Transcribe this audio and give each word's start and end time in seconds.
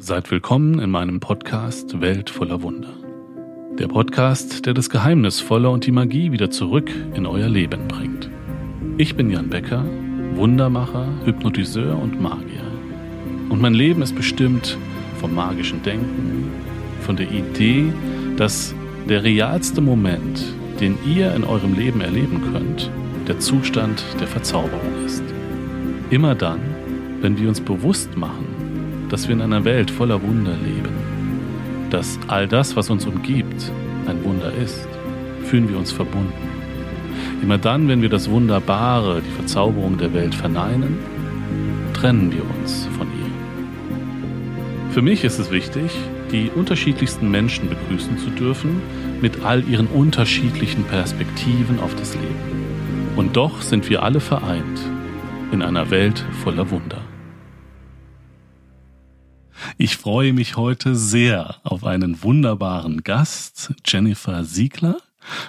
Seid 0.00 0.30
willkommen 0.30 0.78
in 0.78 0.90
meinem 0.90 1.18
Podcast 1.18 2.00
Welt 2.00 2.30
voller 2.30 2.62
Wunder. 2.62 2.94
Der 3.80 3.88
Podcast, 3.88 4.64
der 4.64 4.72
das 4.72 4.90
Geheimnisvolle 4.90 5.68
und 5.68 5.86
die 5.86 5.90
Magie 5.90 6.30
wieder 6.30 6.52
zurück 6.52 6.88
in 7.14 7.26
euer 7.26 7.48
Leben 7.48 7.88
bringt. 7.88 8.30
Ich 8.96 9.16
bin 9.16 9.28
Jan 9.28 9.48
Becker, 9.48 9.84
Wundermacher, 10.36 11.08
Hypnotiseur 11.24 12.00
und 12.00 12.22
Magier. 12.22 12.62
Und 13.48 13.60
mein 13.60 13.74
Leben 13.74 14.00
ist 14.00 14.14
bestimmt 14.14 14.78
vom 15.18 15.34
magischen 15.34 15.82
Denken, 15.82 16.52
von 17.00 17.16
der 17.16 17.28
Idee, 17.32 17.92
dass 18.36 18.76
der 19.08 19.24
realste 19.24 19.80
Moment, 19.80 20.44
den 20.78 20.96
ihr 21.04 21.34
in 21.34 21.42
eurem 21.42 21.74
Leben 21.74 22.02
erleben 22.02 22.40
könnt, 22.52 22.88
der 23.26 23.40
Zustand 23.40 24.04
der 24.20 24.28
Verzauberung 24.28 25.04
ist. 25.04 25.24
Immer 26.10 26.36
dann, 26.36 26.60
wenn 27.20 27.36
wir 27.36 27.48
uns 27.48 27.60
bewusst 27.60 28.16
machen, 28.16 28.46
dass 29.08 29.28
wir 29.28 29.34
in 29.34 29.42
einer 29.42 29.64
Welt 29.64 29.90
voller 29.90 30.22
Wunder 30.22 30.52
leben, 30.52 30.92
dass 31.90 32.18
all 32.28 32.46
das, 32.46 32.76
was 32.76 32.90
uns 32.90 33.06
umgibt, 33.06 33.72
ein 34.06 34.22
Wunder 34.24 34.52
ist, 34.52 34.88
fühlen 35.44 35.68
wir 35.68 35.78
uns 35.78 35.92
verbunden. 35.92 36.32
Immer 37.42 37.58
dann, 37.58 37.88
wenn 37.88 38.02
wir 38.02 38.08
das 38.08 38.30
Wunderbare, 38.30 39.22
die 39.22 39.30
Verzauberung 39.30 39.96
der 39.98 40.12
Welt 40.12 40.34
verneinen, 40.34 40.98
trennen 41.94 42.32
wir 42.32 42.42
uns 42.58 42.88
von 42.96 43.06
ihr. 43.06 44.92
Für 44.92 45.02
mich 45.02 45.24
ist 45.24 45.38
es 45.38 45.50
wichtig, 45.50 45.90
die 46.32 46.50
unterschiedlichsten 46.54 47.30
Menschen 47.30 47.68
begrüßen 47.68 48.18
zu 48.18 48.30
dürfen, 48.30 48.82
mit 49.20 49.44
all 49.44 49.66
ihren 49.68 49.86
unterschiedlichen 49.86 50.84
Perspektiven 50.84 51.80
auf 51.80 51.94
das 51.94 52.14
Leben. 52.14 53.14
Und 53.16 53.36
doch 53.36 53.62
sind 53.62 53.88
wir 53.88 54.02
alle 54.02 54.20
vereint 54.20 54.80
in 55.50 55.62
einer 55.62 55.90
Welt 55.90 56.24
voller 56.44 56.70
Wunder. 56.70 57.07
Ich 59.80 59.96
freue 59.96 60.32
mich 60.32 60.56
heute 60.56 60.96
sehr 60.96 61.54
auf 61.62 61.84
einen 61.84 62.24
wunderbaren 62.24 63.04
Gast, 63.04 63.72
Jennifer 63.86 64.42
Siegler. 64.42 64.96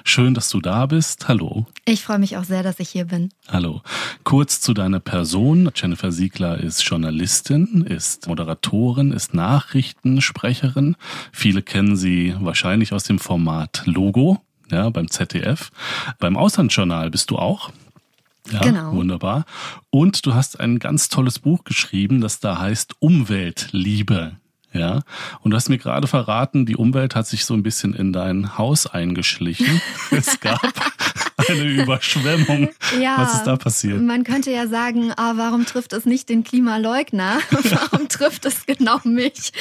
Schön, 0.04 0.36
dass 0.36 0.50
du 0.50 0.62
da 0.62 0.86
bist. 0.86 1.28
Hallo. 1.28 1.66
Ich 1.86 2.04
freue 2.04 2.20
mich 2.20 2.38
auch 2.38 2.44
sehr, 2.44 2.62
dass 2.62 2.80
ich 2.80 2.90
hier 2.90 3.06
bin. 3.06 3.32
Hallo. 3.48 3.82
Kurz 4.24 4.62
zu 4.62 4.76
deiner 4.76 5.00
Person. 5.00 5.72
Jennifer 5.74 6.12
Siegler 6.12 6.60
ist 6.60 6.84
Journalistin, 6.84 7.84
ist 7.90 8.28
Moderatorin, 8.28 9.14
ist 9.14 9.34
Nachrichtensprecherin. 9.34 10.96
Viele 11.32 11.64
kennen 11.64 11.96
sie 11.96 12.36
wahrscheinlich 12.40 12.94
aus 12.94 13.06
dem 13.06 13.18
Format 13.18 13.82
Logo, 13.86 14.44
ja, 14.70 14.92
beim 14.92 15.10
ZDF. 15.10 15.72
Beim 16.20 16.38
Auslandsjournal 16.38 17.10
bist 17.10 17.32
du 17.32 17.38
auch. 17.38 17.72
Ja, 18.52 18.60
genau. 18.60 18.94
wunderbar. 18.94 19.46
Und 19.90 20.26
du 20.26 20.34
hast 20.34 20.60
ein 20.60 20.80
ganz 20.80 21.10
tolles 21.10 21.40
Buch 21.40 21.64
geschrieben, 21.64 22.22
das 22.22 22.40
da 22.40 22.60
heißt 22.60 22.96
Umweltliebe. 23.00 24.38
Ja, 24.72 25.02
und 25.42 25.50
du 25.50 25.58
hast 25.58 25.70
mir 25.70 25.80
gerade 25.80 26.06
verraten, 26.06 26.68
die 26.68 26.76
Umwelt 26.76 27.16
hat 27.16 27.26
sich 27.26 27.44
so 27.44 27.56
ein 27.56 27.64
bisschen 27.64 27.96
in 27.96 28.14
dein 28.14 28.58
Haus 28.60 28.86
eingeschlichen. 28.86 29.82
es 30.12 30.40
gab 30.40 30.62
eine 31.50 31.64
Überschwemmung. 31.64 32.70
Ja, 33.00 33.18
Was 33.18 33.36
ist 33.36 33.44
da 33.44 33.56
passiert? 33.56 34.02
Man 34.02 34.24
könnte 34.24 34.52
ja 34.52 34.68
sagen, 34.68 35.12
ah, 35.16 35.34
warum 35.36 35.66
trifft 35.66 35.94
es 35.94 36.06
nicht 36.06 36.28
den 36.28 36.44
Klimaleugner? 36.44 37.38
warum 37.50 38.10
trifft 38.10 38.46
es 38.46 38.66
genau 38.66 39.00
mich? 39.04 39.52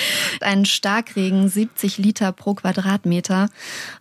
Ein 0.40 0.64
Starkregen, 0.64 1.48
70 1.48 1.98
Liter 1.98 2.32
pro 2.32 2.54
Quadratmeter, 2.54 3.50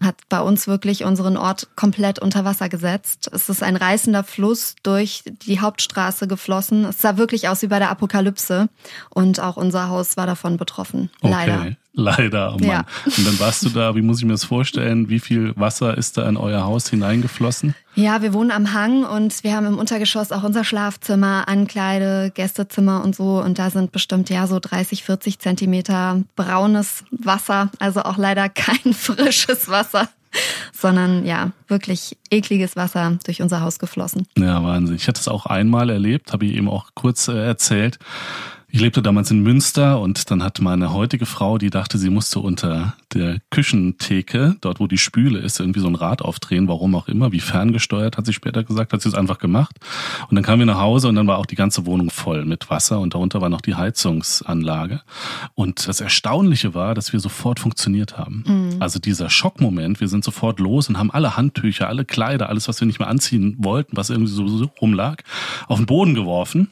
hat 0.01 0.15
bei 0.29 0.39
uns 0.39 0.67
wirklich 0.67 1.03
unseren 1.03 1.35
Ort 1.35 1.67
komplett 1.75 2.19
unter 2.19 2.45
Wasser 2.45 2.69
gesetzt. 2.69 3.29
Es 3.33 3.49
ist 3.49 3.63
ein 3.63 3.75
reißender 3.75 4.23
Fluss 4.23 4.75
durch 4.81 5.23
die 5.25 5.59
Hauptstraße 5.59 6.27
geflossen. 6.27 6.85
Es 6.85 7.01
sah 7.01 7.17
wirklich 7.17 7.49
aus 7.49 7.61
wie 7.61 7.67
bei 7.67 7.79
der 7.79 7.89
Apokalypse. 7.89 8.69
Und 9.09 9.39
auch 9.39 9.57
unser 9.57 9.89
Haus 9.89 10.15
war 10.17 10.25
davon 10.25 10.57
betroffen. 10.57 11.09
Okay. 11.21 11.31
Leider. 11.31 11.75
Leider, 11.99 12.53
oh 12.53 12.59
Mann. 12.59 12.69
Ja. 12.69 12.85
Und 13.05 13.25
dann 13.25 13.39
warst 13.39 13.65
du 13.65 13.69
da, 13.69 13.95
wie 13.95 14.01
muss 14.01 14.19
ich 14.19 14.25
mir 14.25 14.33
das 14.33 14.43
vorstellen? 14.43 15.09
Wie 15.09 15.19
viel 15.19 15.53
Wasser 15.55 15.97
ist 15.97 16.17
da 16.17 16.29
in 16.29 16.37
euer 16.37 16.63
Haus 16.63 16.89
hineingeflossen? 16.89 17.73
Ja, 17.95 18.21
wir 18.21 18.33
wohnen 18.33 18.51
am 18.51 18.73
Hang 18.73 19.03
und 19.03 19.43
wir 19.43 19.55
haben 19.55 19.65
im 19.65 19.79
Untergeschoss 19.79 20.31
auch 20.31 20.43
unser 20.43 20.63
Schlafzimmer, 20.63 21.47
Ankleide, 21.47 22.31
Gästezimmer 22.35 23.03
und 23.03 23.15
so. 23.15 23.41
Und 23.41 23.57
da 23.57 23.71
sind 23.71 23.91
bestimmt 23.91 24.29
ja 24.29 24.45
so 24.45 24.59
30, 24.59 25.03
40 25.03 25.39
Zentimeter 25.39 26.21
braunes 26.35 27.03
Wasser. 27.09 27.71
Also 27.79 28.03
auch 28.03 28.17
leider 28.17 28.47
kein 28.47 28.93
frisches 28.93 29.67
Wasser 29.67 30.07
sondern 30.73 31.25
ja, 31.25 31.51
wirklich 31.67 32.17
ekliges 32.29 32.75
Wasser 32.75 33.17
durch 33.25 33.41
unser 33.41 33.61
Haus 33.61 33.79
geflossen. 33.79 34.27
Ja, 34.37 34.63
Wahnsinn. 34.63 34.95
Ich 34.95 35.07
hatte 35.07 35.19
es 35.19 35.27
auch 35.27 35.45
einmal 35.45 35.89
erlebt, 35.89 36.33
habe 36.33 36.45
ich 36.45 36.55
eben 36.55 36.69
auch 36.69 36.89
kurz 36.93 37.27
äh, 37.27 37.33
erzählt. 37.33 37.97
Ich 38.69 38.81
lebte 38.81 39.01
damals 39.01 39.31
in 39.31 39.43
Münster 39.43 40.01
und 40.01 40.29
dann 40.29 40.43
hat 40.43 40.59
meine 40.59 40.91
heutige 40.91 41.25
Frau, 41.25 41.57
die 41.57 41.69
dachte, 41.69 41.97
sie 41.97 42.09
musste 42.09 42.41
unter 42.41 42.95
der 43.13 43.39
Küchentheke, 43.49 44.57
dort 44.59 44.81
wo 44.81 44.87
die 44.87 44.97
Spüle 44.97 45.39
ist, 45.39 45.61
irgendwie 45.61 45.79
so 45.79 45.87
ein 45.87 45.95
Rad 45.95 46.21
aufdrehen, 46.21 46.67
warum 46.67 46.93
auch 46.95 47.07
immer, 47.07 47.31
wie 47.31 47.39
ferngesteuert, 47.39 48.17
hat 48.17 48.25
sie 48.25 48.33
später 48.33 48.65
gesagt, 48.65 48.91
hat 48.91 49.01
sie 49.01 49.07
es 49.07 49.15
einfach 49.15 49.39
gemacht. 49.39 49.77
Und 50.29 50.35
dann 50.35 50.43
kamen 50.43 50.59
wir 50.59 50.65
nach 50.65 50.81
Hause 50.81 51.07
und 51.07 51.15
dann 51.15 51.27
war 51.27 51.37
auch 51.37 51.45
die 51.45 51.55
ganze 51.55 51.85
Wohnung 51.85 52.09
voll 52.09 52.43
mit 52.43 52.69
Wasser 52.69 52.99
und 52.99 53.13
darunter 53.13 53.39
war 53.39 53.47
noch 53.47 53.61
die 53.61 53.75
Heizungsanlage. 53.75 55.01
Und 55.55 55.87
das 55.87 56.01
Erstaunliche 56.01 56.73
war, 56.73 56.93
dass 56.93 57.13
wir 57.13 57.21
sofort 57.21 57.61
funktioniert 57.61 58.17
haben. 58.17 58.43
Mhm. 58.45 58.81
Also 58.81 58.99
dieser 58.99 59.29
Schockmoment, 59.29 60.01
wir 60.01 60.09
sind 60.09 60.25
sofort 60.25 60.59
los 60.59 60.89
und 60.89 60.97
haben 60.97 61.09
alle 61.11 61.37
Handtücher, 61.37 61.87
alle 61.87 62.03
Kleider, 62.03 62.49
alles, 62.49 62.67
was 62.67 62.81
wir 62.81 62.85
nicht 62.85 62.99
mehr 62.99 63.07
anziehen 63.07 63.55
wollten, 63.59 63.95
was 63.95 64.09
irgendwie 64.09 64.31
so 64.31 64.69
rumlag, 64.81 65.23
auf 65.67 65.77
den 65.77 65.85
Boden 65.85 66.15
geworfen 66.15 66.67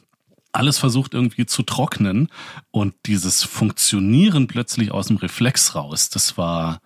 alles 0.56 0.78
versucht 0.78 1.14
irgendwie 1.14 1.46
zu 1.46 1.62
trocknen 1.62 2.28
und 2.70 2.94
dieses 3.06 3.42
Funktionieren 3.44 4.46
plötzlich 4.46 4.90
aus 4.92 5.08
dem 5.08 5.16
Reflex 5.16 5.74
raus, 5.74 6.08
das 6.08 6.38
war 6.38 6.80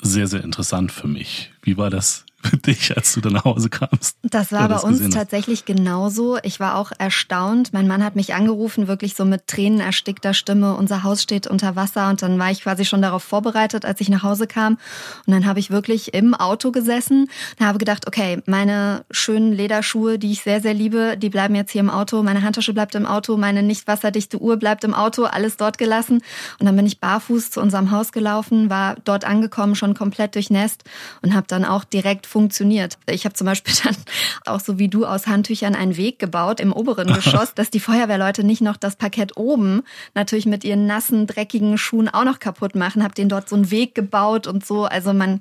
sehr, 0.00 0.26
sehr 0.26 0.44
interessant 0.44 0.92
für 0.92 1.08
mich. 1.08 1.52
Wie 1.62 1.76
war 1.76 1.90
das 1.90 2.25
für 2.46 2.56
dich, 2.56 2.96
als 2.96 3.14
du 3.14 3.20
dann 3.20 3.32
nach 3.32 3.44
Hause 3.44 3.68
kamst? 3.68 4.16
Das 4.22 4.52
war 4.52 4.68
bei 4.68 4.78
uns 4.78 5.08
tatsächlich 5.10 5.64
genauso. 5.64 6.38
Ich 6.42 6.60
war 6.60 6.76
auch 6.76 6.92
erstaunt. 6.98 7.72
Mein 7.72 7.86
Mann 7.86 8.04
hat 8.04 8.16
mich 8.16 8.34
angerufen, 8.34 8.88
wirklich 8.88 9.14
so 9.14 9.24
mit 9.24 9.46
Tränen 9.46 9.80
erstickter 9.80 10.34
Stimme. 10.34 10.74
Unser 10.74 11.02
Haus 11.02 11.22
steht 11.22 11.46
unter 11.46 11.76
Wasser 11.76 12.08
und 12.08 12.22
dann 12.22 12.38
war 12.38 12.50
ich 12.50 12.62
quasi 12.62 12.84
schon 12.84 13.02
darauf 13.02 13.22
vorbereitet, 13.22 13.84
als 13.84 14.00
ich 14.00 14.08
nach 14.08 14.22
Hause 14.22 14.46
kam. 14.46 14.78
Und 15.26 15.32
dann 15.32 15.46
habe 15.46 15.58
ich 15.58 15.70
wirklich 15.70 16.14
im 16.14 16.34
Auto 16.34 16.70
gesessen 16.70 17.28
und 17.58 17.66
habe 17.66 17.78
gedacht, 17.78 18.06
okay, 18.06 18.42
meine 18.46 19.04
schönen 19.10 19.52
Lederschuhe, 19.52 20.18
die 20.18 20.32
ich 20.32 20.42
sehr, 20.42 20.60
sehr 20.60 20.74
liebe, 20.74 21.16
die 21.16 21.30
bleiben 21.30 21.54
jetzt 21.54 21.72
hier 21.72 21.80
im 21.80 21.90
Auto. 21.90 22.22
Meine 22.22 22.42
Handtasche 22.42 22.72
bleibt 22.72 22.94
im 22.94 23.06
Auto, 23.06 23.36
meine 23.36 23.62
nicht 23.62 23.86
wasserdichte 23.86 24.40
Uhr 24.40 24.56
bleibt 24.56 24.84
im 24.84 24.94
Auto, 24.94 25.24
alles 25.24 25.56
dort 25.56 25.78
gelassen. 25.78 26.22
Und 26.58 26.66
dann 26.66 26.76
bin 26.76 26.86
ich 26.86 27.00
barfuß 27.00 27.50
zu 27.50 27.60
unserem 27.60 27.90
Haus 27.90 28.12
gelaufen, 28.12 28.70
war 28.70 28.96
dort 29.04 29.24
angekommen, 29.24 29.74
schon 29.74 29.94
komplett 29.94 30.34
durchnässt 30.34 30.84
und 31.22 31.34
habe 31.34 31.46
dann 31.48 31.64
auch 31.64 31.84
direkt 31.84 32.26
funktioniert. 32.36 32.98
Ich 33.06 33.24
habe 33.24 33.34
zum 33.34 33.46
Beispiel 33.46 33.72
dann 33.84 33.96
auch 34.44 34.60
so 34.60 34.78
wie 34.78 34.88
du 34.88 35.06
aus 35.06 35.26
Handtüchern 35.26 35.74
einen 35.74 35.96
Weg 35.96 36.18
gebaut 36.18 36.60
im 36.60 36.70
oberen 36.70 37.06
Geschoss, 37.14 37.54
dass 37.54 37.70
die 37.70 37.80
Feuerwehrleute 37.80 38.44
nicht 38.44 38.60
noch 38.60 38.76
das 38.76 38.96
Parkett 38.96 39.38
oben 39.38 39.84
natürlich 40.14 40.44
mit 40.44 40.62
ihren 40.62 40.86
nassen, 40.86 41.26
dreckigen 41.26 41.78
Schuhen 41.78 42.10
auch 42.10 42.24
noch 42.24 42.38
kaputt 42.38 42.74
machen. 42.74 43.02
Hab 43.02 43.14
denen 43.14 43.30
dort 43.30 43.48
so 43.48 43.56
einen 43.56 43.70
Weg 43.70 43.94
gebaut 43.94 44.46
und 44.46 44.66
so. 44.66 44.84
Also 44.84 45.14
man, 45.14 45.40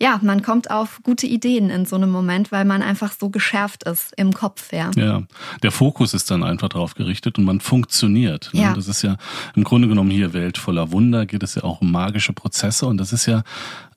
ja, 0.00 0.18
man 0.20 0.42
kommt 0.42 0.68
auf 0.68 0.98
gute 1.04 1.28
Ideen 1.28 1.70
in 1.70 1.86
so 1.86 1.94
einem 1.94 2.10
Moment, 2.10 2.50
weil 2.50 2.64
man 2.64 2.82
einfach 2.82 3.12
so 3.12 3.28
geschärft 3.28 3.84
ist 3.84 4.12
im 4.16 4.34
Kopf, 4.34 4.72
ja. 4.72 4.90
Ja, 4.96 5.22
der 5.62 5.70
Fokus 5.70 6.12
ist 6.12 6.28
dann 6.28 6.42
einfach 6.42 6.70
drauf 6.70 6.96
gerichtet 6.96 7.38
und 7.38 7.44
man 7.44 7.60
funktioniert. 7.60 8.50
Ne? 8.52 8.62
Ja. 8.62 8.74
Das 8.74 8.88
ist 8.88 9.02
ja 9.02 9.16
im 9.54 9.62
Grunde 9.62 9.86
genommen 9.86 10.10
hier 10.10 10.32
Welt 10.32 10.58
voller 10.58 10.90
Wunder, 10.90 11.24
geht 11.24 11.44
es 11.44 11.54
ja 11.54 11.62
auch 11.62 11.82
um 11.82 11.92
magische 11.92 12.32
Prozesse 12.32 12.86
und 12.86 12.96
das 12.96 13.12
ist 13.12 13.26
ja 13.26 13.44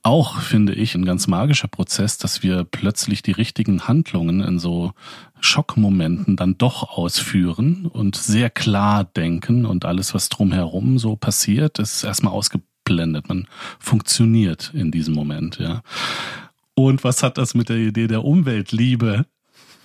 auch, 0.06 0.40
finde 0.40 0.74
ich, 0.74 0.94
ein 0.94 1.04
ganz 1.04 1.28
magischer 1.28 1.68
Prozess, 1.68 2.18
dass 2.18 2.44
wir 2.44 2.64
plötzlich 2.64 3.24
die 3.24 3.32
richtigen 3.32 3.88
Handlungen 3.88 4.42
in 4.42 4.60
so 4.60 4.94
Schockmomenten 5.40 6.36
dann 6.36 6.58
doch 6.58 6.98
ausführen 6.98 7.88
und 7.88 8.16
sehr 8.16 8.52
klar 8.52 9.04
denken 9.04 9.66
und 9.66 9.84
alles, 9.84 10.14
was 10.14 10.30
drumherum 10.30 11.00
so 11.00 11.16
passiert, 11.16 11.80
ist 11.80 12.04
erstmal 12.04 12.34
ausgeblendet. 12.34 13.28
Man 13.30 13.48
funktioniert 13.80 14.72
in 14.76 14.92
diesem 14.92 15.16
Moment, 15.16 15.58
ja. 15.58 15.82
Und 16.76 17.04
was 17.04 17.24
hat 17.24 17.38
das 17.38 17.56
mit 17.56 17.70
der 17.70 17.78
Idee 17.78 18.08
der 18.08 18.24
Umweltliebe 18.24 19.26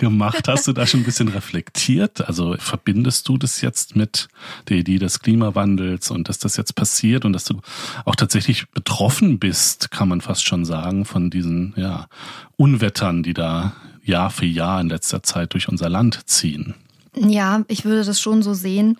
gemacht? 0.01 0.49
Hast 0.49 0.67
du 0.67 0.73
da 0.73 0.87
schon 0.87 1.01
ein 1.01 1.05
bisschen 1.05 1.29
reflektiert? 1.29 2.27
Also 2.27 2.57
verbindest 2.59 3.29
du 3.29 3.39
das 3.39 3.61
jetzt 3.61 3.95
mit 3.95 4.29
der 4.69 4.79
Idee 4.79 4.99
des 4.99 5.21
Klimawandels 5.21 6.11
und 6.11 6.29
dass 6.29 6.39
das 6.39 6.57
jetzt 6.57 6.75
passiert 6.75 7.25
und 7.25 7.33
dass 7.33 7.45
du 7.45 7.61
auch 8.05 8.17
tatsächlich 8.17 8.69
betroffen 8.71 9.39
bist, 9.39 9.93
kann 9.93 10.09
man 10.09 10.21
fast 10.21 10.45
schon 10.45 10.65
sagen, 10.65 11.05
von 11.05 11.31
diesen 11.31 11.75
ja, 11.77 12.09
Unwettern, 12.57 13.23
die 13.23 13.35
da 13.35 13.75
Jahr 14.03 14.31
für 14.31 14.47
Jahr 14.47 14.81
in 14.81 14.89
letzter 14.89 15.23
Zeit 15.23 15.53
durch 15.53 15.69
unser 15.69 15.89
Land 15.89 16.29
ziehen? 16.29 16.75
Ja, 17.17 17.65
ich 17.67 17.85
würde 17.85 18.05
das 18.05 18.21
schon 18.21 18.41
so 18.43 18.55
sehen, 18.55 18.97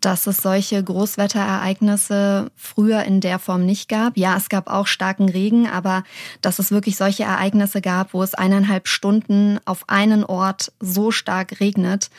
dass 0.00 0.26
es 0.26 0.38
solche 0.38 0.82
Großwetterereignisse 0.84 2.50
früher 2.56 3.04
in 3.04 3.22
der 3.22 3.38
Form 3.38 3.64
nicht 3.64 3.88
gab. 3.88 4.18
Ja, 4.18 4.36
es 4.36 4.50
gab 4.50 4.68
auch 4.68 4.86
starken 4.86 5.30
Regen, 5.30 5.66
aber 5.66 6.04
dass 6.42 6.58
es 6.58 6.70
wirklich 6.70 6.98
solche 6.98 7.22
Ereignisse 7.22 7.80
gab, 7.80 8.12
wo 8.12 8.22
es 8.22 8.34
eineinhalb 8.34 8.86
Stunden 8.86 9.58
auf 9.64 9.88
einen 9.88 10.24
Ort 10.24 10.72
so 10.78 11.10
stark 11.10 11.58
regnet, 11.60 12.10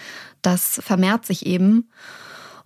das 0.42 0.80
vermehrt 0.84 1.28
sich 1.28 1.46
eben. 1.46 1.90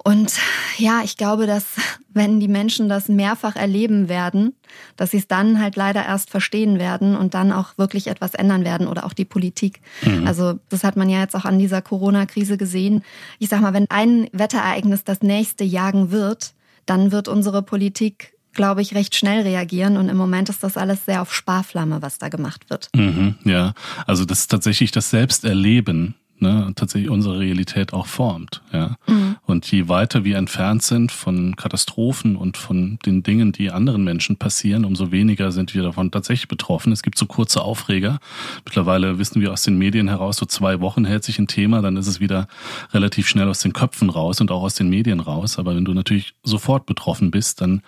Und 0.04 0.34
ja, 0.78 1.02
ich 1.04 1.18
glaube, 1.18 1.46
dass 1.46 1.66
wenn 2.14 2.40
die 2.40 2.48
Menschen 2.48 2.90
das 2.90 3.10
mehrfach 3.10 3.56
erleben 3.56 4.10
werden, 4.10 4.56
dass 4.96 5.12
sie 5.12 5.18
es 5.18 5.28
dann 5.28 5.62
halt 5.62 5.76
leider 5.76 6.06
erst 6.06 6.30
verstehen 6.30 6.80
werden 6.80 7.16
und 7.16 7.34
dann 7.34 7.52
auch 7.52 7.78
wirklich 7.78 8.08
etwas 8.08 8.34
ändern 8.34 8.64
werden 8.64 8.88
oder 8.88 9.06
auch 9.06 9.14
die 9.14 9.26
Politik. 9.26 9.82
Mhm. 10.04 10.26
Also 10.26 10.60
das 10.70 10.84
hat 10.84 10.96
man 10.96 11.10
ja 11.10 11.20
jetzt 11.20 11.36
auch 11.36 11.46
an 11.46 11.60
dieser 11.60 11.82
Corona-Krise 11.82 12.58
gesehen. 12.58 13.04
Ich 13.40 13.50
sag 13.50 13.62
mal, 13.62 13.74
wenn 13.74 13.88
ein 13.90 14.28
Wetterereignis 14.32 15.04
das 15.04 15.22
nächste 15.22 15.64
jagen 15.64 16.12
wird, 16.12 16.54
dann 16.86 17.12
wird 17.12 17.28
unsere 17.28 17.62
Politik 17.62 18.34
glaube 18.54 18.82
ich, 18.82 18.96
recht 18.96 19.16
schnell 19.16 19.44
reagieren. 19.44 19.96
Und 19.96 20.10
im 20.10 20.18
Moment 20.18 20.50
ist 20.50 20.64
das 20.64 20.76
alles 20.76 21.06
sehr 21.06 21.22
auf 21.22 21.34
Sparflamme, 21.34 22.02
was 22.02 22.18
da 22.18 22.30
gemacht 22.30 22.70
wird. 22.70 22.90
Mhm, 22.96 23.36
ja, 23.46 23.74
also 24.06 24.26
das 24.26 24.40
ist 24.40 24.52
tatsächlich 24.52 24.92
das 24.92 25.12
Selbsterleben 25.12 26.16
ne, 26.42 26.72
tatsächlich 26.76 27.10
unsere 27.10 27.40
Realität 27.40 27.94
auch 27.94 28.08
formt. 28.08 28.62
Ja? 28.72 28.98
Mhm. 29.08 29.38
Und 29.46 29.72
je 29.72 29.88
weiter 29.88 30.24
wir 30.24 30.38
entfernt 30.38 30.84
sind 30.84 31.12
von 31.12 31.56
Katastrophen 31.56 32.36
und 32.36 32.58
von 32.58 33.00
den 33.06 33.24
Dingen, 33.24 33.52
die 33.52 33.72
anderen 33.72 34.04
Menschen 34.04 34.38
passieren, 34.38 34.86
umso 34.86 35.12
weniger 35.12 35.52
sind 35.52 35.74
wir 35.74 35.84
davon 35.84 36.12
tatsächlich 36.12 36.48
betroffen. 36.48 36.92
Es 36.92 37.04
gibt 37.04 37.18
so 37.18 37.26
kurze 37.26 37.62
Aufreger. 37.62 38.20
Mittlerweile 38.66 39.18
wissen 39.20 39.42
wir 39.42 39.52
aus 39.52 39.64
den 39.64 39.78
Medien 39.78 40.08
heraus, 40.08 40.38
so 40.38 40.46
zwei 40.46 40.82
Wochen 40.82 41.06
hält 41.06 41.24
sich 41.24 41.40
ein 41.40 41.48
Thema, 41.48 41.82
dann 41.82 41.98
ist 41.98 42.08
es 42.08 42.20
wieder 42.20 42.48
relativ 42.94 43.28
schnell 43.28 43.48
aus 43.50 43.60
den 43.60 43.74
Köpfen 43.74 44.10
raus 44.10 44.42
und 44.42 44.52
auch 44.52 44.62
aus 44.62 44.76
den 44.76 44.90
Medien 44.90 45.20
raus. 45.20 45.60
Aber 45.60 45.76
wenn 45.76 45.86
du 45.86 45.94
natürlich 45.94 46.34
sofort 46.44 46.86
betroffen 46.86 47.32
bist, 47.32 47.62
dann 47.62 47.82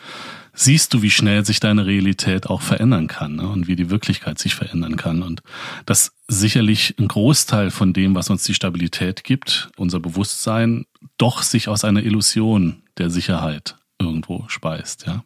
siehst 0.54 0.94
du, 0.94 1.02
wie 1.02 1.12
schnell 1.12 1.46
sich 1.46 1.60
deine 1.60 1.86
Realität 1.86 2.48
auch 2.48 2.62
verändern 2.62 3.08
kann 3.08 3.36
ne? 3.36 3.48
und 3.48 3.68
wie 3.68 3.76
die 3.76 3.90
Wirklichkeit 3.90 4.40
sich 4.40 4.56
verändern 4.56 4.96
kann. 4.96 5.24
Und 5.24 5.42
das 5.86 6.14
sicherlich 6.28 6.96
ein 7.00 7.08
Großteil 7.08 7.72
von 7.72 7.94
dem, 7.94 8.16
was 8.16 8.30
uns 8.30 8.44
die 8.44 8.54
Stabilität 8.54 9.24
gibt, 9.24 9.70
unser 9.78 10.00
Bewusstsein, 10.00 10.86
doch 11.18 11.42
sich 11.42 11.68
aus 11.68 11.84
einer 11.84 12.04
Illusion 12.04 12.84
der 12.98 13.10
Sicherheit 13.10 13.76
irgendwo 14.00 14.46
speist. 14.48 15.06
Ja. 15.06 15.24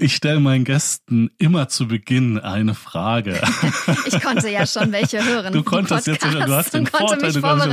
Ich 0.00 0.16
stelle 0.16 0.40
meinen 0.40 0.64
Gästen 0.64 1.30
immer 1.36 1.68
zu 1.68 1.86
Beginn 1.86 2.38
eine 2.38 2.74
Frage. 2.74 3.38
ich 4.06 4.18
konnte 4.22 4.48
ja 4.48 4.66
schon 4.66 4.92
welche 4.92 5.22
hören. 5.24 5.52
Du 5.52 5.62
konntest 5.62 6.06
jetzt, 6.06 6.24
du 6.24 6.40
hast 6.48 6.72
den 6.72 6.86
Vorteil, 6.86 7.32
du 7.32 7.42
kannst 7.42 7.68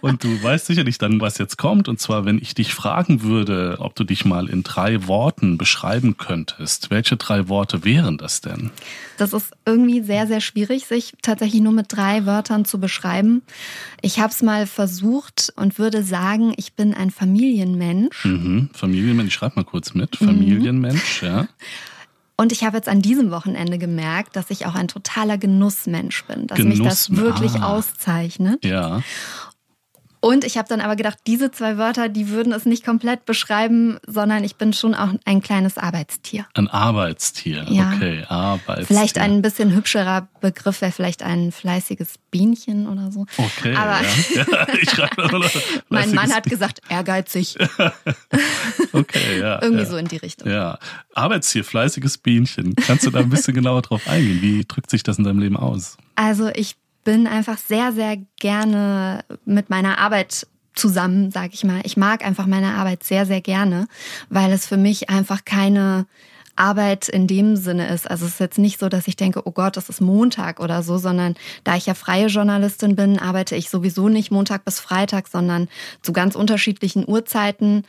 und 0.00 0.22
du 0.22 0.40
weißt 0.40 0.66
sicherlich 0.66 0.98
dann, 0.98 1.20
was 1.20 1.38
jetzt 1.38 1.58
kommt. 1.58 1.88
Und 1.88 1.98
zwar, 1.98 2.24
wenn 2.24 2.38
ich 2.38 2.54
dich 2.54 2.72
fragen 2.72 3.22
würde, 3.22 3.78
ob 3.80 3.96
du 3.96 4.04
dich 4.04 4.24
mal 4.24 4.48
in 4.48 4.62
drei 4.62 5.08
Worten 5.08 5.58
beschreiben 5.58 6.16
könntest, 6.16 6.90
welche 6.90 7.16
drei 7.16 7.48
Worte 7.48 7.84
wären 7.84 8.18
das 8.18 8.40
denn? 8.40 8.70
Das 9.16 9.32
ist 9.32 9.52
irgendwie 9.64 10.02
sehr, 10.02 10.26
sehr 10.26 10.40
schwierig, 10.40 10.86
sich 10.86 11.14
tatsächlich 11.22 11.60
nur 11.60 11.72
mit 11.72 11.86
drei 11.88 12.26
Wörtern 12.26 12.64
zu 12.64 12.78
beschreiben. 12.78 13.42
Ich 14.00 14.18
habe 14.18 14.32
es 14.32 14.42
mal 14.42 14.66
versucht 14.66 15.52
und 15.56 15.78
würde 15.78 16.02
sagen, 16.02 16.52
ich 16.56 16.74
bin 16.74 16.94
ein 16.94 17.10
Familienmensch. 17.10 18.24
Mhm, 18.24 18.70
Familienmensch, 18.72 19.28
ich 19.28 19.34
schreibe 19.34 19.56
mal 19.56 19.64
kurz 19.64 19.94
mit. 19.94 20.20
Mhm. 20.20 20.26
Familienmensch, 20.26 21.22
mhm. 21.22 21.28
ja. 21.28 21.48
Und 22.36 22.50
ich 22.50 22.64
habe 22.64 22.76
jetzt 22.76 22.88
an 22.88 23.00
diesem 23.00 23.30
Wochenende 23.30 23.78
gemerkt, 23.78 24.34
dass 24.34 24.50
ich 24.50 24.66
auch 24.66 24.74
ein 24.74 24.88
totaler 24.88 25.38
Genussmensch 25.38 26.24
bin, 26.24 26.48
dass 26.48 26.58
Genuss, 26.58 26.78
mich 26.78 26.88
das 26.88 27.16
wirklich 27.16 27.54
ah. 27.60 27.76
auszeichnet. 27.76 28.64
Ja. 28.64 29.02
Und 30.24 30.42
ich 30.44 30.56
habe 30.56 30.66
dann 30.66 30.80
aber 30.80 30.96
gedacht, 30.96 31.18
diese 31.26 31.50
zwei 31.50 31.76
Wörter, 31.76 32.08
die 32.08 32.30
würden 32.30 32.54
es 32.54 32.64
nicht 32.64 32.82
komplett 32.82 33.26
beschreiben, 33.26 33.98
sondern 34.06 34.42
ich 34.42 34.56
bin 34.56 34.72
schon 34.72 34.94
auch 34.94 35.10
ein 35.26 35.42
kleines 35.42 35.76
Arbeitstier. 35.76 36.46
Ein 36.54 36.66
Arbeitstier, 36.68 37.66
ja. 37.68 37.92
okay, 37.94 38.24
Arbeitstier. 38.26 38.86
Vielleicht 38.86 39.18
ein 39.18 39.42
bisschen 39.42 39.74
hübscherer 39.74 40.26
Begriff 40.40 40.80
wäre 40.80 40.92
vielleicht 40.92 41.22
ein 41.22 41.52
fleißiges 41.52 42.14
Bienchen 42.30 42.88
oder 42.88 43.12
so. 43.12 43.26
Okay, 43.36 43.76
aber 43.76 44.00
ja. 44.34 44.46
ja 44.50 44.66
ich 44.80 44.96
mein 45.90 46.14
Mann 46.14 46.32
hat 46.32 46.44
gesagt, 46.44 46.80
ehrgeizig. 46.88 47.58
okay, 48.94 49.40
ja. 49.40 49.58
Irgendwie 49.62 49.82
ja. 49.82 49.90
so 49.90 49.98
in 49.98 50.08
die 50.08 50.16
Richtung. 50.16 50.50
Ja, 50.50 50.78
Arbeitstier, 51.12 51.64
fleißiges 51.64 52.16
Bienchen. 52.16 52.74
Kannst 52.76 53.04
du 53.04 53.10
da 53.10 53.18
ein 53.18 53.28
bisschen 53.28 53.52
genauer 53.52 53.82
drauf 53.82 54.08
eingehen? 54.08 54.40
Wie 54.40 54.64
drückt 54.66 54.88
sich 54.88 55.02
das 55.02 55.18
in 55.18 55.24
deinem 55.24 55.40
Leben 55.40 55.58
aus? 55.58 55.98
Also 56.16 56.48
ich 56.48 56.76
bin 57.04 57.26
einfach 57.26 57.58
sehr, 57.58 57.92
sehr 57.92 58.16
gerne 58.40 59.24
mit 59.44 59.70
meiner 59.70 59.98
Arbeit 59.98 60.46
zusammen, 60.74 61.30
sage 61.30 61.50
ich 61.52 61.64
mal. 61.64 61.80
Ich 61.84 61.96
mag 61.96 62.24
einfach 62.24 62.46
meine 62.46 62.74
Arbeit 62.74 63.04
sehr, 63.04 63.26
sehr 63.26 63.40
gerne, 63.40 63.86
weil 64.28 64.52
es 64.52 64.66
für 64.66 64.76
mich 64.76 65.08
einfach 65.08 65.44
keine 65.44 66.06
Arbeit 66.56 67.08
in 67.08 67.26
dem 67.26 67.56
Sinne 67.56 67.88
ist. 67.88 68.08
Also 68.10 68.26
es 68.26 68.32
ist 68.32 68.40
jetzt 68.40 68.58
nicht 68.58 68.78
so, 68.78 68.88
dass 68.88 69.08
ich 69.08 69.16
denke, 69.16 69.42
oh 69.44 69.50
Gott, 69.50 69.76
das 69.76 69.88
ist 69.88 70.00
Montag 70.00 70.60
oder 70.60 70.82
so, 70.82 70.98
sondern 70.98 71.34
da 71.64 71.76
ich 71.76 71.86
ja 71.86 71.94
freie 71.94 72.26
Journalistin 72.26 72.96
bin, 72.96 73.18
arbeite 73.18 73.56
ich 73.56 73.70
sowieso 73.70 74.08
nicht 74.08 74.30
Montag 74.30 74.64
bis 74.64 74.80
Freitag, 74.80 75.28
sondern 75.28 75.68
zu 76.02 76.12
ganz 76.12 76.34
unterschiedlichen 76.34 77.08
Uhrzeiten 77.08 77.84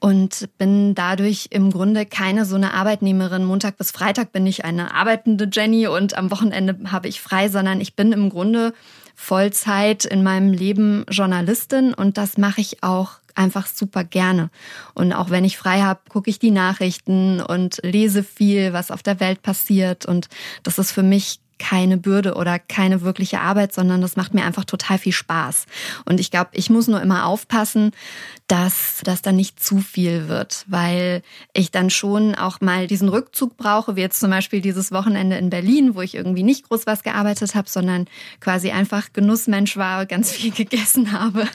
und 0.00 0.48
bin 0.58 0.94
dadurch 0.94 1.48
im 1.50 1.70
Grunde 1.70 2.06
keine 2.06 2.44
so 2.44 2.56
eine 2.56 2.74
Arbeitnehmerin. 2.74 3.44
Montag 3.44 3.78
bis 3.78 3.90
Freitag 3.90 4.32
bin 4.32 4.46
ich 4.46 4.64
eine 4.64 4.94
arbeitende 4.94 5.48
Jenny 5.50 5.86
und 5.88 6.16
am 6.16 6.30
Wochenende 6.30 6.76
habe 6.90 7.08
ich 7.08 7.20
frei, 7.20 7.48
sondern 7.48 7.80
ich 7.80 7.96
bin 7.96 8.12
im 8.12 8.30
Grunde 8.30 8.72
Vollzeit 9.14 10.04
in 10.04 10.22
meinem 10.22 10.52
Leben 10.52 11.04
Journalistin 11.10 11.92
und 11.94 12.16
das 12.16 12.38
mache 12.38 12.60
ich 12.60 12.84
auch 12.84 13.14
einfach 13.34 13.66
super 13.66 14.04
gerne. 14.04 14.50
Und 14.94 15.12
auch 15.12 15.30
wenn 15.30 15.44
ich 15.44 15.58
frei 15.58 15.80
habe, 15.82 16.00
gucke 16.08 16.30
ich 16.30 16.38
die 16.38 16.52
Nachrichten 16.52 17.40
und 17.40 17.80
lese 17.82 18.22
viel, 18.22 18.72
was 18.72 18.90
auf 18.90 19.02
der 19.02 19.18
Welt 19.18 19.42
passiert 19.42 20.06
und 20.06 20.28
das 20.62 20.78
ist 20.78 20.92
für 20.92 21.02
mich 21.02 21.40
keine 21.58 21.96
Bürde 21.96 22.34
oder 22.34 22.58
keine 22.58 23.02
wirkliche 23.02 23.40
Arbeit, 23.40 23.72
sondern 23.72 24.00
das 24.00 24.16
macht 24.16 24.34
mir 24.34 24.44
einfach 24.44 24.64
total 24.64 24.98
viel 24.98 25.12
Spaß. 25.12 25.66
Und 26.04 26.20
ich 26.20 26.30
glaube, 26.30 26.50
ich 26.52 26.70
muss 26.70 26.88
nur 26.88 27.00
immer 27.00 27.26
aufpassen, 27.26 27.92
dass 28.46 29.00
das 29.04 29.20
dann 29.20 29.36
nicht 29.36 29.62
zu 29.62 29.78
viel 29.78 30.28
wird, 30.28 30.64
weil 30.68 31.22
ich 31.52 31.70
dann 31.70 31.90
schon 31.90 32.34
auch 32.34 32.60
mal 32.60 32.86
diesen 32.86 33.08
Rückzug 33.10 33.56
brauche, 33.56 33.94
wie 33.94 34.00
jetzt 34.00 34.20
zum 34.20 34.30
Beispiel 34.30 34.62
dieses 34.62 34.90
Wochenende 34.90 35.36
in 35.36 35.50
Berlin, 35.50 35.94
wo 35.94 36.00
ich 36.00 36.14
irgendwie 36.14 36.42
nicht 36.42 36.68
groß 36.68 36.86
was 36.86 37.02
gearbeitet 37.02 37.54
habe, 37.54 37.68
sondern 37.68 38.06
quasi 38.40 38.70
einfach 38.70 39.12
Genussmensch 39.12 39.76
war, 39.76 40.06
ganz 40.06 40.32
viel 40.32 40.50
gegessen 40.54 41.12
habe. 41.12 41.46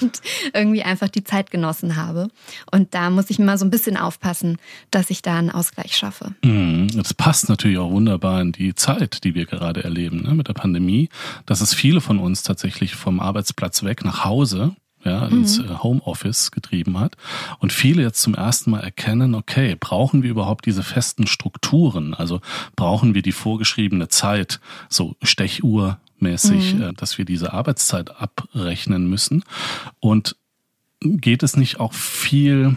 Und 0.00 0.20
irgendwie 0.54 0.82
einfach 0.82 1.08
die 1.08 1.24
Zeit 1.24 1.50
genossen 1.50 1.96
habe. 1.96 2.28
Und 2.70 2.94
da 2.94 3.10
muss 3.10 3.30
ich 3.30 3.38
mal 3.38 3.58
so 3.58 3.64
ein 3.64 3.70
bisschen 3.70 3.96
aufpassen, 3.96 4.58
dass 4.90 5.10
ich 5.10 5.22
da 5.22 5.38
einen 5.38 5.50
Ausgleich 5.50 5.96
schaffe. 5.96 6.34
Mhm. 6.44 6.88
Das 6.94 7.14
passt 7.14 7.48
natürlich 7.48 7.78
auch 7.78 7.90
wunderbar 7.90 8.40
in 8.40 8.52
die 8.52 8.74
Zeit, 8.74 9.24
die 9.24 9.34
wir 9.34 9.46
gerade 9.46 9.84
erleben 9.84 10.22
ne, 10.22 10.34
mit 10.34 10.48
der 10.48 10.54
Pandemie, 10.54 11.08
dass 11.46 11.60
es 11.60 11.74
viele 11.74 12.00
von 12.00 12.18
uns 12.18 12.42
tatsächlich 12.42 12.94
vom 12.94 13.20
Arbeitsplatz 13.20 13.82
weg 13.82 14.04
nach 14.04 14.24
Hause 14.24 14.74
ja, 15.04 15.28
mhm. 15.28 15.38
ins 15.38 15.58
äh, 15.58 15.68
Homeoffice 15.82 16.50
getrieben 16.50 16.98
hat 16.98 17.16
und 17.58 17.72
viele 17.72 18.02
jetzt 18.02 18.20
zum 18.20 18.34
ersten 18.34 18.70
Mal 18.70 18.80
erkennen, 18.80 19.34
okay, 19.34 19.76
brauchen 19.78 20.22
wir 20.22 20.30
überhaupt 20.30 20.66
diese 20.66 20.82
festen 20.82 21.26
Strukturen? 21.26 22.14
Also 22.14 22.40
brauchen 22.76 23.14
wir 23.14 23.22
die 23.22 23.32
vorgeschriebene 23.32 24.08
Zeit, 24.08 24.60
so 24.88 25.16
Stechuhr 25.22 25.98
mäßig, 26.22 26.74
mhm. 26.74 26.82
Äh, 26.82 26.92
dass 26.94 27.18
wir 27.18 27.24
diese 27.24 27.52
Arbeitszeit 27.52 28.20
abrechnen 28.20 29.08
müssen. 29.08 29.44
Und 30.00 30.36
geht 31.00 31.42
es 31.42 31.56
nicht 31.56 31.80
auch 31.80 31.92
viel, 31.92 32.76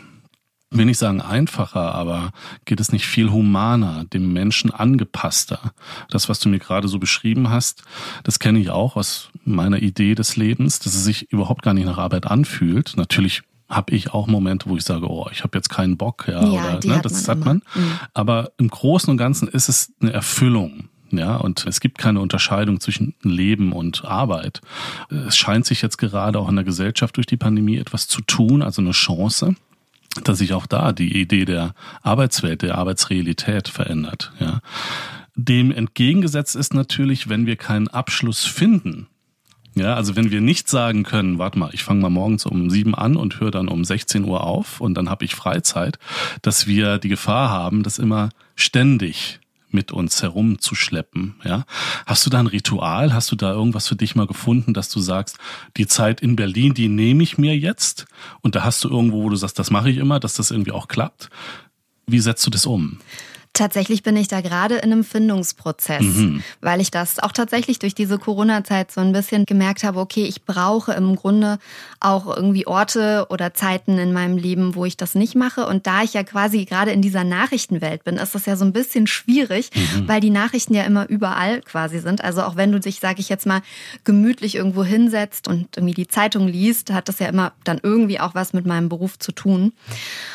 will 0.70 0.86
nicht 0.86 1.00
sagen 1.00 1.22
einfacher, 1.22 1.94
aber 1.96 2.32
geht 2.66 2.80
es 2.80 2.92
nicht 2.92 3.06
viel 3.06 3.32
humaner, 3.32 4.06
dem 4.06 4.32
Menschen 4.32 4.72
angepasster? 4.72 5.74
Das, 6.10 6.30
was 6.30 6.40
du 6.40 6.50
mir 6.50 6.60
gerade 6.60 6.88
so 6.88 7.00
beschrieben 7.00 7.50
hast, 7.50 7.84
das 8.24 8.40
kenne 8.40 8.60
ich 8.60 8.70
auch 8.70 8.96
aus 8.96 9.30
meiner 9.44 9.82
Idee 9.82 10.16
des 10.16 10.36
Lebens, 10.36 10.80
dass 10.80 10.96
es 10.96 11.04
sich 11.04 11.32
überhaupt 11.32 11.64
gar 11.64 11.74
nicht 11.74 11.86
nach 11.86 11.98
Arbeit 11.98 12.28
anfühlt. 12.28 12.94
Natürlich 12.96 13.44
habe 13.72 13.96
ich 13.96 14.14
auch 14.14 14.28
Momente, 14.28 14.70
wo 14.70 14.76
ich 14.76 14.84
sage, 14.84 15.10
oh, 15.10 15.28
ich 15.32 15.44
habe 15.44 15.58
jetzt 15.58 15.70
keinen 15.70 15.96
Bock, 15.98 16.26
ja, 16.28 16.44
ja 16.44 16.50
oder 16.50 16.80
ne, 16.86 16.96
hat 16.98 17.06
das 17.06 17.26
man 17.26 17.38
hat 17.38 17.46
man. 17.46 17.58
Mhm. 17.74 18.00
Aber 18.14 18.52
im 18.58 18.68
Großen 18.68 19.10
und 19.10 19.18
Ganzen 19.18 19.48
ist 19.48 19.70
es 19.70 19.94
eine 20.02 20.12
Erfüllung. 20.12 20.90
Ja, 21.12 21.36
und 21.36 21.66
es 21.68 21.80
gibt 21.80 21.98
keine 21.98 22.22
Unterscheidung 22.22 22.80
zwischen 22.80 23.16
Leben 23.22 23.74
und 23.74 24.06
Arbeit. 24.06 24.62
Es 25.10 25.38
scheint 25.38 25.66
sich 25.66 25.82
jetzt 25.82 25.98
gerade 25.98 26.40
auch 26.40 26.50
in 26.50 26.56
der 26.56 26.66
Gesellschaft 26.66 27.18
durch 27.18 27.28
die 27.28 27.38
Pandemie 27.38 27.78
etwas 27.78 28.08
zu 28.08 28.22
tun, 28.22 28.62
also 28.62 28.82
eine 28.82 28.92
Chance 28.92 29.56
dass 30.24 30.40
sich 30.40 30.54
auch 30.54 30.66
da 30.66 30.92
die 30.92 31.22
Idee 31.22 31.46
der 31.46 31.74
Arbeitswelt, 32.02 32.62
der 32.64 32.78
Arbeitsrealität 32.78 33.70
verändert. 33.70 34.34
Ja. 34.40 34.60
Dem 35.36 35.72
entgegengesetzt 35.72 36.56
ist 36.56 36.74
natürlich, 36.74 37.30
wenn 37.30 37.46
wir 37.46 37.56
keinen 37.56 37.88
Abschluss 37.88 38.46
finden. 38.46 39.08
Ja, 39.74 39.96
also 39.96 40.18
wenn 40.18 40.32
wir 40.32 40.42
nicht 40.42 40.68
sagen 40.68 41.04
können, 41.04 41.40
warte 41.40 41.58
mal, 41.58 41.70
ich 41.72 41.84
fange 41.84 42.02
mal 42.02 42.10
morgens 42.10 42.46
um 42.46 42.70
sieben 42.70 42.94
an 42.94 43.16
und 43.16 43.40
höre 43.40 43.52
dann 43.52 43.70
um 43.70 43.86
16 43.86 44.26
Uhr 44.26 44.44
auf 44.44 44.82
und 44.82 44.96
dann 44.96 45.10
habe 45.10 45.24
ich 45.24 45.34
Freizeit, 45.34 45.98
dass 46.42 46.68
wir 46.68 46.98
die 46.98 47.08
Gefahr 47.08 47.50
haben, 47.50 47.82
dass 47.82 47.98
immer 47.98 48.30
ständig 48.56 49.40
mit 49.74 49.92
uns 49.92 50.22
herumzuschleppen. 50.22 51.36
Ja? 51.44 51.66
Hast 52.06 52.26
du 52.26 52.30
da 52.30 52.40
ein 52.40 52.48
Ritual? 52.48 53.14
Hast 53.14 53.32
du 53.32 53.36
da 53.36 53.52
irgendwas 53.52 53.88
für 53.88 53.96
dich 53.96 54.16
mal 54.16 54.28
gefunden, 54.28 54.74
dass 54.74 54.90
du 54.90 55.00
sagst, 55.00 55.38
die 55.78 55.88
Zeit 55.88 56.22
in 56.22 56.36
Berlin, 56.36 56.74
die 56.74 56.88
nehme 56.88 57.24
ich 57.24 57.38
mir 57.38 57.58
jetzt? 57.58 58.06
Und 58.42 58.56
da 58.56 58.64
hast 58.64 58.84
du 58.84 58.90
irgendwo, 58.90 59.24
wo 59.24 59.30
du 59.30 59.36
sagst, 59.36 59.60
das 59.60 59.72
mache 59.72 59.90
ich 59.90 59.98
immer, 59.98 60.20
dass 60.20 60.34
das 60.34 60.52
irgendwie 60.52 60.72
auch 60.72 60.88
klappt. 60.88 61.30
Wie 62.08 62.20
setzt 62.20 62.46
du 62.46 62.50
das 62.50 62.66
um? 62.66 63.00
Tatsächlich 63.54 64.02
bin 64.02 64.16
ich 64.16 64.30
da 64.30 64.40
gerade 64.40 64.76
in 64.76 64.94
einem 64.94 65.04
Findungsprozess, 65.04 66.02
mhm. 66.02 66.42
weil 66.62 66.80
ich 66.80 66.90
das 66.90 67.20
auch 67.20 67.34
tatsächlich 67.34 67.80
durch 67.80 67.94
diese 67.94 68.18
Corona-Zeit 68.18 68.94
so 68.94 69.02
ein 69.02 69.12
bisschen 69.12 69.46
gemerkt 69.46 69.84
habe, 69.84 70.00
okay, 70.00 70.24
ich 70.24 70.46
brauche 70.46 70.94
im 70.94 71.18
Grunde 71.18 71.60
auch 72.00 72.34
irgendwie 72.34 72.66
Orte 72.66 73.28
oder 73.30 73.54
Zeiten 73.54 73.98
in 73.98 74.14
meinem 74.14 74.38
Leben, 74.38 74.74
wo 74.74 74.86
ich 74.86 74.96
das 74.96 75.16
nicht 75.16 75.36
mache. 75.36 75.68
Und 75.68 75.86
da 75.86 76.02
ich 76.02 76.14
ja 76.14 76.24
quasi 76.24 76.64
gerade 76.64 76.92
in 76.92 77.02
dieser 77.02 77.26
Nachrichtenwelt 77.26 78.06
bin, 78.06 78.16
ist 78.16 78.34
das 78.34 78.46
ja 78.46 78.56
so 78.56 78.64
ein 78.64 78.72
bisschen 78.72 79.06
schwierig, 79.06 79.70
mhm. 79.76 80.08
weil 80.08 80.22
die 80.22 80.30
Nachrichten 80.30 80.74
ja 80.74 80.84
immer 80.84 81.10
überall 81.10 81.60
quasi 81.62 82.00
sind. 82.00 82.24
Also 82.24 82.44
auch 82.44 82.56
wenn 82.56 82.72
du 82.72 82.80
dich, 82.80 83.02
sage 83.02 83.20
ich 83.20 83.28
jetzt 83.28 83.46
mal, 83.46 83.62
gemütlich 84.06 84.56
irgendwo 84.56 84.86
hinsetzt 84.86 85.50
und 85.50 85.76
irgendwie 85.76 85.96
die 85.96 86.08
Zeitung 86.08 86.48
liest, 86.48 86.94
hat 86.94 87.10
das 87.10 87.20
ja 87.20 87.28
immer 87.28 87.52
dann 87.66 87.82
irgendwie 87.84 88.22
auch 88.22 88.34
was 88.34 88.54
mit 88.54 88.66
meinem 88.66 88.88
Beruf 88.88 89.20
zu 89.20 89.34
tun. 89.34 89.74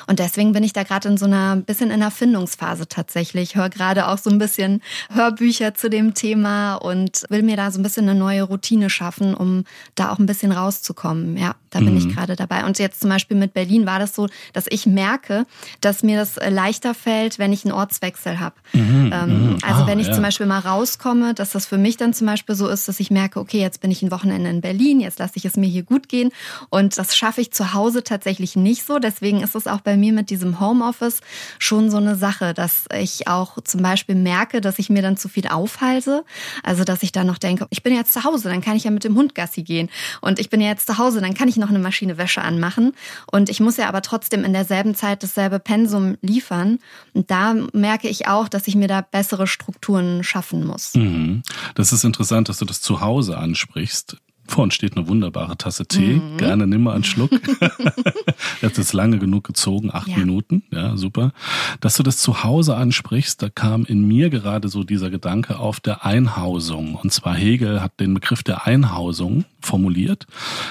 Und 0.06 0.18
deswegen 0.18 0.52
bin 0.52 0.62
ich 0.62 0.74
da 0.74 0.82
gerade 0.82 1.08
in 1.08 1.16
so 1.16 1.24
einer 1.24 1.56
bisschen 1.56 1.86
in 1.86 1.94
einer 1.94 2.10
Findungsphase 2.10 2.86
tatsächlich 2.86 3.05
tatsächlich. 3.06 3.50
Ich 3.50 3.56
höre 3.56 3.70
gerade 3.70 4.08
auch 4.08 4.18
so 4.18 4.30
ein 4.30 4.38
bisschen 4.38 4.82
Hörbücher 5.12 5.74
zu 5.74 5.88
dem 5.88 6.14
Thema 6.14 6.74
und 6.74 7.24
will 7.28 7.42
mir 7.42 7.56
da 7.56 7.70
so 7.70 7.78
ein 7.78 7.82
bisschen 7.82 8.08
eine 8.08 8.18
neue 8.18 8.42
Routine 8.42 8.90
schaffen, 8.90 9.34
um 9.34 9.64
da 9.94 10.10
auch 10.10 10.18
ein 10.18 10.26
bisschen 10.26 10.52
rauszukommen. 10.52 11.36
Ja, 11.36 11.54
da 11.76 11.84
bin 11.84 11.94
mhm. 11.94 11.98
ich 11.98 12.14
gerade 12.14 12.36
dabei. 12.36 12.64
Und 12.64 12.78
jetzt 12.78 13.00
zum 13.00 13.10
Beispiel 13.10 13.36
mit 13.36 13.52
Berlin 13.52 13.86
war 13.86 13.98
das 13.98 14.14
so, 14.14 14.28
dass 14.52 14.66
ich 14.68 14.86
merke, 14.86 15.46
dass 15.80 16.02
mir 16.02 16.18
das 16.18 16.36
leichter 16.36 16.94
fällt, 16.94 17.38
wenn 17.38 17.52
ich 17.52 17.64
einen 17.64 17.74
Ortswechsel 17.74 18.40
habe. 18.40 18.56
Mhm. 18.72 19.10
Ähm, 19.12 19.50
mhm. 19.50 19.58
also 19.62 19.82
ah, 19.82 19.86
wenn 19.86 19.98
ich 19.98 20.06
ja. 20.08 20.14
zum 20.14 20.22
Beispiel 20.22 20.46
mal 20.46 20.60
rauskomme, 20.60 21.34
dass 21.34 21.50
das 21.50 21.66
für 21.66 21.78
mich 21.78 21.96
dann 21.96 22.14
zum 22.14 22.26
Beispiel 22.26 22.54
so 22.54 22.68
ist, 22.68 22.88
dass 22.88 22.98
ich 22.98 23.10
merke, 23.10 23.40
okay, 23.40 23.60
jetzt 23.60 23.80
bin 23.80 23.90
ich 23.90 24.02
ein 24.02 24.10
Wochenende 24.10 24.48
in 24.48 24.60
Berlin, 24.60 25.00
jetzt 25.00 25.18
lasse 25.18 25.34
ich 25.36 25.44
es 25.44 25.56
mir 25.56 25.68
hier 25.68 25.82
gut 25.82 26.08
gehen. 26.08 26.30
Und 26.70 26.96
das 26.96 27.16
schaffe 27.16 27.40
ich 27.40 27.52
zu 27.52 27.74
Hause 27.74 28.02
tatsächlich 28.02 28.56
nicht 28.56 28.86
so. 28.86 28.98
Deswegen 28.98 29.42
ist 29.42 29.54
es 29.54 29.66
auch 29.66 29.80
bei 29.80 29.96
mir 29.96 30.12
mit 30.12 30.30
diesem 30.30 30.60
Homeoffice 30.60 31.20
schon 31.58 31.90
so 31.90 31.98
eine 31.98 32.16
Sache, 32.16 32.54
dass 32.54 32.84
ich 32.98 33.28
auch 33.28 33.58
zum 33.62 33.82
Beispiel 33.82 34.14
merke, 34.14 34.60
dass 34.60 34.78
ich 34.78 34.88
mir 34.88 35.02
dann 35.02 35.16
zu 35.16 35.28
viel 35.28 35.46
aufhalte. 35.48 36.24
Also 36.62 36.84
dass 36.84 37.02
ich 37.02 37.12
dann 37.12 37.26
noch 37.26 37.38
denke, 37.38 37.66
ich 37.70 37.82
bin 37.82 37.94
jetzt 37.94 38.14
zu 38.14 38.24
Hause, 38.24 38.48
dann 38.48 38.62
kann 38.62 38.76
ich 38.76 38.84
ja 38.84 38.90
mit 38.90 39.04
dem 39.04 39.16
Hund 39.16 39.34
Gassi 39.34 39.62
gehen. 39.62 39.90
Und 40.20 40.38
ich 40.38 40.50
bin 40.50 40.60
ja 40.60 40.68
jetzt 40.68 40.86
zu 40.86 40.98
Hause, 40.98 41.20
dann 41.20 41.34
kann 41.34 41.48
ich 41.48 41.56
noch 41.56 41.65
eine 41.70 41.78
Maschine 41.78 42.18
Wäsche 42.18 42.42
anmachen. 42.42 42.92
Und 43.30 43.48
ich 43.48 43.60
muss 43.60 43.76
ja 43.76 43.88
aber 43.88 44.02
trotzdem 44.02 44.44
in 44.44 44.52
derselben 44.52 44.94
Zeit 44.94 45.22
dasselbe 45.22 45.58
Pensum 45.58 46.16
liefern. 46.20 46.78
Und 47.14 47.30
da 47.30 47.54
merke 47.72 48.08
ich 48.08 48.28
auch, 48.28 48.48
dass 48.48 48.68
ich 48.68 48.74
mir 48.74 48.88
da 48.88 49.00
bessere 49.00 49.46
Strukturen 49.46 50.24
schaffen 50.24 50.64
muss. 50.64 50.94
Mhm. 50.94 51.42
Das 51.74 51.92
ist 51.92 52.04
interessant, 52.04 52.48
dass 52.48 52.58
du 52.58 52.64
das 52.64 52.80
zu 52.80 53.00
Hause 53.00 53.38
ansprichst. 53.38 54.16
Vor 54.48 54.64
uns 54.64 54.74
steht 54.74 54.96
eine 54.96 55.08
wunderbare 55.08 55.56
Tasse 55.56 55.86
Tee. 55.86 56.14
Mhm. 56.14 56.36
Gerne 56.36 56.66
nimm 56.66 56.84
mal 56.84 56.94
einen 56.94 57.04
Schluck. 57.04 57.30
Jetzt 58.62 58.78
ist 58.78 58.92
lange 58.92 59.18
genug 59.18 59.44
gezogen, 59.44 59.90
acht 59.92 60.08
ja. 60.08 60.18
Minuten. 60.18 60.62
Ja, 60.70 60.96
super. 60.96 61.32
Dass 61.80 61.96
du 61.96 62.02
das 62.02 62.18
zu 62.18 62.44
Hause 62.44 62.76
ansprichst, 62.76 63.42
da 63.42 63.48
kam 63.48 63.84
in 63.84 64.06
mir 64.06 64.30
gerade 64.30 64.68
so 64.68 64.84
dieser 64.84 65.10
Gedanke 65.10 65.58
auf 65.58 65.80
der 65.80 66.04
Einhausung. 66.04 66.94
Und 66.94 67.12
zwar 67.12 67.34
Hegel 67.34 67.82
hat 67.82 67.98
den 68.00 68.14
Begriff 68.14 68.42
der 68.42 68.66
Einhausung 68.66 69.44
formuliert, 69.60 70.26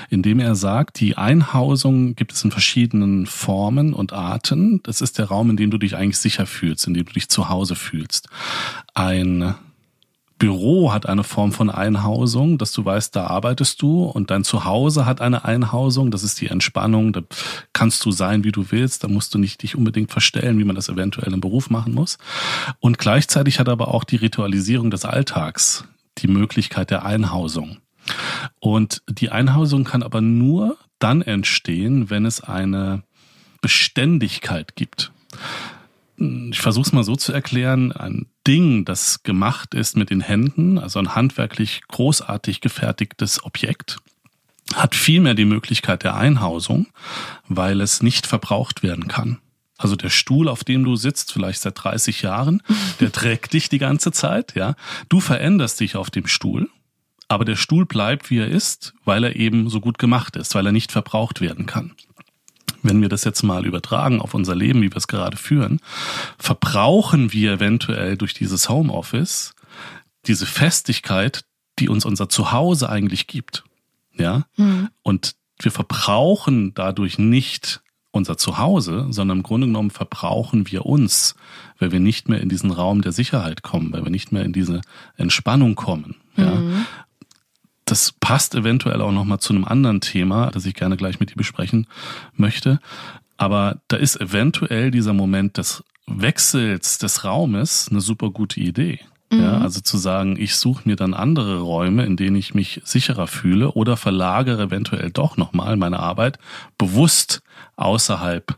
indem 0.10 0.40
er 0.40 0.56
sagt, 0.56 1.00
die 1.00 1.18
Einhausung 1.18 2.16
gibt 2.16 2.32
es 2.32 2.44
in 2.44 2.52
verschiedenen 2.52 3.26
Formen 3.26 3.94
und 3.94 4.14
Arten. 4.14 4.82
Das 4.84 5.02
ist 5.02 5.18
der 5.18 5.26
Raum, 5.26 5.50
in 5.50 5.58
dem 5.58 5.70
du 5.70 5.78
dich 5.78 5.96
eigentlich 5.96 6.18
sicher 6.18 6.46
fühlst, 6.46 6.88
in 6.88 6.94
dem 6.94 7.06
du 7.06 7.14
dich 7.14 7.30
zu 7.30 7.50
Hause 7.50 7.76
fühlst. 7.76 8.30
Ein 8.94 9.56
Büro 10.38 10.92
hat 10.92 11.06
eine 11.06 11.24
Form 11.24 11.54
von 11.54 11.70
Einhausung, 11.70 12.58
dass 12.58 12.74
du 12.74 12.84
weißt, 12.84 13.16
da 13.16 13.28
arbeitest 13.28 13.82
du 13.82 14.04
und 14.04 14.32
dein 14.32 14.44
Zuhause 14.44 15.06
hat 15.06 15.22
eine 15.22 15.46
Einhausung, 15.46 16.12
das 16.12 16.24
ist 16.24 16.42
die 16.42 16.48
Entspannung, 16.48 17.14
da 17.14 17.22
kannst 17.72 18.04
du 18.06 18.12
sein, 18.12 18.44
wie 18.44 18.52
du 18.52 18.72
willst, 18.72 19.04
da 19.04 19.08
musst 19.08 19.34
du 19.34 19.38
nicht 19.38 19.64
dich 19.64 19.76
unbedingt 19.76 20.12
verstellen, 20.12 20.60
wie 20.60 20.66
man 20.66 20.76
das 20.76 20.90
eventuell 20.90 21.34
im 21.34 21.42
Beruf 21.42 21.70
machen 21.70 21.94
muss. 21.94 22.18
Und 22.80 22.98
gleichzeitig 22.98 23.60
hat 23.60 23.70
aber 23.70 23.94
auch 23.94 24.04
die 24.04 24.18
Ritualisierung 24.18 24.92
des 24.92 25.06
Alltags 25.06 25.86
die 26.18 26.28
Möglichkeit 26.28 26.92
der 26.92 27.06
Einhausung. 27.06 27.78
Und 28.60 29.04
die 29.10 29.30
Einhausung 29.30 29.84
kann 29.84 30.04
aber 30.04 30.22
nur 30.22 30.78
dann 31.00 31.22
entstehen, 31.22 32.10
wenn 32.10 32.26
es 32.26 32.42
eine 32.42 33.04
Beständigkeit 33.62 34.76
gibt. 34.76 35.12
Ich 36.18 36.60
versuche 36.60 36.86
es 36.86 36.94
mal 36.94 37.04
so 37.04 37.16
zu 37.16 37.34
erklären, 37.34 37.92
ein 37.92 38.28
Ding, 38.48 38.86
das 38.86 39.24
gemacht 39.24 39.74
ist 39.74 39.98
mit 39.98 40.10
den 40.10 40.22
Händen, 40.22 40.78
also 40.78 41.00
ein 41.00 41.16
handwerklich 41.16 41.82
großartig 41.88 42.62
gefertigtes 42.62 43.44
Objekt, 43.44 43.98
hat 44.74 44.96
vielmehr 44.96 45.34
die 45.34 45.46
Möglichkeit 45.46 46.04
der 46.04 46.16
Einhausung, 46.16 46.88
weil 47.48 47.82
es 47.82 48.02
nicht 48.02 48.28
verbraucht 48.28 48.84
werden 48.84 49.08
kann. 49.08 49.40
Also 49.78 49.96
der 49.96 50.10
Stuhl, 50.10 50.48
auf 50.48 50.64
dem 50.64 50.84
du 50.86 50.96
sitzt, 50.96 51.34
vielleicht 51.34 51.62
seit 51.62 51.84
30 51.84 52.22
Jahren, 52.22 52.62
der 53.00 53.12
trägt 53.12 53.54
dich 53.54 53.70
die 53.70 53.80
ganze 53.80 54.12
Zeit, 54.12 54.56
ja. 54.56 54.76
Du 55.10 55.20
veränderst 55.20 55.80
dich 55.80 55.96
auf 55.96 56.10
dem 56.10 56.28
Stuhl, 56.28 56.70
aber 57.28 57.46
der 57.46 57.56
Stuhl 57.56 57.86
bleibt, 57.86 58.30
wie 58.30 58.40
er 58.40 58.48
ist, 58.48 58.94
weil 59.04 59.24
er 59.24 59.36
eben 59.36 59.70
so 59.70 59.82
gut 59.82 59.98
gemacht 59.98 60.36
ist, 60.36 60.56
weil 60.56 60.66
er 60.66 60.72
nicht 60.72 60.92
verbraucht 60.92 61.42
werden 61.42 61.66
kann 61.66 61.96
wenn 62.86 63.02
wir 63.02 63.10
das 63.10 63.24
jetzt 63.24 63.44
mal 63.44 63.66
übertragen 63.66 64.22
auf 64.22 64.34
unser 64.34 64.56
Leben, 64.56 64.82
wie 64.82 64.92
wir 64.92 64.98
es 64.98 65.08
gerade 65.08 65.38
führen, 65.38 65.80
verbrauchen 66.38 67.34
wir 67.34 67.54
eventuell 67.54 68.18
durch 68.18 68.34
dieses 68.34 68.70
Homeoffice 68.70 69.54
diese 70.28 70.46
Festigkeit, 70.46 71.46
die 71.80 71.90
uns 71.90 72.06
unser 72.06 72.30
Zuhause 72.30 72.90
eigentlich 72.90 73.28
gibt. 73.28 73.64
Ja? 74.18 74.46
Mhm. 74.58 74.90
Und 75.04 75.36
wir 75.60 75.72
verbrauchen 75.72 76.74
dadurch 76.74 77.18
nicht 77.18 77.82
unser 78.12 78.38
Zuhause, 78.38 79.08
sondern 79.10 79.40
im 79.40 79.44
Grunde 79.44 79.68
genommen 79.68 79.92
verbrauchen 79.92 80.72
wir 80.72 80.86
uns, 80.86 81.36
weil 81.80 81.92
wir 81.92 82.00
nicht 82.00 82.30
mehr 82.30 82.40
in 82.40 82.50
diesen 82.50 82.72
Raum 82.72 83.02
der 83.02 83.12
Sicherheit 83.12 83.62
kommen, 83.62 83.92
weil 83.92 84.04
wir 84.04 84.12
nicht 84.12 84.32
mehr 84.32 84.46
in 84.46 84.54
diese 84.54 84.82
Entspannung 85.18 85.76
kommen. 85.76 86.16
Ja? 86.38 86.56
Mhm. 86.56 86.86
Das 87.96 88.12
passt 88.12 88.56
eventuell 88.56 89.02
auch 89.02 89.14
nochmal 89.14 89.40
zu 89.40 89.54
einem 89.54 89.64
anderen 89.64 90.02
Thema, 90.02 90.52
das 90.52 90.66
ich 90.66 90.74
gerne 90.74 90.98
gleich 90.98 91.22
mit 91.22 91.30
dir 91.30 91.38
besprechen 91.38 91.88
möchte. 92.36 92.82
Aber 93.38 93.78
da 93.88 93.96
ist 93.96 94.20
eventuell 94.20 94.92
dieser 94.92 95.14
Moment 95.14 95.56
des 95.56 95.82
Wechsels 96.06 96.98
des 96.98 97.24
Raumes 97.24 97.88
eine 97.90 98.02
super 98.02 98.32
gute 98.32 98.60
Idee. 98.60 99.00
Mhm. 99.32 99.40
Ja, 99.40 99.60
also 99.60 99.80
zu 99.80 99.98
sagen, 99.98 100.36
ich 100.38 100.58
suche 100.58 100.82
mir 100.84 100.98
dann 100.98 101.14
andere 101.14 101.62
Räume, 101.62 102.06
in 102.06 102.18
denen 102.18 102.36
ich 102.36 102.54
mich 102.54 102.82
sicherer 102.84 103.28
fühle 103.28 103.72
oder 103.72 103.96
verlagere 103.96 104.64
eventuell 104.64 105.10
doch 105.10 105.38
nochmal 105.38 105.78
meine 105.78 106.02
Arbeit 106.02 106.38
bewusst 106.78 107.44
außerhalb 107.78 108.58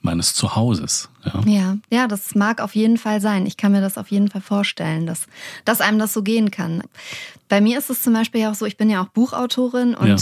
meines 0.00 0.34
Zuhauses. 0.34 1.08
Ja. 1.26 1.40
ja, 1.46 1.76
ja, 1.90 2.08
das 2.08 2.34
mag 2.34 2.60
auf 2.60 2.74
jeden 2.74 2.96
Fall 2.96 3.20
sein. 3.20 3.46
Ich 3.46 3.56
kann 3.56 3.72
mir 3.72 3.80
das 3.80 3.98
auf 3.98 4.10
jeden 4.10 4.28
Fall 4.28 4.40
vorstellen, 4.40 5.06
dass, 5.06 5.26
dass 5.64 5.80
einem 5.80 5.98
das 5.98 6.12
so 6.12 6.22
gehen 6.22 6.50
kann. 6.50 6.82
Bei 7.48 7.60
mir 7.60 7.78
ist 7.78 7.90
es 7.90 8.02
zum 8.02 8.12
Beispiel 8.12 8.42
ja 8.42 8.50
auch 8.50 8.54
so, 8.54 8.66
ich 8.66 8.76
bin 8.76 8.90
ja 8.90 9.02
auch 9.02 9.08
Buchautorin 9.08 9.94
und 9.94 10.08
ja. 10.08 10.16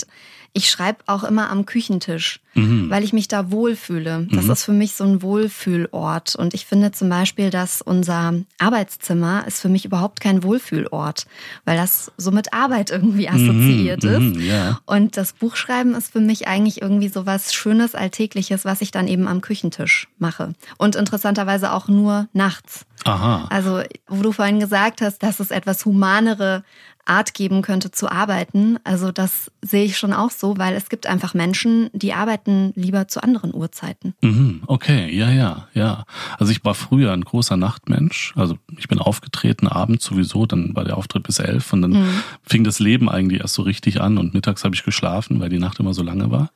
ich 0.52 0.68
schreibe 0.68 0.98
auch 1.06 1.24
immer 1.24 1.50
am 1.50 1.64
Küchentisch, 1.64 2.40
mhm. 2.52 2.90
weil 2.90 3.02
ich 3.02 3.14
mich 3.14 3.28
da 3.28 3.50
wohlfühle. 3.50 4.28
Das 4.30 4.44
mhm. 4.44 4.50
ist 4.50 4.64
für 4.64 4.72
mich 4.72 4.94
so 4.94 5.04
ein 5.04 5.22
Wohlfühlort. 5.22 6.36
Und 6.36 6.52
ich 6.52 6.66
finde 6.66 6.92
zum 6.92 7.08
Beispiel, 7.08 7.48
dass 7.48 7.80
unser 7.80 8.34
Arbeitszimmer 8.58 9.46
ist 9.46 9.60
für 9.60 9.70
mich 9.70 9.86
überhaupt 9.86 10.20
kein 10.20 10.42
Wohlfühlort, 10.42 11.26
weil 11.64 11.78
das 11.78 12.12
so 12.18 12.30
mit 12.30 12.52
Arbeit 12.52 12.90
irgendwie 12.90 13.28
mhm. 13.28 13.34
assoziiert 13.34 14.02
mhm. 14.04 14.32
ist. 14.32 14.46
Ja. 14.46 14.80
Und 14.84 15.16
das 15.16 15.32
Buchschreiben 15.32 15.94
ist 15.94 16.12
für 16.12 16.20
mich 16.20 16.46
eigentlich 16.46 16.82
irgendwie 16.82 17.08
so 17.08 17.24
was 17.24 17.54
Schönes, 17.54 17.94
Alltägliches, 17.94 18.66
was 18.66 18.82
ich 18.82 18.90
dann 18.90 19.08
eben 19.08 19.28
am 19.28 19.40
Küchentisch 19.40 20.08
mache. 20.18 20.54
Und 20.76 20.93
interessanterweise 20.94 21.72
auch 21.72 21.88
nur 21.88 22.28
nachts. 22.32 22.86
Aha. 23.04 23.46
Also, 23.50 23.82
wo 24.08 24.22
du 24.22 24.32
vorhin 24.32 24.60
gesagt 24.60 25.02
hast, 25.02 25.22
dass 25.22 25.40
es 25.40 25.50
etwas 25.50 25.84
humanere 25.84 26.64
Art 27.06 27.34
geben 27.34 27.62
könnte 27.62 27.90
zu 27.90 28.10
arbeiten. 28.10 28.78
Also 28.84 29.12
das 29.12 29.50
sehe 29.62 29.84
ich 29.84 29.98
schon 29.98 30.12
auch 30.12 30.30
so, 30.30 30.56
weil 30.56 30.74
es 30.74 30.88
gibt 30.88 31.06
einfach 31.06 31.34
Menschen, 31.34 31.90
die 31.92 32.14
arbeiten 32.14 32.72
lieber 32.76 33.08
zu 33.08 33.22
anderen 33.22 33.54
Uhrzeiten. 33.54 34.14
Mhm, 34.22 34.62
okay, 34.66 35.14
ja, 35.14 35.30
ja, 35.30 35.68
ja. 35.74 36.04
Also 36.38 36.52
ich 36.52 36.64
war 36.64 36.74
früher 36.74 37.12
ein 37.12 37.22
großer 37.22 37.56
Nachtmensch. 37.56 38.32
Also 38.36 38.56
ich 38.78 38.88
bin 38.88 38.98
aufgetreten 38.98 39.68
abends 39.68 40.04
sowieso, 40.04 40.46
dann 40.46 40.74
war 40.74 40.84
der 40.84 40.96
Auftritt 40.96 41.24
bis 41.24 41.38
elf 41.38 41.72
und 41.72 41.82
dann 41.82 41.92
mhm. 41.92 42.22
fing 42.42 42.64
das 42.64 42.78
Leben 42.78 43.08
eigentlich 43.08 43.40
erst 43.40 43.54
so 43.54 43.62
richtig 43.62 44.00
an 44.00 44.18
und 44.18 44.34
mittags 44.34 44.64
habe 44.64 44.74
ich 44.74 44.84
geschlafen, 44.84 45.40
weil 45.40 45.50
die 45.50 45.58
Nacht 45.58 45.80
immer 45.80 45.94
so 45.94 46.02
lange 46.02 46.30
war. 46.30 46.50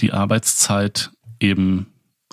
Die 0.00 0.12
Arbeitszeit 0.12 1.10
eben 1.40 1.86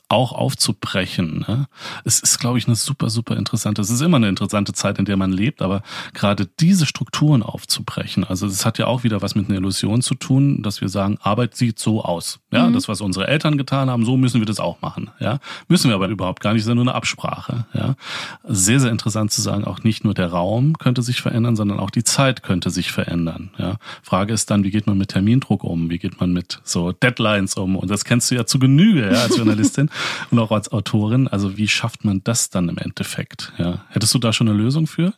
auch 0.10 0.32
aufzubrechen. 0.32 1.46
Ne? 1.48 1.68
Es 2.06 2.20
ist, 2.20 2.40
glaube 2.40 2.58
ich, 2.58 2.68
eine 2.68 2.76
super, 2.76 3.10
super 3.10 3.36
interessante, 3.36 3.82
es 3.82 3.90
ist 3.90 4.02
immer 4.02 4.18
eine 4.18 4.30
interessante 4.30 4.74
Zeit, 4.74 5.00
in 5.00 5.06
der 5.06 5.18
man 5.18 5.32
lebt, 5.32 5.62
aber 5.62 5.82
gerade 6.14 6.48
diese 6.60 6.86
Strukturen 6.86 7.44
aufzubrechen, 7.44 8.24
also 8.24 8.48
es 8.48 8.66
hat 8.66 8.78
ja 8.78 8.88
auch 8.88 9.04
wieder 9.04 9.22
was 9.22 9.36
mit 9.36 9.50
einer 9.50 9.58
Illusion 9.58 10.02
zu 10.02 10.16
tun, 10.16 10.62
dass 10.64 10.82
wir 10.82 10.90
sagen, 10.90 11.18
Arbeit 11.22 11.56
sieht 11.56 11.80
so 11.80 12.04
aus. 12.04 12.40
Ja, 12.58 12.68
mhm. 12.68 12.74
das, 12.74 12.88
was 12.88 13.02
unsere 13.02 13.28
Eltern 13.28 13.58
getan 13.58 13.90
haben, 13.90 14.06
so 14.06 14.18
müssen 14.18 14.42
wir 14.42 14.46
das 14.46 14.60
auch 14.60 14.82
machen. 14.82 15.10
Ja, 15.20 15.40
müssen 15.68 15.90
wir 15.90 15.96
aber 15.96 16.08
überhaupt 16.08 16.42
gar 16.42 16.54
nicht, 16.54 16.62
ist 16.62 16.68
ja 16.68 16.76
nur 16.76 16.84
eine 16.84 16.96
Absprache. 16.96 17.66
Ja, 17.74 17.96
sehr, 18.44 18.80
sehr 18.80 18.92
interessant 18.92 19.32
zu 19.32 19.42
sagen, 19.42 19.66
auch 19.66 19.84
nicht 19.84 20.04
nur 20.04 20.14
der 20.14 20.28
Raum 20.28 20.78
könnte 20.78 21.02
sich 21.02 21.22
verändern, 21.22 21.56
sondern 21.56 21.80
auch 21.80 21.90
die 21.90 22.04
Zeit 22.04 22.44
könnte 22.44 22.70
sich 22.70 22.92
verändern. 22.92 23.52
Ja, 23.58 23.76
Frage 24.04 24.34
ist 24.34 24.52
dann, 24.52 24.64
wie 24.64 24.72
geht 24.72 24.88
man 24.88 24.98
mit 24.98 25.10
Termindruck 25.10 25.64
um? 25.64 25.90
Wie 25.90 26.00
geht 26.00 26.20
man 26.20 26.34
mit 26.34 26.60
so 26.64 26.92
Deadlines 26.92 27.56
um? 27.56 27.76
Und 27.76 27.90
das 27.90 28.06
kennst 28.06 28.32
du 28.32 28.36
ja 28.36 28.46
zu 28.46 28.60
Genüge 28.60 29.12
ja, 29.12 29.22
als 29.22 29.38
Journalistin. 29.38 29.90
und 30.32 30.40
auch 30.40 30.52
als 30.52 30.72
Autorin. 30.72 31.28
Also 31.28 31.58
wie 31.58 31.68
schafft 31.68 32.06
man 32.06 32.22
das 32.24 32.50
dann 32.50 32.70
im 32.70 32.78
Endeffekt? 32.78 33.54
Ja. 33.58 33.86
Hättest 33.90 34.14
du 34.14 34.20
da 34.20 34.34
schon 34.34 34.48
eine 34.48 34.58
Lösung 34.58 34.88
für? 34.88 35.14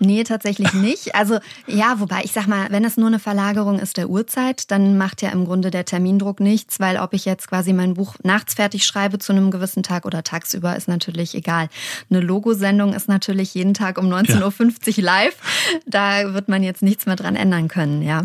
Nee, 0.00 0.24
tatsächlich 0.24 0.74
nicht. 0.74 1.14
Also 1.14 1.38
ja, 1.66 1.98
wobei 1.98 2.22
ich 2.24 2.32
sag 2.32 2.46
mal, 2.46 2.66
wenn 2.70 2.84
es 2.84 2.96
nur 2.96 3.06
eine 3.06 3.18
Verlagerung 3.18 3.78
ist 3.78 3.96
der 3.96 4.10
Uhrzeit, 4.10 4.70
dann 4.70 4.98
macht 4.98 5.22
ja 5.22 5.30
im 5.30 5.44
Grunde 5.44 5.70
der 5.70 5.84
Termindruck 5.84 6.40
nichts, 6.40 6.71
weil 6.80 6.98
ob 6.98 7.12
ich 7.14 7.24
jetzt 7.24 7.48
quasi 7.48 7.72
mein 7.72 7.94
Buch 7.94 8.16
nachts 8.22 8.54
fertig 8.54 8.84
schreibe 8.84 9.18
zu 9.18 9.32
einem 9.32 9.50
gewissen 9.50 9.82
Tag 9.82 10.04
oder 10.04 10.22
tagsüber, 10.22 10.76
ist 10.76 10.88
natürlich 10.88 11.34
egal. 11.34 11.68
Eine 12.10 12.20
Logosendung 12.20 12.94
ist 12.94 13.08
natürlich 13.08 13.54
jeden 13.54 13.74
Tag 13.74 13.98
um 13.98 14.06
19.50 14.06 14.98
Uhr 14.98 15.04
live. 15.04 15.36
Da 15.86 16.34
wird 16.34 16.48
man 16.48 16.62
jetzt 16.62 16.82
nichts 16.82 17.06
mehr 17.06 17.16
dran 17.16 17.36
ändern 17.36 17.68
können, 17.68 18.02
ja. 18.02 18.24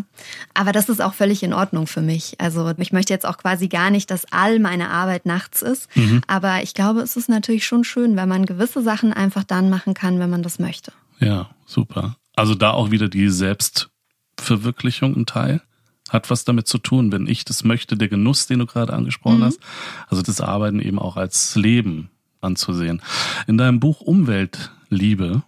Aber 0.54 0.72
das 0.72 0.90
ist 0.90 1.02
auch 1.02 1.14
völlig 1.14 1.44
in 1.44 1.54
Ordnung 1.54 1.88
für 1.88 2.02
mich. 2.02 2.36
Also 2.40 2.74
ich 2.78 2.92
möchte 2.92 3.14
jetzt 3.14 3.26
auch 3.26 3.38
quasi 3.38 3.68
gar 3.68 3.90
nicht, 3.90 4.12
dass 4.12 4.32
all 4.32 4.60
meine 4.60 4.90
Arbeit 4.90 5.26
nachts 5.26 5.62
ist. 5.62 5.96
Mhm. 5.96 6.22
Aber 6.28 6.64
ich 6.64 6.74
glaube, 6.74 7.02
es 7.02 7.16
ist 7.16 7.30
natürlich 7.30 7.66
schon 7.66 7.84
schön, 7.84 8.16
wenn 8.16 8.30
man 8.30 8.46
gewisse 8.46 8.82
Sachen 8.82 9.14
einfach 9.14 9.44
dann 9.44 9.70
machen 9.70 9.94
kann, 9.94 10.20
wenn 10.20 10.30
man 10.30 10.44
das 10.44 10.60
möchte. 10.60 10.92
Ja, 11.20 11.50
super. 11.66 12.16
Also 12.36 12.54
da 12.54 12.72
auch 12.72 12.92
wieder 12.92 13.10
die 13.10 13.30
Selbstverwirklichung 13.30 15.16
im 15.16 15.26
Teil 15.26 15.62
hat 16.10 16.30
was 16.30 16.46
damit 16.46 16.68
zu 16.68 16.78
tun, 16.78 17.12
wenn 17.12 17.28
ich 17.28 17.46
das 17.46 17.64
möchte, 17.64 17.98
der 17.98 18.08
Genuss, 18.08 18.48
den 18.48 18.60
du 18.60 18.66
gerade 18.66 18.94
angesprochen 18.94 19.40
mhm. 19.40 19.44
hast. 19.44 19.60
Also 20.08 20.22
das 20.22 20.42
Arbeiten 20.42 20.80
eben 20.80 21.00
auch 21.00 21.18
als 21.18 21.56
Leben 21.56 22.10
anzusehen. 22.42 23.02
In 23.48 23.58
deinem 23.58 23.80
Buch 23.80 24.02
Umweltliebe 24.02 25.44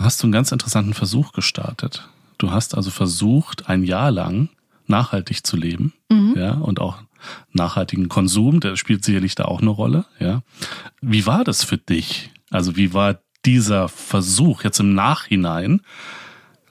hast 0.00 0.22
du 0.22 0.26
einen 0.26 0.32
ganz 0.32 0.52
interessanten 0.52 0.94
Versuch 0.94 1.32
gestartet. 1.32 2.08
Du 2.38 2.50
hast 2.50 2.76
also 2.76 2.90
versucht, 2.90 3.68
ein 3.68 3.84
Jahr 3.84 4.10
lang 4.10 4.48
nachhaltig 4.86 5.46
zu 5.46 5.56
leben, 5.56 5.92
mhm. 6.10 6.34
ja, 6.36 6.52
und 6.54 6.80
auch 6.80 6.98
nachhaltigen 7.52 8.08
Konsum, 8.08 8.58
der 8.58 8.76
spielt 8.76 9.04
sicherlich 9.04 9.36
da 9.36 9.44
auch 9.44 9.60
eine 9.60 9.70
Rolle, 9.70 10.06
ja. 10.18 10.42
Wie 11.00 11.24
war 11.26 11.44
das 11.44 11.62
für 11.62 11.78
dich? 11.78 12.30
Also 12.50 12.76
wie 12.76 12.92
war 12.92 13.20
dieser 13.44 13.88
Versuch 13.88 14.64
jetzt 14.64 14.80
im 14.80 14.94
Nachhinein, 14.94 15.82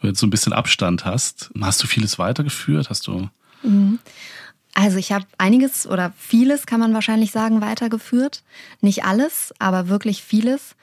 du 0.02 0.08
jetzt 0.08 0.20
so 0.20 0.28
ein 0.28 0.32
bisschen 0.32 0.54
Abstand 0.54 1.06
hast, 1.06 1.52
hast 1.62 1.82
du 1.82 1.88
vieles 1.88 2.20
weitergeführt? 2.20 2.90
Hast 2.90 3.08
du. 3.08 3.30
Mhm. 3.64 4.00
Also 4.74 4.98
ich 4.98 5.12
habe 5.12 5.26
einiges 5.38 5.86
oder 5.86 6.14
vieles 6.18 6.66
kann 6.66 6.80
man 6.80 6.94
wahrscheinlich 6.94 7.32
sagen 7.32 7.62
weitergeführt. 7.62 8.44
Nicht 8.80 9.04
alles, 9.04 9.54
aber 9.60 9.90
wirklich 9.90 10.24
vieles. 10.24 10.76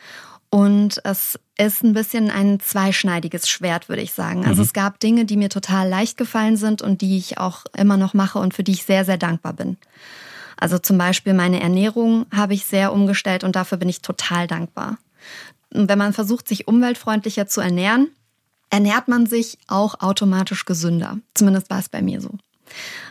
Und 0.50 1.00
es 1.04 1.38
ist 1.58 1.84
ein 1.84 1.92
bisschen 1.92 2.30
ein 2.30 2.60
zweischneidiges 2.60 3.48
Schwert, 3.48 3.88
würde 3.88 4.02
ich 4.02 4.12
sagen. 4.12 4.46
Also 4.46 4.62
mhm. 4.62 4.66
es 4.66 4.72
gab 4.72 5.00
Dinge, 5.00 5.24
die 5.24 5.36
mir 5.36 5.50
total 5.50 5.88
leicht 5.88 6.16
gefallen 6.16 6.56
sind 6.56 6.80
und 6.80 7.02
die 7.02 7.18
ich 7.18 7.38
auch 7.38 7.64
immer 7.76 7.96
noch 7.96 8.14
mache 8.14 8.38
und 8.38 8.54
für 8.54 8.62
die 8.62 8.72
ich 8.72 8.84
sehr, 8.84 9.04
sehr 9.04 9.18
dankbar 9.18 9.52
bin. 9.52 9.76
Also 10.56 10.78
zum 10.78 10.98
Beispiel 10.98 11.34
meine 11.34 11.60
Ernährung 11.60 12.26
habe 12.34 12.54
ich 12.54 12.64
sehr 12.64 12.92
umgestellt 12.92 13.44
und 13.44 13.56
dafür 13.56 13.78
bin 13.78 13.88
ich 13.88 14.00
total 14.00 14.46
dankbar. 14.46 14.98
Und 15.72 15.88
wenn 15.88 15.98
man 15.98 16.12
versucht, 16.12 16.48
sich 16.48 16.66
umweltfreundlicher 16.66 17.46
zu 17.46 17.60
ernähren, 17.60 18.08
ernährt 18.70 19.08
man 19.08 19.26
sich 19.26 19.58
auch 19.66 20.00
automatisch 20.00 20.64
gesünder. 20.64 21.18
Zumindest 21.34 21.70
war 21.70 21.78
es 21.78 21.88
bei 21.88 22.02
mir 22.02 22.20
so. 22.20 22.30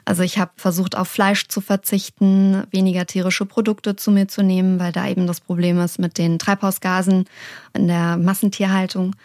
Also 0.05 0.23
ich 0.23 0.37
habe 0.37 0.51
versucht, 0.55 0.95
auf 0.95 1.07
Fleisch 1.07 1.47
zu 1.47 1.61
verzichten, 1.61 2.63
weniger 2.71 3.05
tierische 3.05 3.45
Produkte 3.45 3.95
zu 3.95 4.11
mir 4.11 4.27
zu 4.27 4.43
nehmen, 4.43 4.79
weil 4.79 4.91
da 4.91 5.07
eben 5.07 5.27
das 5.27 5.41
Problem 5.41 5.79
ist 5.79 5.99
mit 5.99 6.17
den 6.17 6.39
Treibhausgasen 6.39 7.25
in 7.73 7.87
der 7.87 8.17
Massentierhaltung. 8.17 9.15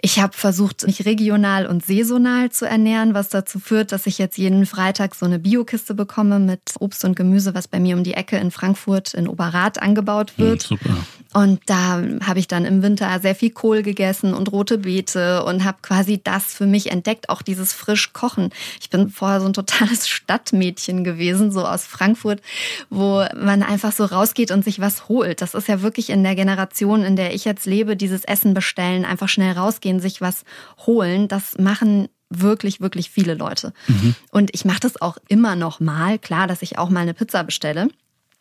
Ich 0.00 0.20
habe 0.20 0.34
versucht, 0.34 0.86
mich 0.86 1.06
regional 1.06 1.66
und 1.66 1.84
saisonal 1.84 2.50
zu 2.50 2.66
ernähren, 2.66 3.14
was 3.14 3.30
dazu 3.30 3.58
führt, 3.58 3.92
dass 3.92 4.06
ich 4.06 4.18
jetzt 4.18 4.36
jeden 4.36 4.66
Freitag 4.66 5.14
so 5.14 5.24
eine 5.24 5.38
Biokiste 5.38 5.94
bekomme 5.94 6.38
mit 6.38 6.60
Obst 6.78 7.04
und 7.04 7.16
Gemüse, 7.16 7.54
was 7.54 7.66
bei 7.66 7.80
mir 7.80 7.96
um 7.96 8.04
die 8.04 8.14
Ecke 8.14 8.36
in 8.36 8.50
Frankfurt 8.50 9.14
in 9.14 9.26
Oberrat 9.26 9.80
angebaut 9.82 10.34
wird. 10.36 10.64
Ja, 10.64 10.68
super. 10.68 10.96
Und 11.36 11.60
da 11.66 12.02
habe 12.24 12.38
ich 12.38 12.48
dann 12.48 12.64
im 12.64 12.82
Winter 12.82 13.20
sehr 13.20 13.34
viel 13.34 13.50
Kohl 13.50 13.82
gegessen 13.82 14.32
und 14.32 14.50
rote 14.52 14.78
Beete 14.78 15.44
und 15.44 15.64
habe 15.64 15.76
quasi 15.82 16.18
das 16.24 16.54
für 16.54 16.64
mich 16.64 16.90
entdeckt, 16.90 17.28
auch 17.28 17.42
dieses 17.42 17.74
frisch 17.74 18.14
Kochen. 18.14 18.48
Ich 18.80 18.88
bin 18.88 19.10
vorher 19.10 19.42
so 19.42 19.46
ein 19.46 19.52
totales 19.52 20.08
Stadtmädchen 20.08 21.04
gewesen, 21.04 21.52
so 21.52 21.66
aus 21.66 21.84
Frankfurt, 21.84 22.40
wo 22.88 23.22
man 23.36 23.62
einfach 23.62 23.92
so 23.92 24.06
rausgeht 24.06 24.50
und 24.50 24.64
sich 24.64 24.80
was 24.80 25.10
holt. 25.10 25.42
Das 25.42 25.52
ist 25.52 25.68
ja 25.68 25.82
wirklich 25.82 26.08
in 26.08 26.22
der 26.22 26.36
Generation, 26.36 27.02
in 27.02 27.16
der 27.16 27.34
ich 27.34 27.44
jetzt 27.44 27.66
lebe, 27.66 27.96
dieses 27.96 28.24
Essen 28.24 28.54
bestellen, 28.54 29.04
einfach 29.04 29.28
schnell 29.28 29.52
rausgehen, 29.52 30.00
sich 30.00 30.22
was 30.22 30.44
holen. 30.86 31.28
Das 31.28 31.58
machen 31.58 32.08
wirklich, 32.30 32.80
wirklich 32.80 33.10
viele 33.10 33.34
Leute. 33.34 33.74
Mhm. 33.88 34.14
Und 34.30 34.54
ich 34.54 34.64
mache 34.64 34.80
das 34.80 35.02
auch 35.02 35.18
immer 35.28 35.54
noch 35.54 35.80
mal. 35.80 36.18
Klar, 36.18 36.46
dass 36.46 36.62
ich 36.62 36.78
auch 36.78 36.88
mal 36.88 37.00
eine 37.00 37.12
Pizza 37.12 37.44
bestelle. 37.44 37.88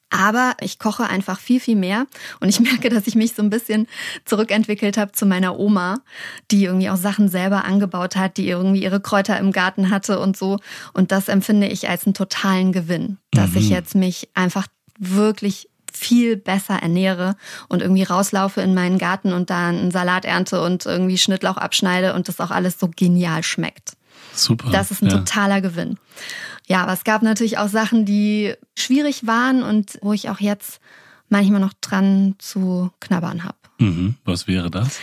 Aber 0.09 0.55
ich 0.61 0.79
koche 0.79 1.07
einfach 1.07 1.39
viel, 1.39 1.59
viel 1.59 1.75
mehr. 1.75 2.05
Und 2.39 2.49
ich 2.49 2.59
merke, 2.61 2.89
dass 2.89 3.07
ich 3.07 3.15
mich 3.15 3.33
so 3.33 3.41
ein 3.41 3.49
bisschen 3.49 3.87
zurückentwickelt 4.25 4.97
habe 4.97 5.11
zu 5.11 5.25
meiner 5.25 5.59
Oma, 5.59 5.97
die 6.51 6.65
irgendwie 6.65 6.89
auch 6.89 6.97
Sachen 6.97 7.29
selber 7.29 7.65
angebaut 7.65 8.15
hat, 8.15 8.37
die 8.37 8.47
irgendwie 8.47 8.83
ihre 8.83 9.01
Kräuter 9.01 9.37
im 9.39 9.51
Garten 9.51 9.89
hatte 9.89 10.19
und 10.19 10.37
so. 10.37 10.59
Und 10.93 11.11
das 11.11 11.27
empfinde 11.27 11.67
ich 11.67 11.89
als 11.89 12.05
einen 12.05 12.13
totalen 12.13 12.71
Gewinn, 12.71 13.17
dass 13.31 13.51
mhm. 13.51 13.57
ich 13.57 13.69
jetzt 13.69 13.95
mich 13.95 14.29
einfach 14.33 14.67
wirklich 14.97 15.69
viel 15.95 16.35
besser 16.35 16.75
ernähre 16.75 17.35
und 17.69 17.81
irgendwie 17.81 18.03
rauslaufe 18.03 18.61
in 18.61 18.73
meinen 18.73 18.97
Garten 18.97 19.33
und 19.33 19.49
da 19.49 19.69
einen 19.69 19.91
Salat 19.91 20.25
ernte 20.25 20.61
und 20.61 20.85
irgendwie 20.85 21.17
Schnittlauch 21.17 21.57
abschneide 21.57 22.13
und 22.13 22.27
das 22.27 22.39
auch 22.39 22.51
alles 22.51 22.79
so 22.79 22.89
genial 22.93 23.43
schmeckt. 23.43 23.93
Super. 24.33 24.69
Das 24.71 24.91
ist 24.91 25.01
ein 25.01 25.09
ja. 25.09 25.17
totaler 25.17 25.61
Gewinn. 25.61 25.97
Ja, 26.67 26.83
aber 26.83 26.93
es 26.93 27.03
gab 27.03 27.21
natürlich 27.21 27.57
auch 27.57 27.69
Sachen, 27.69 28.05
die 28.05 28.53
schwierig 28.75 29.27
waren 29.27 29.63
und 29.63 29.99
wo 30.01 30.13
ich 30.13 30.29
auch 30.29 30.39
jetzt 30.39 30.79
manchmal 31.29 31.61
noch 31.61 31.73
dran 31.73 32.35
zu 32.39 32.91
knabbern 32.99 33.43
habe. 33.43 33.57
Mhm. 33.77 34.15
Was 34.23 34.47
wäre 34.47 34.71
das? 34.71 34.99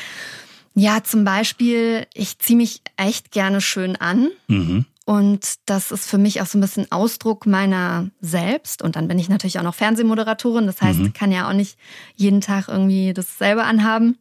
Ja, 0.75 1.05
zum 1.05 1.25
Beispiel, 1.25 2.07
ich 2.15 2.39
ziehe 2.39 2.57
mich 2.57 2.81
echt 2.97 3.31
gerne 3.31 3.61
schön 3.61 3.97
an. 3.97 4.29
Mhm. 4.49 4.87
Und 5.05 5.55
das 5.67 5.91
ist 5.91 6.09
für 6.09 6.19
mich 6.19 6.41
auch 6.41 6.47
so 6.47 6.59
ein 6.59 6.61
bisschen 6.61 6.91
Ausdruck 6.91 7.45
meiner 7.45 8.11
selbst. 8.21 8.83
Und 8.83 8.97
dann 8.97 9.09
bin 9.09 9.19
ich 9.19 9.29
natürlich 9.29 9.59
auch 9.59 9.65
noch 9.65 9.75
Fernsehmoderatorin. 9.75 10.67
Das 10.67 10.81
heißt, 10.81 11.01
mhm. 11.01 11.13
kann 11.13 11.33
ja 11.33 11.49
auch 11.49 11.53
nicht 11.53 11.77
jeden 12.15 12.41
Tag 12.41 12.69
irgendwie 12.69 13.13
dasselbe 13.13 13.65
anhaben. 13.65 14.19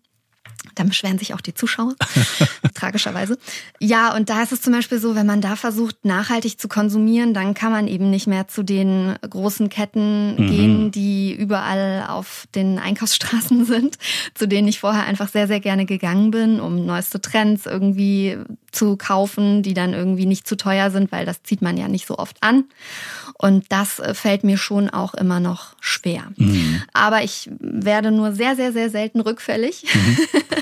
Dann 0.75 0.89
beschweren 0.89 1.17
sich 1.17 1.33
auch 1.33 1.41
die 1.41 1.53
Zuschauer, 1.53 1.95
tragischerweise. 2.73 3.37
Ja, 3.79 4.15
und 4.15 4.29
da 4.29 4.43
ist 4.43 4.51
es 4.51 4.61
zum 4.61 4.73
Beispiel 4.73 4.99
so, 4.99 5.15
wenn 5.15 5.25
man 5.25 5.41
da 5.41 5.55
versucht, 5.55 6.05
nachhaltig 6.05 6.59
zu 6.59 6.67
konsumieren, 6.67 7.33
dann 7.33 7.53
kann 7.53 7.71
man 7.71 7.87
eben 7.87 8.09
nicht 8.09 8.27
mehr 8.27 8.47
zu 8.47 8.63
den 8.63 9.15
großen 9.27 9.69
Ketten 9.69 10.35
mhm. 10.35 10.47
gehen, 10.47 10.91
die 10.91 11.33
überall 11.33 12.05
auf 12.07 12.47
den 12.55 12.79
Einkaufsstraßen 12.79 13.65
sind, 13.71 13.97
zu 14.33 14.47
denen 14.47 14.67
ich 14.67 14.79
vorher 14.79 15.05
einfach 15.05 15.29
sehr, 15.29 15.47
sehr 15.47 15.59
gerne 15.59 15.85
gegangen 15.85 16.31
bin, 16.31 16.59
um 16.59 16.85
neueste 16.85 17.21
Trends 17.21 17.65
irgendwie 17.65 18.37
zu 18.71 18.95
kaufen, 18.95 19.63
die 19.63 19.73
dann 19.73 19.93
irgendwie 19.93 20.25
nicht 20.25 20.47
zu 20.47 20.55
teuer 20.55 20.91
sind, 20.91 21.11
weil 21.11 21.25
das 21.25 21.43
zieht 21.43 21.61
man 21.61 21.77
ja 21.77 21.87
nicht 21.87 22.07
so 22.07 22.17
oft 22.17 22.37
an. 22.41 22.65
Und 23.37 23.65
das 23.69 23.99
äh, 23.99 24.13
fällt 24.13 24.43
mir 24.43 24.57
schon 24.57 24.89
auch 24.89 25.13
immer 25.13 25.39
noch 25.39 25.75
schwer. 25.79 26.23
Mhm. 26.37 26.81
Aber 26.93 27.23
ich 27.23 27.49
werde 27.59 28.11
nur 28.11 28.33
sehr, 28.33 28.55
sehr, 28.55 28.71
sehr 28.71 28.89
selten 28.89 29.19
rückfällig. 29.19 29.83
Mhm. 29.93 30.17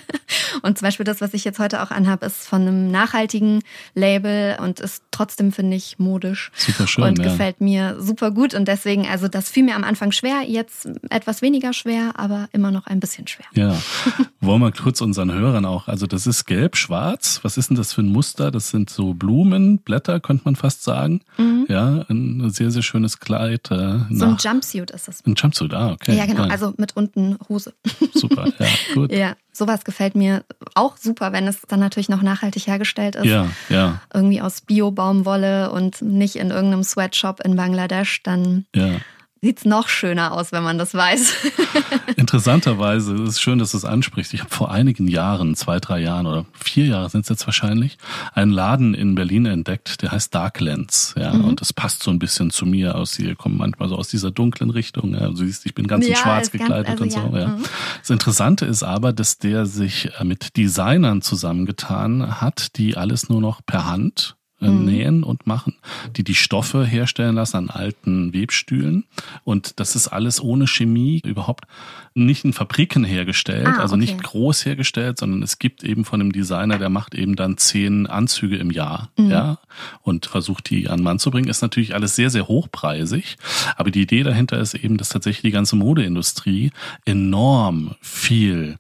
Und 0.61 0.77
zum 0.77 0.85
Beispiel 0.85 1.03
das, 1.03 1.21
was 1.21 1.33
ich 1.33 1.43
jetzt 1.43 1.59
heute 1.59 1.81
auch 1.81 1.91
anhabe, 1.91 2.25
ist 2.25 2.47
von 2.47 2.61
einem 2.61 2.91
nachhaltigen 2.91 3.61
Label 3.93 4.57
und 4.61 4.79
ist 4.79 5.03
trotzdem, 5.11 5.51
finde 5.51 5.75
ich, 5.75 5.99
modisch. 5.99 6.51
Super 6.55 6.87
schön. 6.87 7.03
Und 7.03 7.19
ja. 7.19 7.25
gefällt 7.25 7.61
mir 7.61 7.97
super 7.99 8.31
gut. 8.31 8.53
Und 8.53 8.67
deswegen, 8.67 9.07
also 9.07 9.27
das 9.27 9.49
fiel 9.49 9.63
mir 9.63 9.75
am 9.75 9.83
Anfang 9.83 10.11
schwer, 10.11 10.43
jetzt 10.47 10.87
etwas 11.09 11.41
weniger 11.41 11.73
schwer, 11.73 12.13
aber 12.15 12.49
immer 12.51 12.71
noch 12.71 12.87
ein 12.87 12.99
bisschen 12.99 13.27
schwer. 13.27 13.45
Ja. 13.53 13.75
Wollen 14.41 14.61
wir 14.61 14.71
kurz 14.71 15.01
unseren 15.01 15.31
Hörern 15.31 15.65
auch, 15.65 15.87
also 15.87 16.07
das 16.07 16.27
ist 16.27 16.45
gelb-schwarz. 16.45 17.39
Was 17.43 17.57
ist 17.57 17.69
denn 17.69 17.77
das 17.77 17.93
für 17.93 18.01
ein 18.01 18.11
Muster? 18.11 18.51
Das 18.51 18.69
sind 18.69 18.89
so 18.89 19.13
Blumen, 19.13 19.79
Blätter, 19.79 20.19
könnte 20.19 20.43
man 20.45 20.55
fast 20.55 20.83
sagen. 20.83 21.21
Mhm. 21.37 21.65
Ja, 21.67 22.05
ein 22.09 22.49
sehr, 22.49 22.71
sehr 22.71 22.81
schönes 22.81 23.19
Kleid. 23.19 23.71
Äh, 23.71 23.99
so 24.11 24.25
ein 24.25 24.37
Jumpsuit 24.39 24.91
ist 24.91 25.07
das. 25.07 25.25
Ein 25.25 25.35
Jumpsuit, 25.35 25.73
ah, 25.73 25.91
okay. 25.91 26.15
Ja, 26.15 26.25
genau. 26.25 26.45
Ja. 26.45 26.49
Also 26.49 26.73
mit 26.77 26.95
unten 26.95 27.37
Hose. 27.47 27.73
Super, 28.13 28.47
ja, 28.57 28.67
gut. 28.93 29.11
Ja, 29.11 29.35
sowas 29.59 29.83
gefällt 29.83 30.15
mir 30.15 30.43
auch 30.73 30.97
super, 30.97 31.31
wenn 31.31 31.47
es 31.47 31.61
dann 31.67 31.79
natürlich 31.79 32.09
noch 32.09 32.23
nachhaltig 32.23 32.65
hergestellt 32.65 33.15
ist. 33.15 33.25
Ja, 33.25 33.47
ja. 33.69 34.01
Irgendwie 34.11 34.41
aus 34.41 34.61
Bio-Baumwolle 34.61 35.71
und 35.71 36.01
nicht 36.01 36.37
in 36.37 36.49
irgendeinem 36.49 36.83
Sweatshop 36.83 37.41
in 37.41 37.55
Bangladesch, 37.55 38.23
dann. 38.23 38.65
Ja 38.75 38.93
sieht 39.41 39.59
es 39.59 39.65
noch 39.65 39.87
schöner 39.87 40.33
aus, 40.33 40.51
wenn 40.51 40.63
man 40.63 40.77
das 40.77 40.93
weiß. 40.93 41.35
Interessanterweise 42.17 43.13
ist 43.15 43.29
es 43.29 43.41
schön, 43.41 43.59
dass 43.59 43.71
du 43.71 43.77
es 43.77 43.85
ansprichst. 43.85 44.33
Ich 44.33 44.41
habe 44.41 44.49
vor 44.49 44.71
einigen 44.71 45.07
Jahren, 45.07 45.55
zwei, 45.55 45.79
drei 45.79 45.99
Jahren 45.99 46.25
oder 46.25 46.45
vier 46.53 46.85
Jahre 46.85 47.09
sind 47.09 47.21
es 47.21 47.29
jetzt 47.29 47.47
wahrscheinlich, 47.47 47.97
einen 48.33 48.51
Laden 48.51 48.93
in 48.93 49.15
Berlin 49.15 49.45
entdeckt, 49.45 50.01
der 50.01 50.11
heißt 50.11 50.35
Darklands. 50.35 51.15
Ja, 51.17 51.33
mhm. 51.33 51.45
und 51.45 51.61
das 51.61 51.71
passt 51.71 52.03
so 52.03 52.11
ein 52.11 52.19
bisschen 52.19 52.51
zu 52.51 52.65
mir 52.65 52.95
aus. 52.95 53.15
Hier 53.15 53.35
kommen 53.35 53.57
manchmal 53.57 53.87
so 53.89 53.95
aus 53.95 54.09
dieser 54.09 54.31
dunklen 54.31 54.69
Richtung. 54.69 55.13
Ja. 55.13 55.29
Du 55.29 55.35
siehst, 55.35 55.65
ich 55.65 55.73
bin 55.73 55.87
ganz 55.87 56.05
ja, 56.05 56.11
in 56.11 56.15
Schwarz 56.17 56.51
gekleidet 56.51 56.97
ganz, 56.97 57.15
also 57.15 57.27
und 57.27 57.31
so. 57.31 57.37
Ja. 57.37 57.47
Mhm. 57.47 57.63
Das 57.99 58.09
Interessante 58.09 58.65
ist 58.65 58.83
aber, 58.83 59.13
dass 59.13 59.37
der 59.37 59.65
sich 59.65 60.11
mit 60.23 60.57
Designern 60.57 61.21
zusammengetan 61.21 62.41
hat, 62.41 62.77
die 62.77 62.97
alles 62.97 63.29
nur 63.29 63.41
noch 63.41 63.61
per 63.65 63.85
Hand 63.85 64.35
äh, 64.35 64.38
mhm. 64.59 64.85
nähen 64.85 65.23
und 65.23 65.47
machen, 65.47 65.75
die 66.15 66.23
die 66.23 66.35
Stoffe 66.35 66.85
herstellen 66.85 67.35
lassen 67.35 67.57
an 67.57 67.69
alten 67.69 68.33
Webstühlen. 68.33 69.05
Und 69.43 69.79
das 69.79 69.95
ist 69.95 70.07
alles 70.07 70.41
ohne 70.41 70.67
Chemie, 70.67 71.21
überhaupt 71.25 71.65
nicht 72.13 72.43
in 72.43 72.53
Fabriken 72.53 73.03
hergestellt, 73.03 73.67
ah, 73.67 73.79
also 73.79 73.95
nicht 73.95 74.21
groß 74.21 74.65
hergestellt, 74.65 75.19
sondern 75.19 75.43
es 75.43 75.59
gibt 75.59 75.83
eben 75.83 76.05
von 76.05 76.21
einem 76.21 76.31
Designer, 76.31 76.77
der 76.77 76.89
macht 76.89 77.15
eben 77.15 77.35
dann 77.35 77.57
zehn 77.57 78.07
Anzüge 78.07 78.57
im 78.57 78.71
Jahr, 78.71 79.09
mhm. 79.17 79.29
ja, 79.29 79.59
und 80.01 80.25
versucht 80.25 80.69
die 80.69 80.89
an 80.89 81.01
Mann 81.01 81.19
zu 81.19 81.31
bringen. 81.31 81.47
Ist 81.47 81.61
natürlich 81.61 81.93
alles 81.93 82.15
sehr, 82.15 82.29
sehr 82.29 82.47
hochpreisig. 82.47 83.37
Aber 83.77 83.91
die 83.91 84.01
Idee 84.01 84.23
dahinter 84.23 84.59
ist 84.59 84.73
eben, 84.73 84.97
dass 84.97 85.09
tatsächlich 85.09 85.43
die 85.43 85.51
ganze 85.51 85.75
Modeindustrie 85.75 86.71
enorm 87.05 87.95
viel 88.01 88.77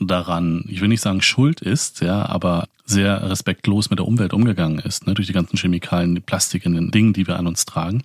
daran, 0.00 0.64
ich 0.68 0.80
will 0.80 0.88
nicht 0.88 1.00
sagen 1.00 1.22
schuld 1.22 1.60
ist, 1.60 2.00
ja, 2.00 2.26
aber 2.26 2.66
sehr 2.92 3.28
respektlos 3.28 3.90
mit 3.90 3.98
der 3.98 4.06
Umwelt 4.06 4.32
umgegangen 4.32 4.78
ist, 4.78 5.06
ne, 5.06 5.14
durch 5.14 5.26
die 5.26 5.32
ganzen 5.32 5.56
Chemikalien, 5.56 6.14
die 6.14 6.20
Plastik 6.20 6.64
in 6.66 6.74
den 6.74 6.90
Dingen, 6.90 7.12
die 7.12 7.26
wir 7.26 7.36
an 7.36 7.46
uns 7.46 7.64
tragen. 7.64 8.02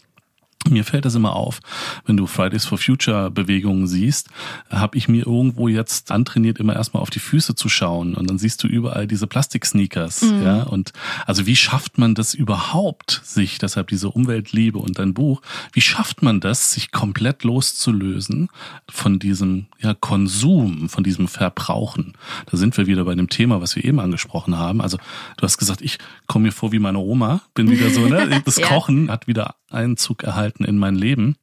Mir 0.69 0.83
fällt 0.83 1.05
das 1.05 1.15
immer 1.15 1.35
auf, 1.35 1.59
wenn 2.05 2.17
du 2.17 2.27
Fridays 2.27 2.65
for 2.65 2.77
Future 2.77 3.31
Bewegungen 3.31 3.87
siehst, 3.87 4.29
habe 4.69 4.97
ich 4.97 5.07
mir 5.07 5.25
irgendwo 5.25 5.67
jetzt 5.67 6.11
antrainiert, 6.11 6.59
immer 6.59 6.75
erstmal 6.75 7.01
auf 7.01 7.09
die 7.09 7.19
Füße 7.19 7.55
zu 7.55 7.69
schauen 7.69 8.15
und 8.15 8.29
dann 8.29 8.37
siehst 8.37 8.63
du 8.63 8.67
überall 8.67 9.07
diese 9.07 9.27
Plastiksneakers, 9.27 10.23
mhm. 10.23 10.43
ja, 10.43 10.63
und 10.63 10.93
also 11.25 11.45
wie 11.45 11.55
schafft 11.55 11.97
man 11.97 12.15
das 12.15 12.33
überhaupt, 12.33 13.21
sich, 13.23 13.59
deshalb 13.59 13.87
diese 13.87 14.09
Umweltliebe 14.09 14.77
und 14.77 14.99
dein 14.99 15.13
Buch, 15.13 15.41
wie 15.71 15.81
schafft 15.81 16.21
man 16.21 16.39
das, 16.39 16.71
sich 16.71 16.91
komplett 16.91 17.43
loszulösen 17.43 18.49
von 18.89 19.19
diesem 19.19 19.67
ja, 19.79 19.93
Konsum, 19.93 20.89
von 20.89 21.03
diesem 21.03 21.27
Verbrauchen? 21.27 22.13
Da 22.47 22.57
sind 22.57 22.75
wir 22.77 22.87
wieder 22.87 23.05
bei 23.05 23.15
dem 23.15 23.29
Thema, 23.29 23.61
was 23.61 23.75
wir 23.75 23.85
eben 23.85 23.99
angesprochen 23.99 24.57
haben. 24.57 24.81
Also 24.81 24.97
du 25.37 25.43
hast 25.43 25.57
gesagt, 25.57 25.81
ich 25.81 25.97
komme 26.27 26.47
mir 26.47 26.51
vor 26.51 26.71
wie 26.71 26.79
meine 26.79 26.99
Oma, 26.99 27.41
bin 27.53 27.69
wieder 27.69 27.89
so, 27.89 28.01
ne? 28.07 28.41
Das 28.45 28.57
ja. 28.57 28.67
Kochen 28.67 29.09
hat 29.11 29.27
wieder 29.27 29.55
Einzug 29.69 30.23
erhalten 30.23 30.63
in 30.63 30.77
mein 30.77 30.95
Leben. 30.95 31.35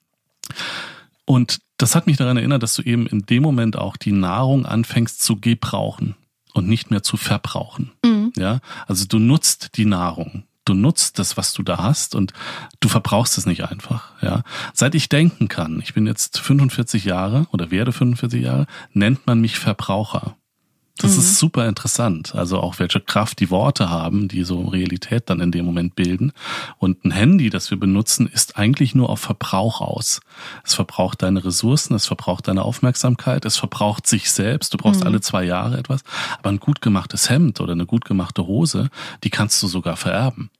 Und 1.24 1.60
das 1.78 1.94
hat 1.94 2.06
mich 2.06 2.16
daran 2.16 2.37
erinnert, 2.37 2.62
dass 2.62 2.74
du 2.76 2.82
eben 2.82 3.06
in 3.06 3.26
dem 3.26 3.42
Moment 3.42 3.76
auch 3.76 3.96
die 3.96 4.12
Nahrung 4.12 4.66
anfängst 4.66 5.22
zu 5.22 5.37
gebrauchen 5.37 6.14
und 6.52 6.68
nicht 6.68 6.90
mehr 6.90 7.02
zu 7.02 7.16
verbrauchen. 7.16 7.92
Mhm. 8.04 8.32
Ja, 8.37 8.60
also 8.87 9.04
du 9.06 9.18
nutzt 9.18 9.76
die 9.76 9.87
Nahrung. 9.87 10.44
Du 10.64 10.72
nutzt 10.72 11.18
das, 11.18 11.37
was 11.37 11.52
du 11.52 11.62
da 11.62 11.78
hast 11.78 12.14
und 12.14 12.32
du 12.80 12.88
verbrauchst 12.88 13.37
es 13.37 13.44
nicht 13.44 13.64
einfach, 13.64 14.12
ja. 14.22 14.42
Seit 14.72 14.94
ich 14.94 15.10
denken 15.10 15.48
kann, 15.48 15.80
ich 15.82 15.92
bin 15.92 16.06
jetzt 16.06 16.38
45 16.38 17.04
Jahre 17.04 17.46
oder 17.52 17.70
werde 17.70 17.92
45 17.92 18.42
Jahre, 18.42 18.66
nennt 18.94 19.26
man 19.26 19.42
mich 19.42 19.58
Verbraucher. 19.58 20.37
Das 20.98 21.14
mhm. 21.14 21.18
ist 21.18 21.38
super 21.38 21.68
interessant. 21.68 22.37
Also 22.37 22.61
auch 22.61 22.78
welche 22.78 23.00
Kraft 23.00 23.40
die 23.40 23.50
Worte 23.50 23.90
haben, 23.90 24.28
die 24.28 24.44
so 24.44 24.62
Realität 24.62 25.28
dann 25.28 25.40
in 25.40 25.50
dem 25.50 25.64
Moment 25.64 25.96
bilden. 25.96 26.33
Und 26.78 27.04
ein 27.04 27.11
Handy, 27.11 27.50
das 27.50 27.70
wir 27.70 27.80
benutzen, 27.80 28.28
ist 28.28 28.57
eigentlich 28.57 28.94
nur 28.94 29.11
auf 29.11 29.18
Verbrauch 29.18 29.80
aus. 29.80 30.20
Es 30.62 30.74
verbraucht 30.74 31.22
deine 31.22 31.44
Ressourcen, 31.44 31.94
es 31.94 32.07
verbraucht 32.07 32.46
deine 32.46 32.62
Aufmerksamkeit, 32.62 33.44
es 33.44 33.57
verbraucht 33.57 34.07
sich 34.07 34.30
selbst. 34.30 34.72
Du 34.72 34.78
brauchst 34.78 35.00
mhm. 35.00 35.09
alle 35.09 35.20
zwei 35.20 35.42
Jahre 35.42 35.78
etwas. 35.78 36.02
Aber 36.38 36.50
ein 36.50 36.61
gut 36.61 36.80
gemachtes 36.80 37.28
Hemd 37.28 37.61
oder 37.61 37.72
eine 37.72 37.87
gut 37.87 38.04
gemachte 38.04 38.46
Hose, 38.46 38.88
die 39.24 39.30
kannst 39.30 39.61
du 39.64 39.66
sogar 39.66 39.96
vererben. 39.96 40.50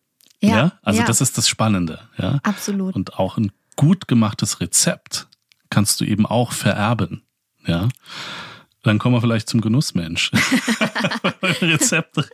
Ja. 0.41 0.57
ja? 0.57 0.73
Also 0.83 1.01
ja. 1.01 1.07
das 1.07 1.21
ist 1.21 1.39
das 1.39 1.49
Spannende. 1.49 2.01
Ja. 2.19 2.41
Absolut. 2.43 2.97
Und 2.97 3.21
auch 3.21 3.37
ein 3.37 3.53
gut 3.77 4.09
gemachtes 4.09 4.61
Rezept 4.61 5.29
kannst 5.71 6.01
du 6.01 6.05
eben 6.05 6.27
auch 6.27 6.51
vererben. 6.53 7.23
Ja. 7.67 7.89
Dann 8.85 8.99
kommen 8.99 9.17
wir 9.17 9.21
vielleicht 9.21 9.49
zum 9.49 9.61
Genussmensch. 9.61 10.31
Rezepte. 11.43 12.29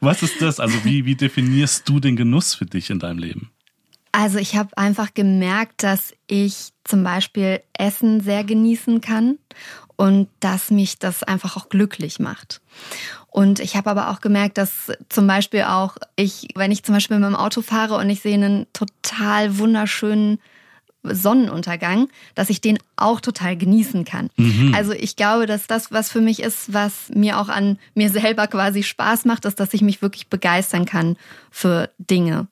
Was 0.00 0.22
ist 0.22 0.42
das? 0.42 0.60
Also 0.60 0.84
wie, 0.84 1.06
wie 1.06 1.14
definierst 1.14 1.88
du 1.88 2.00
den 2.00 2.16
Genuss 2.16 2.54
für 2.54 2.66
dich 2.66 2.90
in 2.90 2.98
deinem 2.98 3.18
Leben? 3.18 3.50
Also 4.12 4.38
ich 4.38 4.56
habe 4.56 4.76
einfach 4.76 5.14
gemerkt, 5.14 5.82
dass 5.82 6.12
ich 6.26 6.72
zum 6.84 7.02
Beispiel 7.02 7.60
Essen 7.72 8.20
sehr 8.20 8.44
genießen 8.44 9.00
kann 9.00 9.38
und 9.96 10.28
dass 10.40 10.70
mich 10.70 10.98
das 10.98 11.22
einfach 11.22 11.56
auch 11.56 11.68
glücklich 11.68 12.18
macht. 12.18 12.60
Und 13.28 13.60
ich 13.60 13.76
habe 13.76 13.90
aber 13.90 14.10
auch 14.10 14.20
gemerkt, 14.20 14.58
dass 14.58 14.92
zum 15.08 15.26
Beispiel 15.26 15.62
auch 15.62 15.96
ich, 16.16 16.48
wenn 16.54 16.70
ich 16.70 16.84
zum 16.84 16.94
Beispiel 16.94 17.18
mit 17.18 17.26
dem 17.26 17.36
Auto 17.36 17.62
fahre 17.62 17.96
und 17.96 18.10
ich 18.10 18.20
sehe 18.20 18.34
einen 18.34 18.66
total 18.72 19.58
wunderschönen 19.58 20.38
Sonnenuntergang, 21.04 22.08
dass 22.34 22.50
ich 22.50 22.60
den 22.60 22.78
auch 22.96 23.20
total 23.20 23.56
genießen 23.56 24.04
kann. 24.04 24.30
Mhm. 24.36 24.74
Also 24.74 24.92
ich 24.92 25.16
glaube, 25.16 25.46
dass 25.46 25.66
das, 25.66 25.92
was 25.92 26.10
für 26.10 26.20
mich 26.20 26.42
ist, 26.42 26.72
was 26.72 27.10
mir 27.14 27.38
auch 27.38 27.48
an 27.48 27.78
mir 27.94 28.10
selber 28.10 28.46
quasi 28.46 28.82
Spaß 28.82 29.24
macht, 29.24 29.44
ist, 29.44 29.60
dass 29.60 29.74
ich 29.74 29.82
mich 29.82 30.02
wirklich 30.02 30.28
begeistern 30.28 30.84
kann 30.86 31.16
für 31.50 31.90
Dinge. 31.98 32.48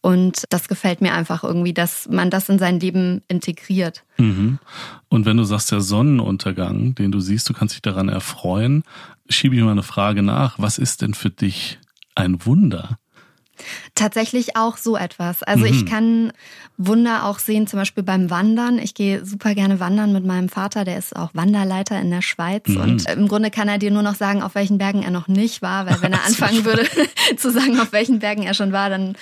Und 0.00 0.44
das 0.50 0.68
gefällt 0.68 1.00
mir 1.00 1.14
einfach 1.14 1.42
irgendwie, 1.42 1.74
dass 1.74 2.08
man 2.08 2.30
das 2.30 2.48
in 2.48 2.60
sein 2.60 2.78
Leben 2.78 3.22
integriert. 3.26 4.04
Mhm. 4.18 4.60
Und 5.08 5.26
wenn 5.26 5.36
du 5.36 5.42
sagst, 5.42 5.72
der 5.72 5.80
Sonnenuntergang, 5.80 6.94
den 6.94 7.10
du 7.10 7.18
siehst, 7.18 7.48
du 7.48 7.52
kannst 7.52 7.74
dich 7.74 7.82
daran 7.82 8.08
erfreuen, 8.08 8.84
schiebe 9.28 9.56
ich 9.56 9.62
mal 9.62 9.72
eine 9.72 9.82
Frage 9.82 10.22
nach. 10.22 10.58
Was 10.58 10.78
ist 10.78 11.02
denn 11.02 11.14
für 11.14 11.30
dich 11.30 11.80
ein 12.14 12.46
Wunder? 12.46 12.98
Tatsächlich 13.94 14.56
auch 14.56 14.76
so 14.76 14.96
etwas. 14.96 15.42
Also 15.42 15.66
mhm. 15.66 15.72
ich 15.72 15.86
kann 15.86 16.32
Wunder 16.76 17.24
auch 17.24 17.38
sehen, 17.38 17.66
zum 17.66 17.78
Beispiel 17.78 18.02
beim 18.02 18.30
Wandern. 18.30 18.78
Ich 18.78 18.94
gehe 18.94 19.24
super 19.24 19.54
gerne 19.54 19.80
wandern 19.80 20.12
mit 20.12 20.24
meinem 20.24 20.48
Vater, 20.48 20.84
der 20.84 20.98
ist 20.98 21.16
auch 21.16 21.30
Wanderleiter 21.34 22.00
in 22.00 22.10
der 22.10 22.22
Schweiz. 22.22 22.68
Mhm. 22.68 22.80
Und 22.80 23.08
im 23.08 23.28
Grunde 23.28 23.50
kann 23.50 23.68
er 23.68 23.78
dir 23.78 23.90
nur 23.90 24.02
noch 24.02 24.14
sagen, 24.14 24.42
auf 24.42 24.54
welchen 24.54 24.78
Bergen 24.78 25.02
er 25.02 25.10
noch 25.10 25.28
nicht 25.28 25.62
war, 25.62 25.86
weil 25.86 26.02
wenn 26.02 26.12
er 26.12 26.24
anfangen 26.26 26.64
würde 26.64 26.86
zu 27.36 27.50
sagen, 27.50 27.80
auf 27.80 27.92
welchen 27.92 28.18
Bergen 28.18 28.42
er 28.42 28.54
schon 28.54 28.72
war, 28.72 28.90
dann 28.90 29.16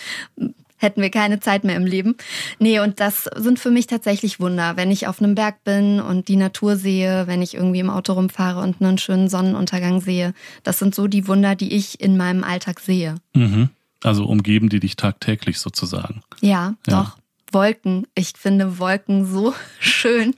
hätten 0.85 1.03
wir 1.03 1.11
keine 1.11 1.41
Zeit 1.41 1.65
mehr 1.65 1.77
im 1.77 1.87
Leben. 1.87 2.17
Nee, 2.59 2.79
und 2.81 3.01
das 3.01 3.29
sind 3.37 3.59
für 3.59 3.71
mich 3.71 3.87
tatsächlich 3.87 4.39
Wunder. 4.39 4.77
Wenn 4.77 4.91
ich 4.91 5.07
auf 5.07 5.21
einem 5.21 5.35
Berg 5.35 5.65
bin 5.65 6.01
und 6.01 6.29
die 6.29 6.37
Natur 6.37 6.77
sehe, 6.77 7.27
wenn 7.27 7.43
ich 7.43 7.55
irgendwie 7.55 7.81
im 7.81 7.91
Auto 7.91 8.13
rumfahre 8.13 8.61
und 8.61 8.81
einen 8.81 8.99
schönen 8.99 9.29
Sonnenuntergang 9.29 10.01
sehe, 10.01 10.35
das 10.63 10.79
sind 10.79 10.95
so 10.95 11.07
die 11.09 11.27
Wunder, 11.27 11.55
die 11.55 11.73
ich 11.75 12.01
in 12.01 12.17
meinem 12.17 12.45
Alltag 12.45 12.81
sehe. 12.81 13.17
Mhm. 13.35 13.71
Also 14.05 14.27
umgeben 14.27 14.69
die 14.69 14.81
dich 14.81 14.97
tagtäglich 14.97 15.59
sozusagen. 15.59 16.23
Ja, 16.41 16.75
ja. 16.87 17.03
doch. 17.03 17.17
Wolken. 17.53 18.07
Ich 18.15 18.33
finde 18.37 18.79
Wolken 18.79 19.25
so 19.25 19.55
schön. 19.81 20.35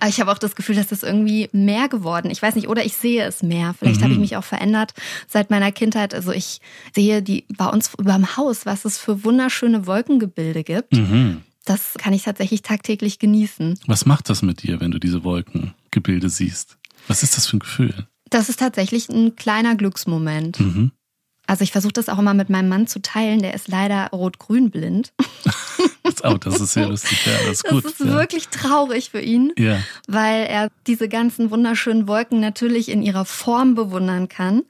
Aber 0.00 0.08
ich 0.08 0.20
habe 0.20 0.32
auch 0.32 0.38
das 0.38 0.56
Gefühl, 0.56 0.74
dass 0.74 0.88
das 0.88 1.02
irgendwie 1.02 1.48
mehr 1.52 1.88
geworden. 1.88 2.30
Ich 2.30 2.42
weiß 2.42 2.54
nicht, 2.54 2.68
oder 2.68 2.84
ich 2.84 2.94
sehe 2.94 3.24
es 3.24 3.42
mehr. 3.42 3.74
Vielleicht 3.78 4.00
mhm. 4.00 4.04
habe 4.04 4.12
ich 4.14 4.18
mich 4.18 4.36
auch 4.36 4.44
verändert 4.44 4.92
seit 5.28 5.50
meiner 5.50 5.72
Kindheit. 5.72 6.14
Also 6.14 6.32
ich 6.32 6.60
sehe 6.94 7.22
die 7.22 7.44
bei 7.56 7.66
uns 7.66 7.92
über 7.98 8.12
dem 8.14 8.36
Haus, 8.36 8.66
was 8.66 8.84
es 8.84 8.98
für 8.98 9.24
wunderschöne 9.24 9.86
Wolkengebilde 9.86 10.64
gibt. 10.64 10.94
Mhm. 10.94 11.42
Das 11.64 11.94
kann 11.98 12.12
ich 12.12 12.24
tatsächlich 12.24 12.62
tagtäglich 12.62 13.18
genießen. 13.18 13.78
Was 13.86 14.06
macht 14.06 14.28
das 14.28 14.42
mit 14.42 14.62
dir, 14.62 14.80
wenn 14.80 14.90
du 14.90 14.98
diese 14.98 15.24
Wolkengebilde 15.24 16.28
siehst? 16.28 16.78
Was 17.06 17.22
ist 17.22 17.36
das 17.36 17.46
für 17.46 17.58
ein 17.58 17.60
Gefühl? 17.60 18.06
Das 18.30 18.48
ist 18.48 18.60
tatsächlich 18.60 19.08
ein 19.08 19.36
kleiner 19.36 19.74
Glücksmoment. 19.74 20.60
Mhm. 20.60 20.92
Also 21.50 21.64
ich 21.64 21.72
versuche 21.72 21.94
das 21.94 22.08
auch 22.08 22.20
immer 22.20 22.32
mit 22.32 22.48
meinem 22.48 22.68
Mann 22.68 22.86
zu 22.86 23.02
teilen. 23.02 23.42
Der 23.42 23.54
ist 23.54 23.66
leider 23.66 24.10
rot-grün 24.12 24.70
blind. 24.70 25.12
oh, 26.22 26.34
das 26.40 26.60
ist 26.60 26.74
sehr 26.74 26.86
lustig. 26.90 27.26
Ja, 27.26 27.32
das 27.44 27.50
ist 27.54 27.64
gut. 27.64 27.84
Das 27.84 27.94
ist 27.94 27.98
ja. 27.98 28.06
wirklich 28.06 28.46
traurig 28.50 29.10
für 29.10 29.20
ihn, 29.20 29.52
ja. 29.58 29.80
weil 30.06 30.46
er 30.46 30.68
diese 30.86 31.08
ganzen 31.08 31.50
wunderschönen 31.50 32.06
Wolken 32.06 32.38
natürlich 32.38 32.88
in 32.88 33.02
ihrer 33.02 33.24
Form 33.24 33.74
bewundern 33.74 34.28
kann, 34.28 34.62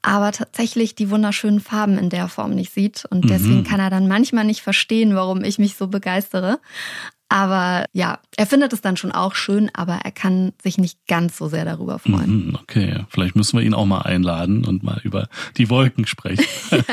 aber 0.00 0.32
tatsächlich 0.32 0.94
die 0.94 1.10
wunderschönen 1.10 1.60
Farben 1.60 1.98
in 1.98 2.08
der 2.08 2.28
Form 2.28 2.54
nicht 2.54 2.72
sieht. 2.72 3.04
Und 3.10 3.28
deswegen 3.28 3.58
mhm. 3.58 3.64
kann 3.64 3.80
er 3.80 3.90
dann 3.90 4.08
manchmal 4.08 4.46
nicht 4.46 4.62
verstehen, 4.62 5.14
warum 5.14 5.44
ich 5.44 5.58
mich 5.58 5.76
so 5.76 5.86
begeistere. 5.86 6.60
Aber 7.32 7.86
ja, 7.94 8.18
er 8.36 8.44
findet 8.44 8.74
es 8.74 8.82
dann 8.82 8.98
schon 8.98 9.10
auch 9.10 9.34
schön, 9.34 9.70
aber 9.72 9.94
er 10.04 10.10
kann 10.10 10.52
sich 10.62 10.76
nicht 10.76 10.98
ganz 11.08 11.38
so 11.38 11.48
sehr 11.48 11.64
darüber 11.64 11.98
freuen. 11.98 12.48
Mhm, 12.48 12.58
okay, 12.60 13.06
vielleicht 13.08 13.36
müssen 13.36 13.58
wir 13.58 13.64
ihn 13.64 13.72
auch 13.72 13.86
mal 13.86 14.02
einladen 14.02 14.66
und 14.66 14.82
mal 14.82 15.00
über 15.02 15.28
die 15.56 15.70
Wolken 15.70 16.06
sprechen. 16.06 16.44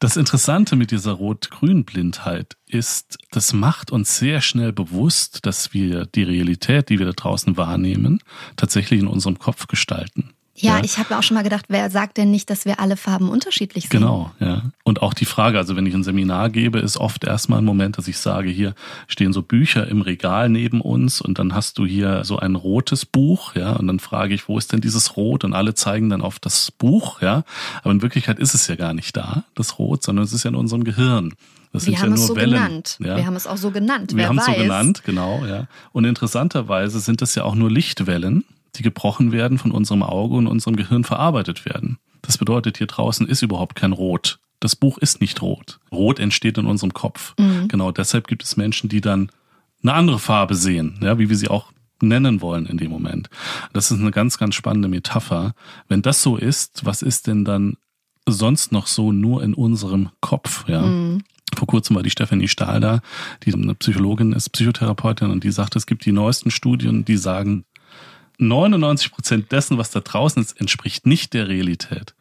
das 0.00 0.16
Interessante 0.16 0.74
mit 0.74 0.90
dieser 0.90 1.12
Rot-Grün-Blindheit 1.12 2.56
ist, 2.66 3.18
das 3.30 3.52
macht 3.52 3.92
uns 3.92 4.18
sehr 4.18 4.40
schnell 4.40 4.72
bewusst, 4.72 5.46
dass 5.46 5.72
wir 5.72 6.06
die 6.06 6.24
Realität, 6.24 6.88
die 6.88 6.98
wir 6.98 7.06
da 7.06 7.12
draußen 7.12 7.56
wahrnehmen, 7.56 8.18
tatsächlich 8.56 8.98
in 8.98 9.06
unserem 9.06 9.38
Kopf 9.38 9.68
gestalten. 9.68 10.34
Ja, 10.60 10.78
ja. 10.78 10.84
ich 10.84 10.98
habe 10.98 11.16
auch 11.16 11.22
schon 11.22 11.36
mal 11.36 11.42
gedacht, 11.42 11.66
wer 11.68 11.90
sagt 11.90 12.16
denn 12.16 12.30
nicht, 12.30 12.50
dass 12.50 12.64
wir 12.64 12.80
alle 12.80 12.96
Farben 12.96 13.28
unterschiedlich 13.28 13.84
sind? 13.84 13.90
Genau, 13.90 14.32
ja. 14.40 14.62
Und 14.84 15.02
auch 15.02 15.14
die 15.14 15.24
Frage, 15.24 15.58
also 15.58 15.76
wenn 15.76 15.86
ich 15.86 15.94
ein 15.94 16.02
Seminar 16.02 16.50
gebe, 16.50 16.78
ist 16.78 16.96
oft 16.96 17.24
erstmal 17.24 17.60
ein 17.60 17.64
Moment, 17.64 17.98
dass 17.98 18.08
ich 18.08 18.18
sage, 18.18 18.50
hier 18.50 18.74
stehen 19.06 19.32
so 19.32 19.42
Bücher 19.42 19.86
im 19.88 20.02
Regal 20.02 20.48
neben 20.48 20.80
uns 20.80 21.20
und 21.20 21.38
dann 21.38 21.54
hast 21.54 21.78
du 21.78 21.86
hier 21.86 22.24
so 22.24 22.38
ein 22.38 22.56
rotes 22.56 23.06
Buch, 23.06 23.54
ja, 23.54 23.72
und 23.72 23.86
dann 23.86 24.00
frage 24.00 24.34
ich, 24.34 24.48
wo 24.48 24.58
ist 24.58 24.72
denn 24.72 24.80
dieses 24.80 25.16
Rot? 25.16 25.44
Und 25.44 25.54
alle 25.54 25.74
zeigen 25.74 26.08
dann 26.08 26.22
auf 26.22 26.38
das 26.38 26.70
Buch, 26.70 27.22
ja. 27.22 27.44
Aber 27.82 27.92
in 27.92 28.02
Wirklichkeit 28.02 28.38
ist 28.38 28.54
es 28.54 28.66
ja 28.66 28.76
gar 28.76 28.94
nicht 28.94 29.16
da, 29.16 29.44
das 29.54 29.78
Rot, 29.78 30.02
sondern 30.02 30.24
es 30.24 30.32
ist 30.32 30.44
ja 30.44 30.50
in 30.50 30.56
unserem 30.56 30.84
Gehirn. 30.84 31.34
Das 31.72 31.86
wir 31.86 31.98
haben 32.00 32.08
ja 32.08 32.14
es 32.14 32.26
so 32.26 32.34
Wellen. 32.34 32.52
genannt. 32.52 32.96
Ja. 32.98 33.16
Wir 33.16 33.26
haben 33.26 33.36
es 33.36 33.46
auch 33.46 33.58
so 33.58 33.70
genannt. 33.70 34.16
Wir 34.16 34.26
haben 34.28 34.38
es 34.38 34.46
so 34.46 34.54
genannt, 34.54 35.02
genau, 35.04 35.44
ja. 35.46 35.66
Und 35.92 36.04
interessanterweise 36.04 36.98
sind 37.00 37.20
das 37.20 37.34
ja 37.34 37.44
auch 37.44 37.54
nur 37.54 37.70
Lichtwellen 37.70 38.44
die 38.78 38.82
gebrochen 38.82 39.32
werden, 39.32 39.58
von 39.58 39.72
unserem 39.72 40.02
Auge 40.02 40.36
und 40.36 40.46
unserem 40.46 40.76
Gehirn 40.76 41.04
verarbeitet 41.04 41.66
werden. 41.66 41.98
Das 42.22 42.38
bedeutet, 42.38 42.78
hier 42.78 42.86
draußen 42.86 43.26
ist 43.26 43.42
überhaupt 43.42 43.74
kein 43.74 43.92
Rot 43.92 44.38
das 44.60 44.76
Buch 44.76 44.98
ist 44.98 45.20
nicht 45.20 45.40
rot. 45.42 45.78
Rot 45.92 46.18
entsteht 46.18 46.58
in 46.58 46.66
unserem 46.66 46.92
Kopf. 46.92 47.34
Mhm. 47.38 47.68
Genau 47.68 47.92
deshalb 47.92 48.26
gibt 48.26 48.42
es 48.42 48.56
Menschen, 48.56 48.88
die 48.88 49.00
dann 49.00 49.30
eine 49.82 49.94
andere 49.94 50.18
Farbe 50.18 50.54
sehen, 50.54 50.98
ja, 51.00 51.18
wie 51.18 51.28
wir 51.28 51.36
sie 51.36 51.48
auch 51.48 51.72
nennen 52.00 52.40
wollen 52.40 52.66
in 52.66 52.78
dem 52.78 52.90
Moment. 52.90 53.28
Das 53.72 53.90
ist 53.90 54.00
eine 54.00 54.10
ganz, 54.10 54.38
ganz 54.38 54.54
spannende 54.54 54.88
Metapher. 54.88 55.54
Wenn 55.88 56.02
das 56.02 56.22
so 56.22 56.36
ist, 56.36 56.84
was 56.84 57.02
ist 57.02 57.26
denn 57.26 57.44
dann 57.44 57.76
sonst 58.26 58.72
noch 58.72 58.86
so 58.86 59.12
nur 59.12 59.42
in 59.42 59.54
unserem 59.54 60.10
Kopf, 60.20 60.68
ja? 60.68 60.82
Mhm. 60.82 61.22
Vor 61.56 61.66
kurzem 61.66 61.96
war 61.96 62.02
die 62.02 62.10
Stephanie 62.10 62.46
Stahl 62.46 62.78
da, 62.78 63.00
die 63.42 63.54
eine 63.54 63.74
Psychologin 63.74 64.34
ist, 64.34 64.50
Psychotherapeutin, 64.50 65.30
und 65.30 65.44
die 65.44 65.50
sagt, 65.50 65.76
es 65.76 65.86
gibt 65.86 66.04
die 66.04 66.12
neuesten 66.12 66.50
Studien, 66.50 67.06
die 67.06 67.16
sagen, 67.16 67.64
99 68.38 69.12
Prozent 69.12 69.52
dessen, 69.52 69.78
was 69.78 69.90
da 69.90 70.00
draußen 70.00 70.42
ist, 70.42 70.60
entspricht 70.60 71.06
nicht 71.06 71.34
der 71.34 71.48
Realität. 71.48 72.14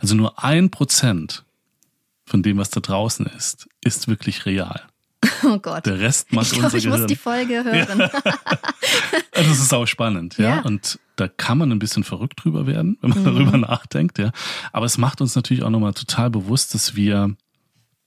Also 0.00 0.14
nur 0.14 0.42
ein 0.42 0.70
Prozent 0.70 1.44
von 2.24 2.42
dem, 2.42 2.58
was 2.58 2.70
da 2.70 2.80
draußen 2.80 3.26
ist, 3.26 3.68
ist 3.82 4.08
wirklich 4.08 4.46
real. 4.46 4.82
Oh 5.42 5.58
Gott. 5.58 5.84
Der 5.84 6.00
Rest 6.00 6.32
macht 6.32 6.46
ich 6.46 6.52
glaub, 6.52 6.64
unser 6.64 6.78
ich 6.78 6.84
Gehirn. 6.84 7.00
muss 7.00 7.08
die 7.08 7.16
Folge 7.16 7.64
hören. 7.64 7.98
Ja. 9.34 9.42
das 9.42 9.58
ist 9.58 9.72
auch 9.74 9.86
spannend, 9.86 10.38
ja? 10.38 10.56
ja. 10.56 10.60
Und 10.62 10.98
da 11.16 11.28
kann 11.28 11.58
man 11.58 11.72
ein 11.72 11.78
bisschen 11.78 12.04
verrückt 12.04 12.44
drüber 12.44 12.66
werden, 12.66 12.98
wenn 13.00 13.10
man 13.10 13.20
mhm. 13.20 13.24
darüber 13.24 13.58
nachdenkt, 13.58 14.18
ja. 14.18 14.30
Aber 14.72 14.86
es 14.86 14.96
macht 14.96 15.20
uns 15.20 15.34
natürlich 15.34 15.62
auch 15.62 15.70
nochmal 15.70 15.92
total 15.92 16.30
bewusst, 16.30 16.74
dass 16.74 16.94
wir 16.94 17.34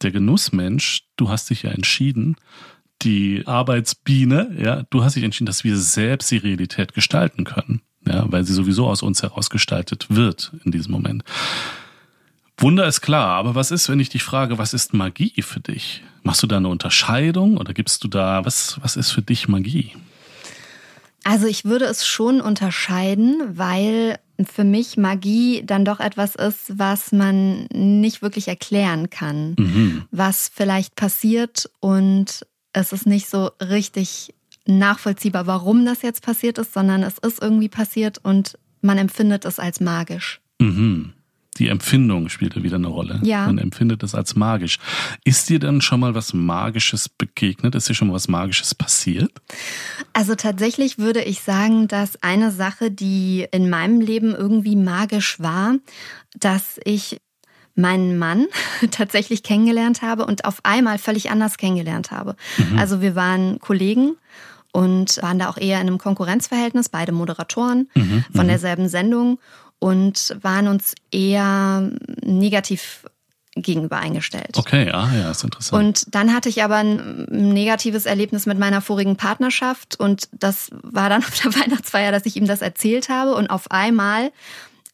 der 0.02 0.12
Genussmensch, 0.12 1.04
du 1.16 1.30
hast 1.30 1.50
dich 1.50 1.64
ja 1.64 1.72
entschieden, 1.72 2.38
die 3.02 3.44
Arbeitsbiene, 3.46 4.56
ja, 4.60 4.84
du 4.90 5.04
hast 5.04 5.16
dich 5.16 5.24
entschieden, 5.24 5.46
dass 5.46 5.64
wir 5.64 5.78
selbst 5.78 6.32
die 6.32 6.38
Realität 6.38 6.94
gestalten 6.94 7.44
können, 7.44 7.82
ja, 8.06 8.26
weil 8.32 8.44
sie 8.44 8.54
sowieso 8.54 8.88
aus 8.88 9.02
uns 9.02 9.22
heraus 9.22 9.50
gestaltet 9.50 10.08
wird 10.10 10.52
in 10.66 10.72
diesem 10.72 10.92
Moment. 10.92 11.24
Wunder 12.58 12.88
ist 12.88 13.02
klar, 13.02 13.36
aber 13.36 13.54
was 13.54 13.70
ist, 13.70 13.88
wenn 13.88 14.00
ich 14.00 14.10
dich 14.10 14.24
frage, 14.24 14.58
was 14.58 14.74
ist 14.74 14.94
Magie 14.94 15.42
für 15.44 15.60
dich? 15.60 16.04
Machst 16.24 16.42
du 16.42 16.48
da 16.48 16.58
eine 16.58 16.70
Unterscheidung 16.70 17.58
oder 17.58 17.74
gibst 17.74 18.04
du 18.04 18.08
da, 18.08 18.44
was, 18.46 18.80
was 18.82 18.96
ist 18.96 19.12
für 19.12 19.22
dich 19.22 19.48
Magie? 19.48 19.94
Also 21.24 21.46
ich 21.46 21.66
würde 21.66 21.86
es 21.86 22.08
schon 22.08 22.42
unterscheiden, 22.42 23.58
weil 23.58 24.18
für 24.44 24.64
mich 24.64 24.98
Magie 24.98 25.62
dann 25.66 25.86
doch 25.86 26.00
etwas 26.00 26.36
ist, 26.36 26.80
was 26.80 27.12
man 27.12 27.66
nicht 27.74 28.22
wirklich 28.22 28.48
erklären 28.48 29.10
kann, 29.10 29.56
mhm. 29.60 30.06
was 30.12 30.50
vielleicht 30.54 30.96
passiert 30.96 31.70
und 31.80 32.46
es 32.78 32.94
ist 32.94 33.08
nicht 33.08 33.28
so 33.28 33.52
richtig 33.62 34.34
nachvollziehbar, 34.66 35.48
warum 35.48 35.86
das 35.86 36.02
jetzt 36.02 36.22
passiert 36.22 36.58
ist, 36.58 36.74
sondern 36.74 37.04
es 37.04 37.18
ist 37.18 37.42
irgendwie 37.42 37.70
passiert 37.70 38.20
und 38.20 38.58
man 38.82 38.98
empfindet 38.98 39.46
es 39.46 39.60
als 39.60 39.80
magisch. 39.80 40.42
Mhm 40.60 41.14
die 41.58 41.70
Empfindung 41.70 42.30
spielt 42.30 42.56
da 42.56 42.64
wieder 42.64 42.76
eine 42.76 42.88
Rolle. 42.88 43.20
Ja. 43.24 43.46
Man 43.46 43.58
empfindet 43.58 44.04
es 44.04 44.16
als 44.16 44.36
magisch. 44.36 44.80
Ist 45.24 45.50
dir 45.50 45.60
dann 45.60 45.82
schon 45.82 46.00
mal 46.00 46.16
was 46.16 46.34
Magisches 46.34 47.10
begegnet? 47.10 47.76
Ist 47.76 47.90
dir 47.90 47.96
schon 47.96 48.10
mal 48.10 48.14
was 48.14 48.28
Magisches 48.28 48.76
passiert? 48.76 49.32
Also 50.14 50.36
tatsächlich 50.36 50.98
würde 50.98 51.24
ich 51.24 51.42
sagen, 51.42 51.88
dass 51.88 52.22
eine 52.22 52.52
Sache, 52.52 52.92
die 52.92 53.48
in 53.52 53.70
meinem 53.70 54.02
Leben 54.02 54.36
irgendwie 54.36 54.76
magisch 54.76 55.40
war, 55.40 55.76
dass 56.36 56.80
ich 56.84 57.20
meinen 57.78 58.18
Mann 58.18 58.48
tatsächlich 58.92 59.44
kennengelernt 59.44 60.02
habe 60.02 60.26
und 60.26 60.46
auf 60.46 60.60
einmal 60.64 60.98
völlig 60.98 61.30
anders 61.32 61.58
kennengelernt 61.58 62.12
habe. 62.12 62.36
Mhm. 62.58 62.80
Also 62.80 63.02
wir 63.02 63.16
waren 63.16 63.60
Kollegen 63.60 64.18
und 64.74 65.22
waren 65.22 65.40
da 65.40 65.50
auch 65.50 65.58
eher 65.58 65.80
in 65.80 65.88
einem 65.88 65.98
Konkurrenzverhältnis, 65.98 66.90
beide 66.90 67.12
Moderatoren 67.12 67.90
mhm. 67.96 68.26
von 68.36 68.46
mhm. 68.46 68.50
derselben 68.50 68.90
Sendung 68.90 69.40
und 69.80 70.36
waren 70.42 70.68
uns 70.68 70.96
eher 71.12 71.90
negativ 72.22 73.06
gegenüber 73.56 73.98
eingestellt. 73.98 74.56
Okay, 74.56 74.92
ah 74.92 75.10
ja, 75.16 75.32
ist 75.32 75.44
interessant. 75.44 75.84
Und 75.84 76.16
dann 76.16 76.34
hatte 76.34 76.50
ich 76.50 76.64
aber 76.64 76.76
ein 76.76 77.26
negatives 77.30 78.06
Erlebnis 78.06 78.46
mit 78.46 78.60
meiner 78.60 78.82
vorigen 78.82 79.16
Partnerschaft 79.16 80.00
und 80.00 80.30
das 80.32 80.70
war 80.72 81.10
dann 81.10 81.24
auf 81.24 81.40
der 81.40 81.56
Weihnachtsfeier, 81.56 82.12
dass 82.12 82.26
ich 82.26 82.36
ihm 82.36 82.46
das 82.46 82.62
erzählt 82.62 83.10
habe 83.10 83.36
und 83.36 83.48
auf 83.50 83.72
einmal 83.72 84.32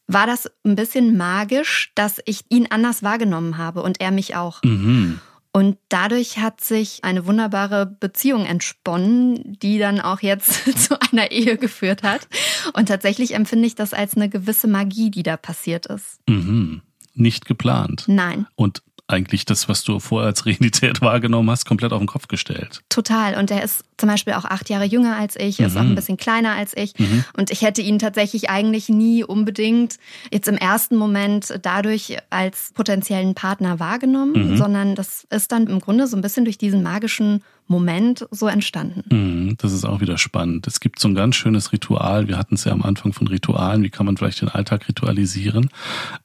war 0.06 0.26
das 0.26 0.50
ein 0.64 0.76
bisschen 0.76 1.16
magisch, 1.16 1.92
dass 1.94 2.20
ich 2.24 2.40
ihn 2.48 2.66
anders 2.70 3.02
wahrgenommen 3.02 3.58
habe 3.58 3.82
und 3.82 4.00
er 4.00 4.10
mich 4.10 4.36
auch. 4.36 4.62
Mhm. 4.62 5.20
Und 5.56 5.78
dadurch 5.88 6.38
hat 6.38 6.60
sich 6.62 7.04
eine 7.04 7.26
wunderbare 7.26 7.86
Beziehung 7.86 8.44
entsponnen, 8.44 9.56
die 9.62 9.78
dann 9.78 10.00
auch 10.00 10.20
jetzt 10.20 10.64
zu 10.78 11.00
einer 11.00 11.30
Ehe 11.30 11.56
geführt 11.56 12.02
hat. 12.02 12.26
Und 12.72 12.86
tatsächlich 12.86 13.34
empfinde 13.34 13.66
ich 13.66 13.76
das 13.76 13.94
als 13.94 14.16
eine 14.16 14.28
gewisse 14.28 14.66
Magie, 14.66 15.12
die 15.12 15.22
da 15.22 15.36
passiert 15.36 15.86
ist. 15.86 16.18
Mhm. 16.28 16.82
Nicht 17.14 17.46
geplant. 17.46 18.04
Nein. 18.08 18.48
Und 18.56 18.82
eigentlich 19.06 19.44
das, 19.44 19.68
was 19.68 19.84
du 19.84 19.98
vorher 19.98 20.28
als 20.28 20.46
Realität 20.46 21.00
wahrgenommen 21.02 21.50
hast, 21.50 21.66
komplett 21.66 21.92
auf 21.92 21.98
den 21.98 22.06
Kopf 22.06 22.28
gestellt. 22.28 22.82
Total. 22.88 23.36
Und 23.36 23.50
er 23.50 23.62
ist 23.62 23.84
zum 23.98 24.08
Beispiel 24.08 24.32
auch 24.32 24.44
acht 24.44 24.70
Jahre 24.70 24.84
jünger 24.84 25.16
als 25.16 25.36
ich, 25.36 25.58
mhm. 25.58 25.66
ist 25.66 25.76
auch 25.76 25.82
ein 25.82 25.94
bisschen 25.94 26.16
kleiner 26.16 26.52
als 26.52 26.76
ich. 26.76 26.98
Mhm. 26.98 27.24
Und 27.36 27.50
ich 27.50 27.62
hätte 27.62 27.82
ihn 27.82 27.98
tatsächlich 27.98 28.50
eigentlich 28.50 28.88
nie 28.88 29.22
unbedingt 29.22 29.98
jetzt 30.32 30.48
im 30.48 30.56
ersten 30.56 30.96
Moment 30.96 31.58
dadurch 31.62 32.16
als 32.30 32.72
potenziellen 32.74 33.34
Partner 33.34 33.78
wahrgenommen, 33.78 34.52
mhm. 34.52 34.56
sondern 34.56 34.94
das 34.94 35.26
ist 35.30 35.52
dann 35.52 35.66
im 35.66 35.80
Grunde 35.80 36.06
so 36.06 36.16
ein 36.16 36.22
bisschen 36.22 36.44
durch 36.44 36.58
diesen 36.58 36.82
magischen 36.82 37.42
Moment 37.66 38.26
so 38.30 38.46
entstanden. 38.46 39.04
Mhm, 39.10 39.56
das 39.58 39.72
ist 39.72 39.84
auch 39.84 40.00
wieder 40.00 40.18
spannend. 40.18 40.66
Es 40.66 40.80
gibt 40.80 40.98
so 40.98 41.08
ein 41.08 41.14
ganz 41.14 41.36
schönes 41.36 41.72
Ritual. 41.72 42.28
Wir 42.28 42.36
hatten 42.36 42.56
es 42.56 42.64
ja 42.64 42.72
am 42.72 42.82
Anfang 42.82 43.12
von 43.12 43.26
Ritualen. 43.26 43.82
Wie 43.82 43.90
kann 43.90 44.06
man 44.06 44.16
vielleicht 44.16 44.42
den 44.42 44.50
Alltag 44.50 44.88
ritualisieren? 44.88 45.70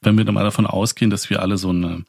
Wenn 0.02 0.18
wir 0.18 0.26
dann 0.26 0.36
mal 0.36 0.44
davon 0.44 0.68
ausgehen, 0.68 1.10
dass 1.12 1.30
wir 1.30 1.42
alle 1.42 1.58
so 1.58 1.70
eine 1.70 2.04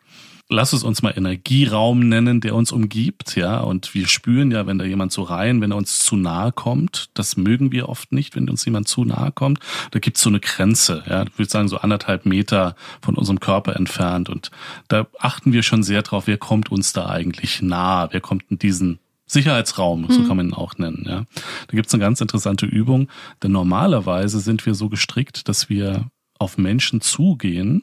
lass 0.51 0.73
es 0.73 0.83
uns 0.83 1.01
mal 1.01 1.15
Energieraum 1.17 2.01
nennen, 2.01 2.41
der 2.41 2.55
uns 2.55 2.73
umgibt, 2.73 3.37
ja. 3.37 3.61
Und 3.61 3.95
wir 3.95 4.07
spüren 4.07 4.51
ja, 4.51 4.67
wenn 4.67 4.79
da 4.79 4.85
jemand 4.85 5.13
so 5.13 5.23
rein, 5.23 5.61
wenn 5.61 5.71
er 5.71 5.77
uns 5.77 6.01
zu 6.01 6.17
nahe 6.17 6.53
kommt, 6.53 7.09
das 7.15 7.37
mögen 7.37 7.73
wir 7.73 7.89
oft 7.89 8.13
nicht, 8.13 8.37
wenn 8.37 8.51
uns 8.51 8.65
jemand 8.65 8.89
zu 8.89 9.05
nahe 9.05 9.33
kommt. 9.33 9.61
Da 9.93 10.01
gibt's 10.01 10.21
so 10.21 10.29
eine 10.29 10.41
Grenze, 10.41 11.05
ja. 11.09 11.23
Ich 11.23 11.39
würde 11.39 11.51
sagen, 11.51 11.69
so 11.69 11.79
anderthalb 11.79 12.27
Meter 12.27 12.75
von 13.01 13.15
unserem 13.15 13.41
Körper 13.41 13.77
entfernt. 13.77 14.29
Und 14.29 14.51
da 14.89 15.07
achten 15.19 15.53
wir 15.53 15.63
schon 15.63 15.83
sehr 15.83 16.03
drauf, 16.03 16.27
wer 16.27 16.37
kommt 16.37 16.71
uns 16.71 16.93
da 16.93 17.09
eigentlich 17.09 17.63
nah, 17.63 18.09
wer 18.13 18.21
kommt 18.21 18.45
in 18.51 18.59
diesen 18.59 18.99
Sicherheitsraum, 19.27 20.07
so 20.09 20.19
hm. 20.19 20.27
kann 20.27 20.37
man 20.37 20.49
ihn 20.49 20.55
auch 20.55 20.77
nennen. 20.79 21.05
Ja. 21.07 21.25
Da 21.69 21.77
gibt's 21.77 21.95
eine 21.95 22.03
ganz 22.03 22.21
interessante 22.21 22.67
Übung, 22.67 23.09
denn 23.43 23.53
normalerweise 23.53 24.41
sind 24.41 24.67
wir 24.67 24.75
so 24.75 24.89
gestrickt, 24.89 25.49
dass 25.49 25.69
wir 25.69 26.11
auf 26.41 26.57
Menschen 26.57 27.03
zugehen, 27.03 27.83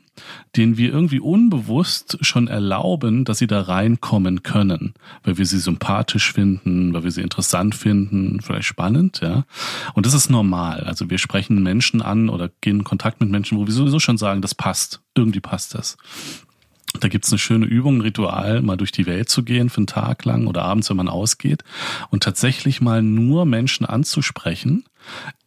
denen 0.56 0.78
wir 0.78 0.92
irgendwie 0.92 1.20
unbewusst 1.20 2.18
schon 2.22 2.48
erlauben, 2.48 3.24
dass 3.24 3.38
sie 3.38 3.46
da 3.46 3.62
reinkommen 3.62 4.42
können, 4.42 4.96
weil 5.24 5.38
wir 5.38 5.46
sie 5.46 5.60
sympathisch 5.60 6.34
finden, 6.34 6.92
weil 6.94 7.04
wir 7.04 7.12
sie 7.12 7.22
interessant 7.22 7.76
finden, 7.76 8.42
vielleicht 8.42 8.68
spannend, 8.68 9.20
ja. 9.22 9.46
Und 9.94 10.08
das 10.08 10.16
ist 10.16 10.32
normal. 10.32 10.82
Also 10.82 11.12
wir 11.12 11.20
sprechen 11.20 11.62
Menschen 11.62 12.02
an 12.02 12.30
oder 12.30 12.50
gehen 12.62 12.80
in 12.80 12.84
Kontakt 12.84 13.22
mit 13.22 13.30
Menschen, 13.30 13.60
wo 13.60 13.68
wir 13.68 13.74
sowieso 13.74 14.00
schon 14.00 14.18
sagen, 14.18 14.42
das 14.42 14.56
passt. 14.56 15.02
Irgendwie 15.14 15.40
passt 15.40 15.76
das. 15.76 15.96
Da 17.00 17.10
gibt's 17.10 17.32
eine 17.32 17.38
schöne 17.38 17.68
Übung, 17.68 17.98
ein 17.98 18.02
Ritual, 18.02 18.64
mal 18.64 18.78
durch 18.78 18.92
die 18.92 19.06
Welt 19.06 19.30
zu 19.30 19.44
gehen 19.44 19.70
für 19.70 19.78
einen 19.78 19.88
Tag 19.88 20.26
lang 20.26 20.48
oder 20.48 20.64
abends, 20.64 20.90
wenn 20.90 20.98
man 20.98 21.10
ausgeht 21.10 21.64
und 22.10 22.24
tatsächlich 22.24 22.82
mal 22.82 23.04
nur 23.04 23.46
Menschen 23.46 23.86
anzusprechen, 23.86 24.84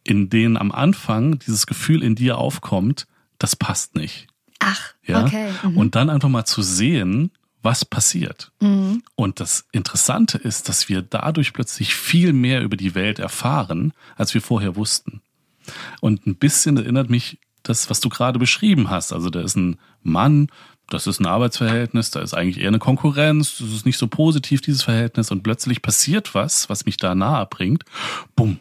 in 0.03 0.29
denen 0.29 0.57
am 0.57 0.71
Anfang 0.71 1.39
dieses 1.39 1.67
Gefühl 1.67 2.03
in 2.03 2.15
dir 2.15 2.37
aufkommt, 2.37 3.07
das 3.37 3.55
passt 3.55 3.95
nicht. 3.95 4.27
Ach, 4.59 4.93
ja? 5.05 5.25
okay. 5.25 5.51
Mhm. 5.63 5.77
Und 5.77 5.95
dann 5.95 6.09
einfach 6.09 6.29
mal 6.29 6.45
zu 6.45 6.61
sehen, 6.61 7.31
was 7.63 7.85
passiert. 7.85 8.51
Mhm. 8.59 9.03
Und 9.15 9.39
das 9.39 9.65
Interessante 9.71 10.37
ist, 10.37 10.69
dass 10.69 10.89
wir 10.89 11.01
dadurch 11.01 11.53
plötzlich 11.53 11.93
viel 11.93 12.33
mehr 12.33 12.61
über 12.61 12.77
die 12.77 12.95
Welt 12.95 13.19
erfahren, 13.19 13.93
als 14.15 14.33
wir 14.33 14.41
vorher 14.41 14.75
wussten. 14.75 15.21
Und 15.99 16.25
ein 16.25 16.35
bisschen 16.35 16.77
erinnert 16.77 17.09
mich 17.09 17.39
das, 17.63 17.89
was 17.89 17.99
du 17.99 18.09
gerade 18.09 18.39
beschrieben 18.39 18.89
hast. 18.89 19.13
Also 19.13 19.29
da 19.29 19.41
ist 19.41 19.55
ein 19.55 19.77
Mann, 20.01 20.47
das 20.89 21.07
ist 21.07 21.19
ein 21.19 21.27
Arbeitsverhältnis, 21.27 22.11
da 22.11 22.21
ist 22.21 22.33
eigentlich 22.33 22.59
eher 22.59 22.67
eine 22.67 22.79
Konkurrenz, 22.79 23.57
das 23.59 23.69
ist 23.69 23.85
nicht 23.85 23.97
so 23.97 24.07
positiv, 24.07 24.61
dieses 24.61 24.83
Verhältnis. 24.83 25.31
Und 25.31 25.43
plötzlich 25.43 25.81
passiert 25.81 26.33
was, 26.33 26.69
was 26.69 26.85
mich 26.85 26.97
da 26.97 27.13
nahe 27.13 27.45
bringt. 27.45 27.85
Bumm, 28.35 28.57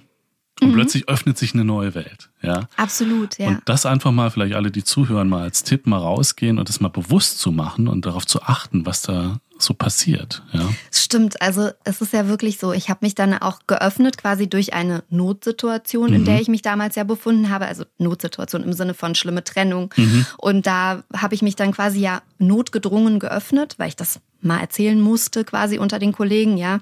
und 0.60 0.70
mhm. 0.70 0.74
plötzlich 0.74 1.08
öffnet 1.08 1.38
sich 1.38 1.54
eine 1.54 1.64
neue 1.64 1.94
Welt. 1.94 2.30
Ja. 2.42 2.68
Absolut, 2.76 3.38
ja. 3.38 3.48
Und 3.48 3.62
das 3.64 3.86
einfach 3.86 4.12
mal, 4.12 4.30
vielleicht 4.30 4.54
alle, 4.54 4.70
die 4.70 4.84
zuhören, 4.84 5.28
mal 5.28 5.42
als 5.42 5.62
Tipp 5.62 5.86
mal 5.86 5.98
rausgehen 5.98 6.58
und 6.58 6.68
das 6.68 6.80
mal 6.80 6.88
bewusst 6.88 7.38
zu 7.38 7.52
machen 7.52 7.88
und 7.88 8.06
darauf 8.06 8.26
zu 8.26 8.42
achten, 8.42 8.86
was 8.86 9.02
da 9.02 9.40
so 9.58 9.74
passiert. 9.74 10.42
Ja. 10.52 10.68
Stimmt, 10.90 11.42
also 11.42 11.70
es 11.84 12.00
ist 12.00 12.12
ja 12.12 12.28
wirklich 12.28 12.58
so, 12.58 12.72
ich 12.72 12.88
habe 12.88 13.00
mich 13.02 13.14
dann 13.14 13.34
auch 13.34 13.60
geöffnet 13.66 14.18
quasi 14.18 14.48
durch 14.48 14.72
eine 14.72 15.02
Notsituation, 15.10 16.10
mhm. 16.10 16.16
in 16.16 16.24
der 16.24 16.40
ich 16.40 16.48
mich 16.48 16.62
damals 16.62 16.96
ja 16.96 17.04
befunden 17.04 17.50
habe, 17.50 17.66
also 17.66 17.84
Notsituation 17.98 18.62
im 18.62 18.72
Sinne 18.72 18.94
von 18.94 19.14
schlimme 19.14 19.44
Trennung. 19.44 19.92
Mhm. 19.96 20.26
Und 20.38 20.66
da 20.66 21.02
habe 21.14 21.34
ich 21.34 21.42
mich 21.42 21.56
dann 21.56 21.72
quasi 21.72 22.00
ja 22.00 22.22
notgedrungen 22.38 23.18
geöffnet, 23.18 23.74
weil 23.78 23.88
ich 23.88 23.96
das 23.96 24.20
mal 24.42 24.58
erzählen 24.58 25.00
musste, 25.00 25.44
quasi 25.44 25.78
unter 25.78 25.98
den 25.98 26.12
Kollegen, 26.12 26.56
ja. 26.56 26.80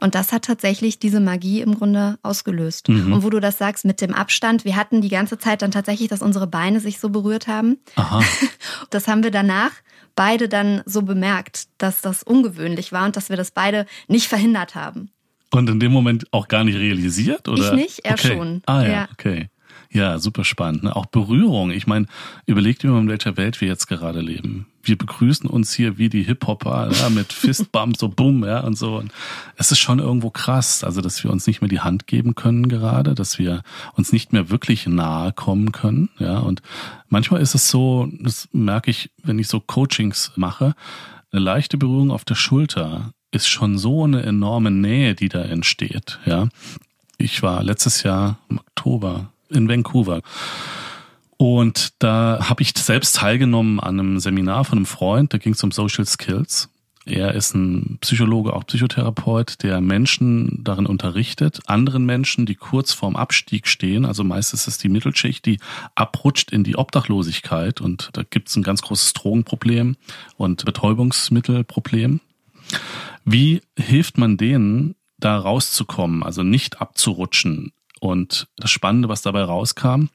Und 0.00 0.14
das 0.14 0.32
hat 0.32 0.44
tatsächlich 0.44 0.98
diese 0.98 1.20
Magie 1.20 1.60
im 1.60 1.74
Grunde 1.74 2.18
ausgelöst. 2.22 2.88
Mhm. 2.88 3.12
Und 3.12 3.22
wo 3.22 3.30
du 3.30 3.40
das 3.40 3.58
sagst 3.58 3.84
mit 3.84 4.00
dem 4.00 4.14
Abstand, 4.14 4.64
wir 4.64 4.76
hatten 4.76 5.00
die 5.00 5.08
ganze 5.08 5.38
Zeit 5.38 5.62
dann 5.62 5.70
tatsächlich, 5.70 6.08
dass 6.08 6.22
unsere 6.22 6.46
Beine 6.46 6.80
sich 6.80 6.98
so 6.98 7.08
berührt 7.10 7.46
haben. 7.46 7.78
Aha. 7.96 8.22
Das 8.90 9.08
haben 9.08 9.22
wir 9.22 9.30
danach 9.30 9.70
beide 10.16 10.48
dann 10.48 10.82
so 10.86 11.02
bemerkt, 11.02 11.64
dass 11.78 12.00
das 12.00 12.22
ungewöhnlich 12.22 12.92
war 12.92 13.04
und 13.06 13.16
dass 13.16 13.28
wir 13.28 13.36
das 13.36 13.50
beide 13.50 13.86
nicht 14.08 14.26
verhindert 14.28 14.74
haben. 14.74 15.10
Und 15.50 15.68
in 15.70 15.80
dem 15.80 15.92
Moment 15.92 16.26
auch 16.32 16.48
gar 16.48 16.64
nicht 16.64 16.76
realisiert, 16.76 17.48
oder? 17.48 17.70
Ich 17.70 17.72
nicht, 17.72 17.98
er 18.04 18.14
okay. 18.14 18.28
schon. 18.28 18.62
Ah 18.66 18.82
ja, 18.82 18.88
Ja. 18.88 19.08
okay. 19.12 19.48
Ja, 19.94 20.18
super 20.18 20.42
spannend. 20.42 20.82
Ne? 20.82 20.94
Auch 20.94 21.06
Berührung. 21.06 21.70
Ich 21.70 21.86
meine, 21.86 22.06
überlegt 22.46 22.82
mal, 22.82 22.98
in 22.98 23.08
welcher 23.08 23.36
Welt 23.36 23.60
wir 23.60 23.68
jetzt 23.68 23.86
gerade 23.86 24.20
leben. 24.20 24.66
Wir 24.82 24.98
begrüßen 24.98 25.48
uns 25.48 25.72
hier 25.72 25.98
wie 25.98 26.08
die 26.08 26.24
Hip-Hopper 26.24 26.90
ja, 26.90 27.08
mit 27.10 27.32
Fistbump, 27.32 27.96
so 27.96 28.08
bumm, 28.08 28.44
ja, 28.44 28.58
und 28.60 28.76
so. 28.76 28.96
Und 28.96 29.12
es 29.54 29.70
ist 29.70 29.78
schon 29.78 30.00
irgendwo 30.00 30.30
krass, 30.30 30.82
also 30.82 31.00
dass 31.00 31.22
wir 31.22 31.30
uns 31.30 31.46
nicht 31.46 31.60
mehr 31.60 31.68
die 31.68 31.78
Hand 31.78 32.08
geben 32.08 32.34
können 32.34 32.68
gerade, 32.68 33.14
dass 33.14 33.38
wir 33.38 33.62
uns 33.94 34.12
nicht 34.12 34.32
mehr 34.32 34.50
wirklich 34.50 34.88
nahe 34.88 35.32
kommen 35.32 35.70
können, 35.70 36.10
ja. 36.18 36.38
Und 36.38 36.60
manchmal 37.08 37.40
ist 37.40 37.54
es 37.54 37.70
so, 37.70 38.08
das 38.18 38.48
merke 38.52 38.90
ich, 38.90 39.12
wenn 39.22 39.38
ich 39.38 39.46
so 39.46 39.60
Coachings 39.60 40.32
mache, 40.34 40.74
eine 41.30 41.40
leichte 41.40 41.78
Berührung 41.78 42.10
auf 42.10 42.24
der 42.24 42.34
Schulter 42.34 43.12
ist 43.30 43.46
schon 43.46 43.78
so 43.78 44.04
eine 44.04 44.24
enorme 44.24 44.72
Nähe, 44.72 45.14
die 45.14 45.28
da 45.28 45.42
entsteht, 45.42 46.18
ja. 46.26 46.48
Ich 47.16 47.44
war 47.44 47.62
letztes 47.62 48.02
Jahr 48.02 48.38
im 48.48 48.58
Oktober 48.58 49.30
in 49.56 49.68
Vancouver. 49.68 50.22
Und 51.36 51.92
da 51.98 52.48
habe 52.48 52.62
ich 52.62 52.72
selbst 52.76 53.16
teilgenommen 53.16 53.80
an 53.80 53.98
einem 53.98 54.18
Seminar 54.20 54.64
von 54.64 54.78
einem 54.78 54.86
Freund, 54.86 55.34
da 55.34 55.38
ging 55.38 55.54
es 55.54 55.62
um 55.64 55.72
Social 55.72 56.06
Skills. 56.06 56.68
Er 57.06 57.34
ist 57.34 57.54
ein 57.54 57.98
Psychologe, 58.00 58.54
auch 58.54 58.64
Psychotherapeut, 58.64 59.62
der 59.62 59.82
Menschen 59.82 60.64
darin 60.64 60.86
unterrichtet, 60.86 61.60
anderen 61.66 62.06
Menschen, 62.06 62.46
die 62.46 62.54
kurz 62.54 62.94
vorm 62.94 63.14
Abstieg 63.14 63.68
stehen, 63.68 64.06
also 64.06 64.24
meistens 64.24 64.62
ist 64.62 64.68
es 64.68 64.78
die 64.78 64.88
Mittelschicht, 64.88 65.44
die 65.44 65.58
abrutscht 65.94 66.50
in 66.50 66.64
die 66.64 66.76
Obdachlosigkeit 66.76 67.82
und 67.82 68.08
da 68.14 68.22
gibt 68.22 68.48
es 68.48 68.56
ein 68.56 68.62
ganz 68.62 68.80
großes 68.80 69.12
Drogenproblem 69.12 69.96
und 70.38 70.64
Betäubungsmittelproblem. 70.64 72.20
Wie 73.26 73.60
hilft 73.78 74.16
man 74.16 74.38
denen, 74.38 74.94
da 75.18 75.36
rauszukommen, 75.36 76.22
also 76.22 76.42
nicht 76.42 76.80
abzurutschen? 76.80 77.72
Und 78.04 78.48
das 78.56 78.70
Spannende, 78.70 79.08
was 79.08 79.22
dabei 79.22 79.44
rauskam, 79.44 80.08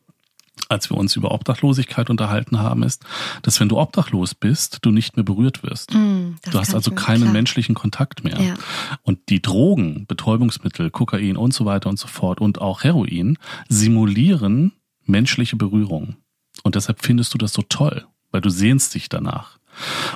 als 0.68 0.92
wir 0.92 0.98
uns 0.98 1.16
über 1.16 1.32
Obdachlosigkeit 1.32 2.12
unterhalten 2.12 2.60
haben, 2.60 2.84
ist, 2.84 3.04
dass 3.42 3.60
wenn 3.60 3.68
du 3.68 3.80
obdachlos 3.80 4.36
bist, 4.36 4.78
du 4.84 4.92
nicht 4.92 5.16
mehr 5.16 5.24
berührt 5.24 5.64
wirst. 5.64 5.96
Mm, 5.96 6.36
du 6.52 6.60
hast 6.60 6.76
also 6.76 6.92
keinen 6.92 7.24
klar. 7.24 7.34
menschlichen 7.34 7.74
Kontakt 7.74 8.24
mehr. 8.24 8.40
Ja. 8.40 8.54
Und 9.02 9.18
die 9.30 9.42
Drogen, 9.42 10.06
Betäubungsmittel, 10.06 10.92
Kokain 10.92 11.36
und 11.36 11.52
so 11.52 11.66
weiter 11.66 11.90
und 11.90 11.98
so 11.98 12.08
fort 12.08 12.40
und 12.40 12.62
auch 12.62 12.84
Heroin 12.84 13.40
simulieren 13.70 14.74
menschliche 15.06 15.56
Berührung. 15.56 16.18
Und 16.62 16.76
deshalb 16.76 17.04
findest 17.04 17.34
du 17.34 17.40
das 17.40 17.54
so 17.54 17.64
toll, 17.64 18.06
weil 18.30 18.42
du 18.42 18.52
sehnst 18.52 18.94
dich 18.94 19.10
danach. 19.10 19.58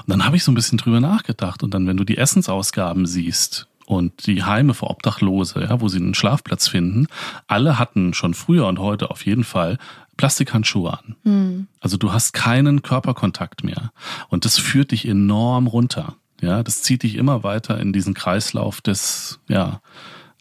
Und 0.05 0.09
dann 0.09 0.25
habe 0.25 0.35
ich 0.35 0.43
so 0.43 0.51
ein 0.51 0.55
bisschen 0.55 0.77
drüber 0.77 0.99
nachgedacht. 0.99 1.63
Und 1.63 1.73
dann, 1.73 1.87
wenn 1.87 1.97
du 1.97 2.03
die 2.03 2.17
Essensausgaben 2.17 3.07
siehst 3.07 3.67
und 3.85 4.27
die 4.27 4.43
Heime 4.43 4.73
für 4.73 4.89
Obdachlose, 4.89 5.61
ja, 5.61 5.81
wo 5.81 5.87
sie 5.87 5.97
einen 5.97 6.13
Schlafplatz 6.13 6.67
finden, 6.67 7.07
alle 7.47 7.79
hatten 7.79 8.13
schon 8.13 8.33
früher 8.33 8.67
und 8.67 8.79
heute 8.79 9.11
auf 9.11 9.25
jeden 9.25 9.43
Fall 9.43 9.77
Plastikhandschuhe 10.17 10.93
an. 10.93 11.15
Hm. 11.23 11.67
Also 11.79 11.97
du 11.97 12.13
hast 12.13 12.33
keinen 12.33 12.81
Körperkontakt 12.81 13.63
mehr. 13.63 13.91
Und 14.29 14.45
das 14.45 14.57
führt 14.57 14.91
dich 14.91 15.07
enorm 15.07 15.67
runter. 15.67 16.15
Ja, 16.41 16.61
das 16.61 16.81
zieht 16.81 17.03
dich 17.03 17.15
immer 17.15 17.43
weiter 17.43 17.79
in 17.79 17.93
diesen 17.93 18.13
Kreislauf 18.13 18.81
des, 18.81 19.39
ja, 19.47 19.81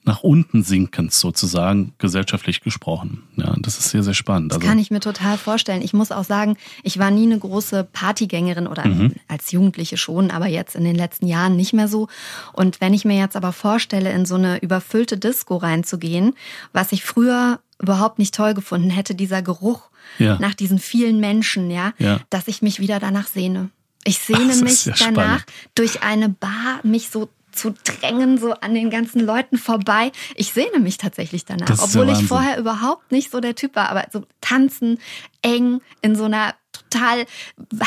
nach 0.05 0.23
unten 0.25 0.65
sinkens 0.65 1.21
sozusagen, 1.21 1.93
gesellschaftlich 1.99 2.61
gesprochen. 2.61 3.23
Ja, 3.37 3.55
das 3.61 3.79
ist 3.79 3.91
sehr, 3.91 4.03
sehr 4.03 4.15
spannend. 4.15 4.53
Also 4.53 4.59
Das 4.61 4.69
kann 4.69 4.79
ich 4.81 4.91
mir 4.91 4.99
total 4.99 5.39
vorstellen. 5.39 5.81
Ich 5.81 5.93
muss 5.93 6.11
auch 6.11 6.25
sagen, 6.25 6.57
ich 6.83 6.99
war 6.99 7.11
nie 7.13 7.23
eine 7.25 7.39
große 7.39 7.85
Partygängerin 7.93 8.67
oder 8.67 8.85
Mhm. 8.87 9.13
als 9.29 9.53
Jugendliche 9.53 9.97
schon, 9.97 10.31
aber 10.33 10.49
jetzt 10.49 10.75
in 10.75 10.83
den 10.83 10.97
letzten 10.97 11.27
Jahren 11.29 11.55
nicht 11.57 11.73
mehr 11.73 11.87
so. 11.87 12.09
Und 12.53 12.81
wenn 12.81 12.95
ich 12.95 13.05
mir 13.05 13.17
jetzt 13.17 13.37
aber 13.37 13.53
vorstelle, 13.53 14.11
in 14.13 14.27
so 14.27 14.35
eine 14.35 14.59
überfüllte 14.61 15.19
Disco 15.19 15.57
reinzugehen, 15.57 16.35
was 16.73 16.91
ich 16.91 17.05
früher 17.05 17.61
überhaupt 17.81 18.19
nicht 18.19 18.35
toll 18.35 18.55
gefunden 18.55 18.91
hätte, 18.91 19.15
dieser 19.15 19.41
Geruch 19.43 19.91
Ja. 20.19 20.37
nach 20.41 20.55
diesen 20.55 20.81
vielen 20.81 21.21
Menschen, 21.21 21.71
ja, 21.71 21.93
Ja. 21.99 22.19
dass 22.29 22.49
ich 22.49 22.61
mich 22.61 22.81
wieder 22.81 22.99
danach 22.99 23.29
sehne. 23.29 23.71
Ich 24.05 24.19
sehne 24.19 24.53
Ach, 24.57 24.63
mich 24.63 24.83
danach, 24.85 24.99
spannend. 25.13 25.45
durch 25.77 26.03
eine 26.03 26.29
Bar 26.29 26.81
mich 26.83 27.09
so 27.09 27.29
zu 27.53 27.75
drängen, 27.85 28.39
so 28.39 28.53
an 28.53 28.75
den 28.75 28.91
ganzen 28.91 29.21
Leuten 29.21 29.59
vorbei. 29.59 30.13
Ich 30.35 30.53
sehne 30.53 30.81
mich 30.81 30.99
tatsächlich 30.99 31.45
danach, 31.45 31.83
obwohl 31.83 32.09
ich 32.11 32.25
vorher 32.27 32.59
überhaupt 32.59 33.13
nicht 33.13 33.31
so 33.31 33.41
der 33.41 33.55
Typ 33.55 33.77
war, 33.77 33.91
aber 33.91 34.07
so 34.13 34.25
tanzen, 34.41 34.99
eng, 35.43 35.81
in 36.01 36.17
so 36.17 36.25
einer 36.25 36.55
total 36.93 37.27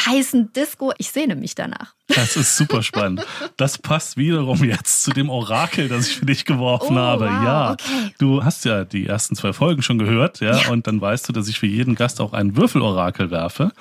heißen 0.05 0.51
Disco, 0.53 0.91
ich 0.97 1.09
sehne 1.11 1.35
mich 1.35 1.55
danach. 1.55 1.93
Das 2.07 2.35
ist 2.35 2.55
super 2.57 2.83
spannend. 2.83 3.25
Das 3.57 3.77
passt 3.79 4.15
wiederum 4.17 4.63
jetzt 4.63 5.03
zu 5.03 5.11
dem 5.11 5.29
Orakel, 5.29 5.87
das 5.89 6.07
ich 6.09 6.17
für 6.17 6.25
dich 6.25 6.45
geworfen 6.45 6.97
Oh, 6.97 7.01
habe. 7.01 7.25
wow, 7.25 7.43
ja, 7.43 7.71
okay. 7.71 8.11
du 8.19 8.43
hast 8.43 8.63
ja 8.65 8.83
die 8.83 9.07
ersten 9.07 9.35
zwei 9.35 9.53
Folgen 9.53 9.81
schon 9.81 9.97
gehört, 9.97 10.39
ja, 10.39 10.55
Ja. 10.57 10.69
und 10.69 10.85
dann 10.87 11.01
weißt 11.01 11.27
du, 11.27 11.33
dass 11.33 11.47
ich 11.47 11.57
für 11.59 11.65
jeden 11.67 11.95
Gast 11.95 12.21
auch 12.21 12.33
einen 12.33 12.55
Würfelorakel 12.55 13.31
werfe. 13.31 13.71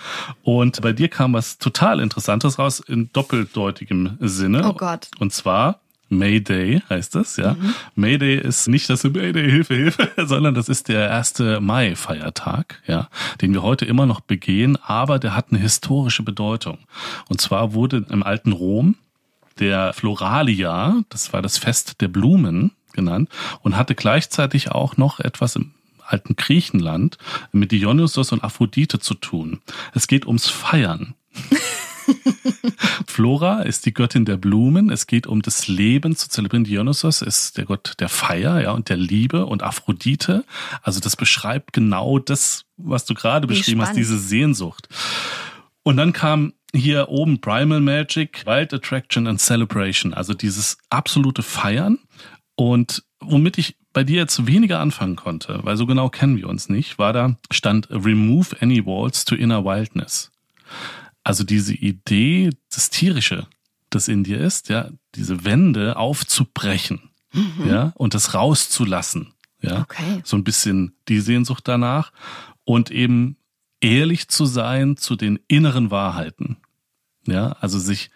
Und 0.42 0.80
bei 0.80 0.92
dir 0.92 1.08
kam 1.08 1.34
was 1.34 1.58
total 1.58 2.00
Interessantes 2.00 2.58
raus 2.58 2.80
in 2.80 3.10
doppeldeutigem 3.12 4.16
Sinne. 4.20 4.66
Oh 4.68 4.72
Gott. 4.72 5.08
Und 5.18 5.32
zwar 5.32 5.80
Mayday 6.08 6.82
heißt 6.88 7.16
es, 7.16 7.36
ja. 7.36 7.56
Mayday 7.94 8.36
ist 8.36 8.68
nicht 8.68 8.88
das 8.88 9.04
Mayday, 9.04 9.50
Hilfe, 9.50 9.74
Hilfe, 9.74 10.10
sondern 10.26 10.54
das 10.54 10.68
ist 10.68 10.88
der 10.88 11.14
1. 11.14 11.60
Mai-Feiertag, 11.60 12.82
ja, 12.86 13.08
den 13.40 13.52
wir 13.52 13.62
heute 13.62 13.84
immer 13.84 14.06
noch 14.06 14.20
begehen, 14.20 14.76
aber 14.82 15.18
der 15.18 15.34
hat 15.34 15.46
eine 15.50 15.60
historische 15.60 16.22
Bedeutung. 16.22 16.78
Und 17.28 17.40
zwar 17.40 17.74
wurde 17.74 18.04
im 18.10 18.22
alten 18.22 18.52
Rom 18.52 18.96
der 19.58 19.92
Floralia, 19.92 21.02
das 21.08 21.32
war 21.32 21.42
das 21.42 21.58
Fest 21.58 22.00
der 22.00 22.08
Blumen 22.08 22.72
genannt, 22.92 23.28
und 23.62 23.76
hatte 23.76 23.94
gleichzeitig 23.94 24.70
auch 24.70 24.96
noch 24.96 25.20
etwas 25.20 25.56
im 25.56 25.72
alten 26.06 26.36
Griechenland 26.36 27.18
mit 27.52 27.72
Dionysos 27.72 28.32
und 28.32 28.44
Aphrodite 28.44 28.98
zu 28.98 29.14
tun. 29.14 29.60
Es 29.94 30.06
geht 30.06 30.26
ums 30.26 30.48
Feiern. 30.48 31.14
Flora 33.06 33.62
ist 33.62 33.86
die 33.86 33.94
Göttin 33.94 34.24
der 34.24 34.36
Blumen. 34.36 34.90
Es 34.90 35.06
geht 35.06 35.26
um 35.26 35.42
das 35.42 35.68
Leben 35.68 36.16
zu 36.16 36.28
zelebrieren. 36.28 36.64
Dionysos 36.64 37.22
ist 37.22 37.56
der 37.56 37.64
Gott 37.64 37.94
der 38.00 38.08
Feier, 38.08 38.60
ja, 38.60 38.72
und 38.72 38.88
der 38.88 38.96
Liebe 38.96 39.46
und 39.46 39.62
Aphrodite. 39.62 40.44
Also 40.82 41.00
das 41.00 41.16
beschreibt 41.16 41.72
genau 41.72 42.18
das, 42.18 42.64
was 42.76 43.04
du 43.04 43.14
gerade 43.14 43.48
Wie 43.48 43.54
beschrieben 43.54 43.82
hast, 43.82 43.96
diese 43.96 44.18
Sehnsucht. 44.18 44.88
Und 45.82 45.96
dann 45.96 46.12
kam 46.12 46.54
hier 46.74 47.08
oben 47.08 47.40
Primal 47.40 47.80
Magic, 47.80 48.44
Wild 48.46 48.74
Attraction 48.74 49.26
and 49.26 49.40
Celebration, 49.40 50.12
also 50.12 50.34
dieses 50.34 50.78
absolute 50.90 51.42
Feiern. 51.42 51.98
Und 52.56 53.04
womit 53.20 53.58
ich 53.58 53.76
bei 53.92 54.04
dir 54.04 54.16
jetzt 54.16 54.46
weniger 54.46 54.80
anfangen 54.80 55.16
konnte, 55.16 55.60
weil 55.62 55.76
so 55.76 55.86
genau 55.86 56.08
kennen 56.08 56.36
wir 56.36 56.48
uns 56.48 56.68
nicht, 56.68 56.98
war 56.98 57.12
da, 57.12 57.36
stand 57.50 57.88
Remove 57.90 58.56
any 58.60 58.84
walls 58.84 59.24
to 59.24 59.34
inner 59.34 59.64
wildness. 59.64 60.30
Also 61.24 61.42
diese 61.42 61.74
Idee, 61.74 62.50
das 62.72 62.90
Tierische, 62.90 63.48
das 63.90 64.08
in 64.08 64.22
dir 64.24 64.38
ist, 64.40 64.68
ja, 64.68 64.90
diese 65.14 65.44
Wände 65.44 65.96
aufzubrechen, 65.96 67.10
ja, 67.66 67.92
und 67.96 68.14
das 68.14 68.34
rauszulassen, 68.34 69.32
ja. 69.60 69.80
Okay. 69.80 70.20
So 70.22 70.37
ein 70.37 70.44
bisschen 70.44 70.94
die 71.08 71.20
Sehnsucht 71.20 71.66
danach 71.66 72.12
und 72.64 72.90
eben 72.90 73.37
ehrlich 73.80 74.28
zu 74.28 74.44
sein 74.44 74.96
zu 74.96 75.16
den 75.16 75.40
inneren 75.48 75.90
Wahrheiten. 75.90 76.58
Ja, 77.26 77.52
also 77.60 77.78
sich 77.78 78.10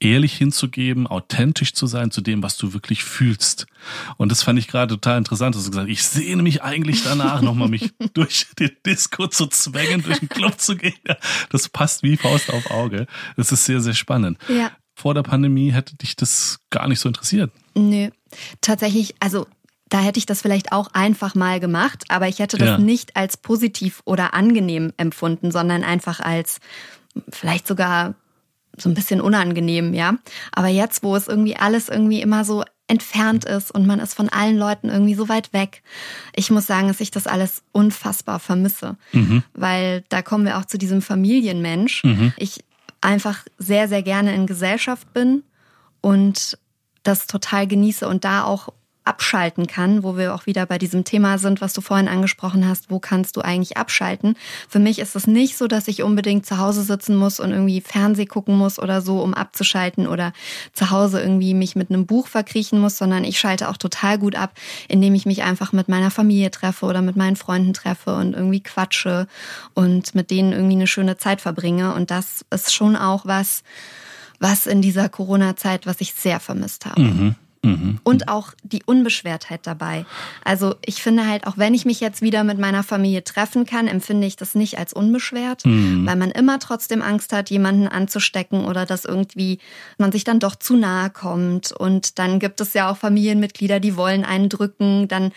ehrlich 0.00 0.34
hinzugeben, 0.36 1.06
authentisch 1.06 1.72
zu 1.74 1.86
sein 1.86 2.10
zu 2.10 2.20
dem, 2.20 2.42
was 2.42 2.56
du 2.56 2.72
wirklich 2.72 3.02
fühlst. 3.02 3.66
Und 4.16 4.30
das 4.30 4.42
fand 4.42 4.58
ich 4.58 4.68
gerade 4.68 4.94
total 4.94 5.18
interessant, 5.18 5.54
dass 5.54 5.64
du 5.64 5.70
gesagt 5.70 5.88
hast, 5.88 5.92
ich 5.92 6.04
sehne 6.04 6.42
mich 6.42 6.62
eigentlich 6.62 7.02
danach, 7.02 7.42
nochmal 7.42 7.68
mich 7.68 7.90
durch 8.14 8.46
den 8.58 8.70
Disco 8.86 9.26
zu 9.26 9.46
zwängen, 9.48 10.02
durch 10.02 10.20
den 10.20 10.28
Club 10.28 10.60
zu 10.60 10.76
gehen. 10.76 10.94
Das 11.50 11.68
passt 11.68 12.02
wie 12.02 12.16
Faust 12.16 12.52
auf 12.52 12.70
Auge. 12.70 13.06
Das 13.36 13.50
ist 13.52 13.64
sehr, 13.64 13.80
sehr 13.80 13.94
spannend. 13.94 14.38
Ja. 14.48 14.70
Vor 14.94 15.14
der 15.14 15.22
Pandemie 15.22 15.72
hätte 15.72 15.96
dich 15.96 16.16
das 16.16 16.60
gar 16.70 16.88
nicht 16.88 17.00
so 17.00 17.08
interessiert. 17.08 17.52
Nö, 17.74 18.10
tatsächlich, 18.60 19.14
also 19.20 19.46
da 19.88 20.00
hätte 20.00 20.18
ich 20.18 20.26
das 20.26 20.42
vielleicht 20.42 20.72
auch 20.72 20.88
einfach 20.92 21.34
mal 21.34 21.60
gemacht, 21.60 22.04
aber 22.08 22.28
ich 22.28 22.40
hätte 22.40 22.58
das 22.58 22.68
Ja. 22.68 22.78
nicht 22.78 23.16
als 23.16 23.36
positiv 23.36 24.02
oder 24.04 24.34
angenehm 24.34 24.92
empfunden, 24.96 25.50
sondern 25.50 25.82
einfach 25.82 26.20
als 26.20 26.58
vielleicht 27.30 27.66
sogar 27.66 28.14
so 28.82 28.88
ein 28.88 28.94
bisschen 28.94 29.20
unangenehm, 29.20 29.94
ja. 29.94 30.14
Aber 30.52 30.68
jetzt, 30.68 31.02
wo 31.02 31.16
es 31.16 31.28
irgendwie 31.28 31.56
alles 31.56 31.88
irgendwie 31.88 32.20
immer 32.20 32.44
so 32.44 32.64
entfernt 32.86 33.44
ist 33.44 33.70
und 33.70 33.86
man 33.86 34.00
ist 34.00 34.14
von 34.14 34.30
allen 34.30 34.56
Leuten 34.56 34.88
irgendwie 34.88 35.14
so 35.14 35.28
weit 35.28 35.52
weg. 35.52 35.82
Ich 36.34 36.50
muss 36.50 36.66
sagen, 36.66 36.88
dass 36.88 37.00
ich 37.00 37.10
das 37.10 37.26
alles 37.26 37.62
unfassbar 37.72 38.40
vermisse, 38.40 38.96
weil 39.52 40.04
da 40.08 40.22
kommen 40.22 40.46
wir 40.46 40.56
auch 40.58 40.64
zu 40.64 40.78
diesem 40.78 41.02
Familienmensch. 41.02 42.02
Ich 42.38 42.64
einfach 43.00 43.44
sehr, 43.58 43.88
sehr 43.88 44.02
gerne 44.02 44.34
in 44.34 44.46
Gesellschaft 44.46 45.12
bin 45.12 45.42
und 46.00 46.58
das 47.02 47.26
total 47.26 47.66
genieße 47.66 48.08
und 48.08 48.24
da 48.24 48.44
auch 48.44 48.72
abschalten 49.08 49.66
kann, 49.66 50.02
wo 50.02 50.18
wir 50.18 50.34
auch 50.34 50.44
wieder 50.44 50.66
bei 50.66 50.76
diesem 50.76 51.02
Thema 51.02 51.38
sind, 51.38 51.62
was 51.62 51.72
du 51.72 51.80
vorhin 51.80 52.08
angesprochen 52.08 52.68
hast, 52.68 52.90
wo 52.90 52.98
kannst 52.98 53.36
du 53.36 53.40
eigentlich 53.40 53.78
abschalten? 53.78 54.36
Für 54.68 54.78
mich 54.78 54.98
ist 54.98 55.16
es 55.16 55.26
nicht 55.26 55.56
so, 55.56 55.66
dass 55.66 55.88
ich 55.88 56.02
unbedingt 56.02 56.44
zu 56.44 56.58
Hause 56.58 56.82
sitzen 56.82 57.16
muss 57.16 57.40
und 57.40 57.50
irgendwie 57.50 57.80
Fernseh 57.80 58.26
gucken 58.26 58.56
muss 58.56 58.78
oder 58.78 59.00
so, 59.00 59.22
um 59.22 59.32
abzuschalten 59.32 60.06
oder 60.06 60.34
zu 60.74 60.90
Hause 60.90 61.20
irgendwie 61.20 61.54
mich 61.54 61.74
mit 61.74 61.90
einem 61.90 62.06
Buch 62.06 62.28
verkriechen 62.28 62.80
muss, 62.80 62.98
sondern 62.98 63.24
ich 63.24 63.40
schalte 63.40 63.70
auch 63.70 63.78
total 63.78 64.18
gut 64.18 64.36
ab, 64.36 64.52
indem 64.88 65.14
ich 65.14 65.24
mich 65.24 65.42
einfach 65.42 65.72
mit 65.72 65.88
meiner 65.88 66.10
Familie 66.10 66.50
treffe 66.50 66.84
oder 66.84 67.00
mit 67.00 67.16
meinen 67.16 67.36
Freunden 67.36 67.72
treffe 67.72 68.14
und 68.14 68.34
irgendwie 68.34 68.62
quatsche 68.62 69.26
und 69.72 70.14
mit 70.14 70.30
denen 70.30 70.52
irgendwie 70.52 70.76
eine 70.76 70.86
schöne 70.86 71.16
Zeit 71.16 71.40
verbringe. 71.40 71.94
Und 71.94 72.10
das 72.10 72.44
ist 72.50 72.74
schon 72.74 72.94
auch 72.94 73.24
was, 73.24 73.62
was 74.38 74.66
in 74.66 74.82
dieser 74.82 75.08
Corona-Zeit, 75.08 75.86
was 75.86 76.02
ich 76.02 76.12
sehr 76.12 76.40
vermisst 76.40 76.84
habe. 76.84 77.00
Mhm. 77.00 77.34
Mhm. 77.68 78.00
Und 78.04 78.28
auch 78.28 78.52
die 78.62 78.82
Unbeschwertheit 78.84 79.60
dabei. 79.66 80.04
Also 80.44 80.74
ich 80.84 81.02
finde 81.02 81.26
halt, 81.26 81.46
auch 81.46 81.58
wenn 81.58 81.74
ich 81.74 81.84
mich 81.84 82.00
jetzt 82.00 82.22
wieder 82.22 82.44
mit 82.44 82.58
meiner 82.58 82.82
Familie 82.82 83.24
treffen 83.24 83.66
kann, 83.66 83.86
empfinde 83.86 84.26
ich 84.26 84.36
das 84.36 84.54
nicht 84.54 84.78
als 84.78 84.92
unbeschwert, 84.92 85.64
mhm. 85.64 86.06
weil 86.06 86.16
man 86.16 86.30
immer 86.30 86.58
trotzdem 86.58 87.02
Angst 87.02 87.32
hat, 87.32 87.50
jemanden 87.50 87.88
anzustecken 87.88 88.64
oder 88.64 88.86
dass 88.86 89.04
irgendwie 89.04 89.58
man 89.98 90.12
sich 90.12 90.24
dann 90.24 90.40
doch 90.40 90.56
zu 90.56 90.76
nahe 90.76 91.10
kommt. 91.10 91.72
Und 91.72 92.18
dann 92.18 92.38
gibt 92.38 92.60
es 92.60 92.74
ja 92.74 92.90
auch 92.90 92.96
Familienmitglieder, 92.96 93.80
die 93.80 93.96
wollen 93.96 94.24
einen 94.24 94.48
drücken. 94.48 95.08
Dann 95.08 95.32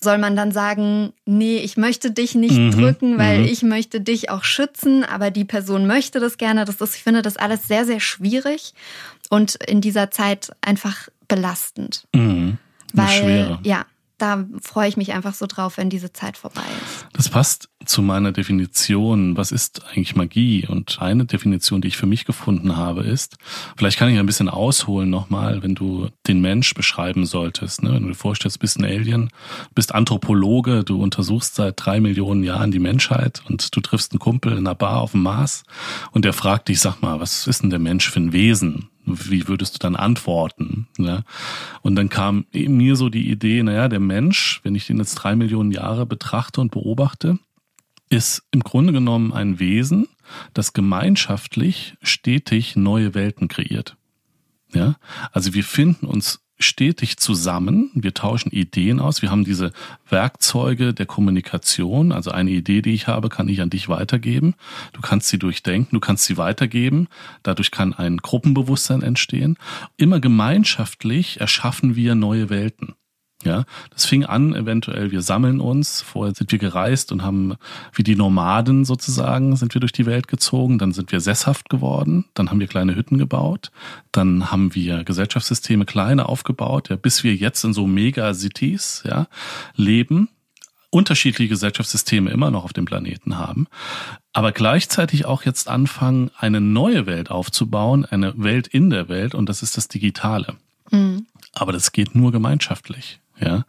soll 0.00 0.18
man 0.18 0.36
dann 0.36 0.52
sagen, 0.52 1.12
nee, 1.26 1.58
ich 1.58 1.76
möchte 1.76 2.10
dich 2.10 2.34
nicht 2.34 2.56
mhm. 2.56 2.70
drücken, 2.72 3.18
weil 3.18 3.40
mhm. 3.40 3.44
ich 3.46 3.62
möchte 3.62 4.00
dich 4.00 4.30
auch 4.30 4.44
schützen, 4.44 5.04
aber 5.04 5.30
die 5.30 5.44
Person 5.44 5.86
möchte 5.86 6.20
das 6.20 6.38
gerne. 6.38 6.64
Das 6.64 6.80
ist, 6.80 6.96
ich 6.96 7.02
finde 7.02 7.22
das 7.22 7.36
alles 7.36 7.66
sehr, 7.68 7.84
sehr 7.84 8.00
schwierig 8.00 8.74
und 9.30 9.56
in 9.56 9.80
dieser 9.80 10.10
Zeit 10.10 10.50
einfach 10.60 11.08
belastend. 11.34 12.06
Mhm. 12.14 12.58
Weil, 12.92 13.08
Schwere. 13.08 13.58
ja, 13.64 13.86
da 14.18 14.44
freue 14.62 14.88
ich 14.88 14.96
mich 14.96 15.12
einfach 15.12 15.34
so 15.34 15.46
drauf, 15.46 15.76
wenn 15.76 15.90
diese 15.90 16.12
Zeit 16.12 16.36
vorbei 16.36 16.62
ist. 16.84 17.08
Das 17.12 17.28
passt 17.28 17.68
zu 17.84 18.00
meiner 18.00 18.30
Definition. 18.30 19.36
Was 19.36 19.50
ist 19.50 19.84
eigentlich 19.86 20.14
Magie? 20.14 20.66
Und 20.68 21.02
eine 21.02 21.24
Definition, 21.24 21.80
die 21.80 21.88
ich 21.88 21.96
für 21.96 22.06
mich 22.06 22.24
gefunden 22.24 22.76
habe, 22.76 23.02
ist, 23.02 23.36
vielleicht 23.76 23.98
kann 23.98 24.08
ich 24.08 24.18
ein 24.18 24.26
bisschen 24.26 24.48
ausholen 24.48 25.10
nochmal, 25.10 25.64
wenn 25.64 25.74
du 25.74 26.08
den 26.28 26.40
Mensch 26.40 26.72
beschreiben 26.74 27.26
solltest. 27.26 27.82
Ne? 27.82 27.92
Wenn 27.92 28.02
du 28.04 28.08
dir 28.10 28.14
vorstellst, 28.14 28.58
du 28.58 28.60
bist 28.60 28.78
ein 28.78 28.84
Alien, 28.84 29.30
bist 29.74 29.92
Anthropologe, 29.92 30.84
du 30.84 31.02
untersuchst 31.02 31.56
seit 31.56 31.84
drei 31.84 31.98
Millionen 32.00 32.44
Jahren 32.44 32.70
die 32.70 32.78
Menschheit 32.78 33.42
und 33.48 33.74
du 33.74 33.80
triffst 33.80 34.12
einen 34.12 34.20
Kumpel 34.20 34.52
in 34.52 34.58
einer 34.58 34.76
Bar 34.76 35.00
auf 35.00 35.10
dem 35.10 35.24
Mars 35.24 35.64
und 36.12 36.24
der 36.24 36.32
fragt 36.32 36.68
dich, 36.68 36.78
sag 36.78 37.02
mal, 37.02 37.18
was 37.18 37.48
ist 37.48 37.64
denn 37.64 37.70
der 37.70 37.80
Mensch 37.80 38.08
für 38.08 38.20
ein 38.20 38.32
Wesen? 38.32 38.90
Wie 39.04 39.48
würdest 39.48 39.74
du 39.74 39.78
dann 39.78 39.96
antworten? 39.96 40.88
Ne? 40.98 41.24
Und 41.82 41.96
dann 41.96 42.08
kam 42.08 42.46
mir 42.52 42.96
so 42.96 43.08
die 43.08 43.30
Idee, 43.30 43.62
naja, 43.62 43.88
der 43.88 44.00
Mensch, 44.00 44.60
wenn 44.62 44.74
ich 44.74 44.86
den 44.86 44.98
jetzt 44.98 45.14
drei 45.14 45.36
Millionen 45.36 45.72
Jahre 45.72 46.06
betrachte 46.06 46.60
und 46.60 46.70
beobachte, 46.70 47.38
ist 48.08 48.42
im 48.50 48.60
Grunde 48.60 48.92
genommen 48.92 49.32
ein 49.32 49.58
Wesen, 49.58 50.08
das 50.52 50.72
gemeinschaftlich 50.72 51.96
stetig 52.02 52.76
neue 52.76 53.14
Welten 53.14 53.48
kreiert. 53.48 53.96
Ja, 54.72 54.96
also 55.32 55.54
wir 55.54 55.64
finden 55.64 56.06
uns 56.06 56.43
stetig 56.58 57.16
zusammen, 57.16 57.90
wir 57.94 58.14
tauschen 58.14 58.50
Ideen 58.50 59.00
aus, 59.00 59.22
wir 59.22 59.30
haben 59.30 59.44
diese 59.44 59.72
Werkzeuge 60.08 60.94
der 60.94 61.06
Kommunikation, 61.06 62.12
also 62.12 62.30
eine 62.30 62.50
Idee, 62.50 62.82
die 62.82 62.94
ich 62.94 63.06
habe, 63.06 63.28
kann 63.28 63.48
ich 63.48 63.60
an 63.60 63.70
dich 63.70 63.88
weitergeben, 63.88 64.54
du 64.92 65.00
kannst 65.00 65.28
sie 65.28 65.38
durchdenken, 65.38 65.96
du 65.96 66.00
kannst 66.00 66.24
sie 66.24 66.36
weitergeben, 66.36 67.08
dadurch 67.42 67.70
kann 67.70 67.92
ein 67.92 68.18
Gruppenbewusstsein 68.18 69.02
entstehen. 69.02 69.56
Immer 69.96 70.20
gemeinschaftlich 70.20 71.40
erschaffen 71.40 71.96
wir 71.96 72.14
neue 72.14 72.50
Welten. 72.50 72.94
Ja, 73.44 73.64
das 73.90 74.06
fing 74.06 74.24
an, 74.24 74.54
eventuell, 74.54 75.10
wir 75.10 75.20
sammeln 75.20 75.60
uns, 75.60 76.00
vorher 76.00 76.34
sind 76.34 76.50
wir 76.50 76.58
gereist 76.58 77.12
und 77.12 77.22
haben, 77.22 77.56
wie 77.92 78.02
die 78.02 78.16
Nomaden 78.16 78.86
sozusagen, 78.86 79.54
sind 79.56 79.74
wir 79.74 79.80
durch 79.80 79.92
die 79.92 80.06
Welt 80.06 80.28
gezogen, 80.28 80.78
dann 80.78 80.92
sind 80.92 81.12
wir 81.12 81.20
sesshaft 81.20 81.68
geworden, 81.68 82.24
dann 82.32 82.50
haben 82.50 82.58
wir 82.58 82.68
kleine 82.68 82.94
Hütten 82.94 83.18
gebaut, 83.18 83.70
dann 84.12 84.50
haben 84.50 84.74
wir 84.74 85.04
Gesellschaftssysteme 85.04 85.84
kleine 85.84 86.26
aufgebaut, 86.26 86.88
ja, 86.88 86.96
bis 86.96 87.22
wir 87.22 87.34
jetzt 87.34 87.64
in 87.64 87.74
so 87.74 87.86
Megacities, 87.86 89.02
ja, 89.06 89.26
leben, 89.76 90.30
unterschiedliche 90.88 91.50
Gesellschaftssysteme 91.50 92.30
immer 92.30 92.50
noch 92.50 92.64
auf 92.64 92.72
dem 92.72 92.86
Planeten 92.86 93.36
haben, 93.36 93.66
aber 94.32 94.52
gleichzeitig 94.52 95.26
auch 95.26 95.42
jetzt 95.42 95.68
anfangen, 95.68 96.30
eine 96.38 96.62
neue 96.62 97.04
Welt 97.04 97.30
aufzubauen, 97.30 98.06
eine 98.06 98.32
Welt 98.42 98.68
in 98.68 98.88
der 98.88 99.10
Welt, 99.10 99.34
und 99.34 99.50
das 99.50 99.62
ist 99.62 99.76
das 99.76 99.88
Digitale. 99.88 100.54
Mhm. 100.90 101.26
Aber 101.52 101.72
das 101.72 101.92
geht 101.92 102.14
nur 102.14 102.32
gemeinschaftlich. 102.32 103.20
Ja. 103.38 103.64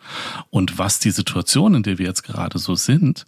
Und 0.50 0.78
was 0.78 1.00
die 1.00 1.12
Situation, 1.12 1.76
in 1.76 1.84
der 1.84 1.98
wir 1.98 2.06
jetzt 2.06 2.24
gerade 2.24 2.60
so 2.60 2.76
sind, 2.76 3.26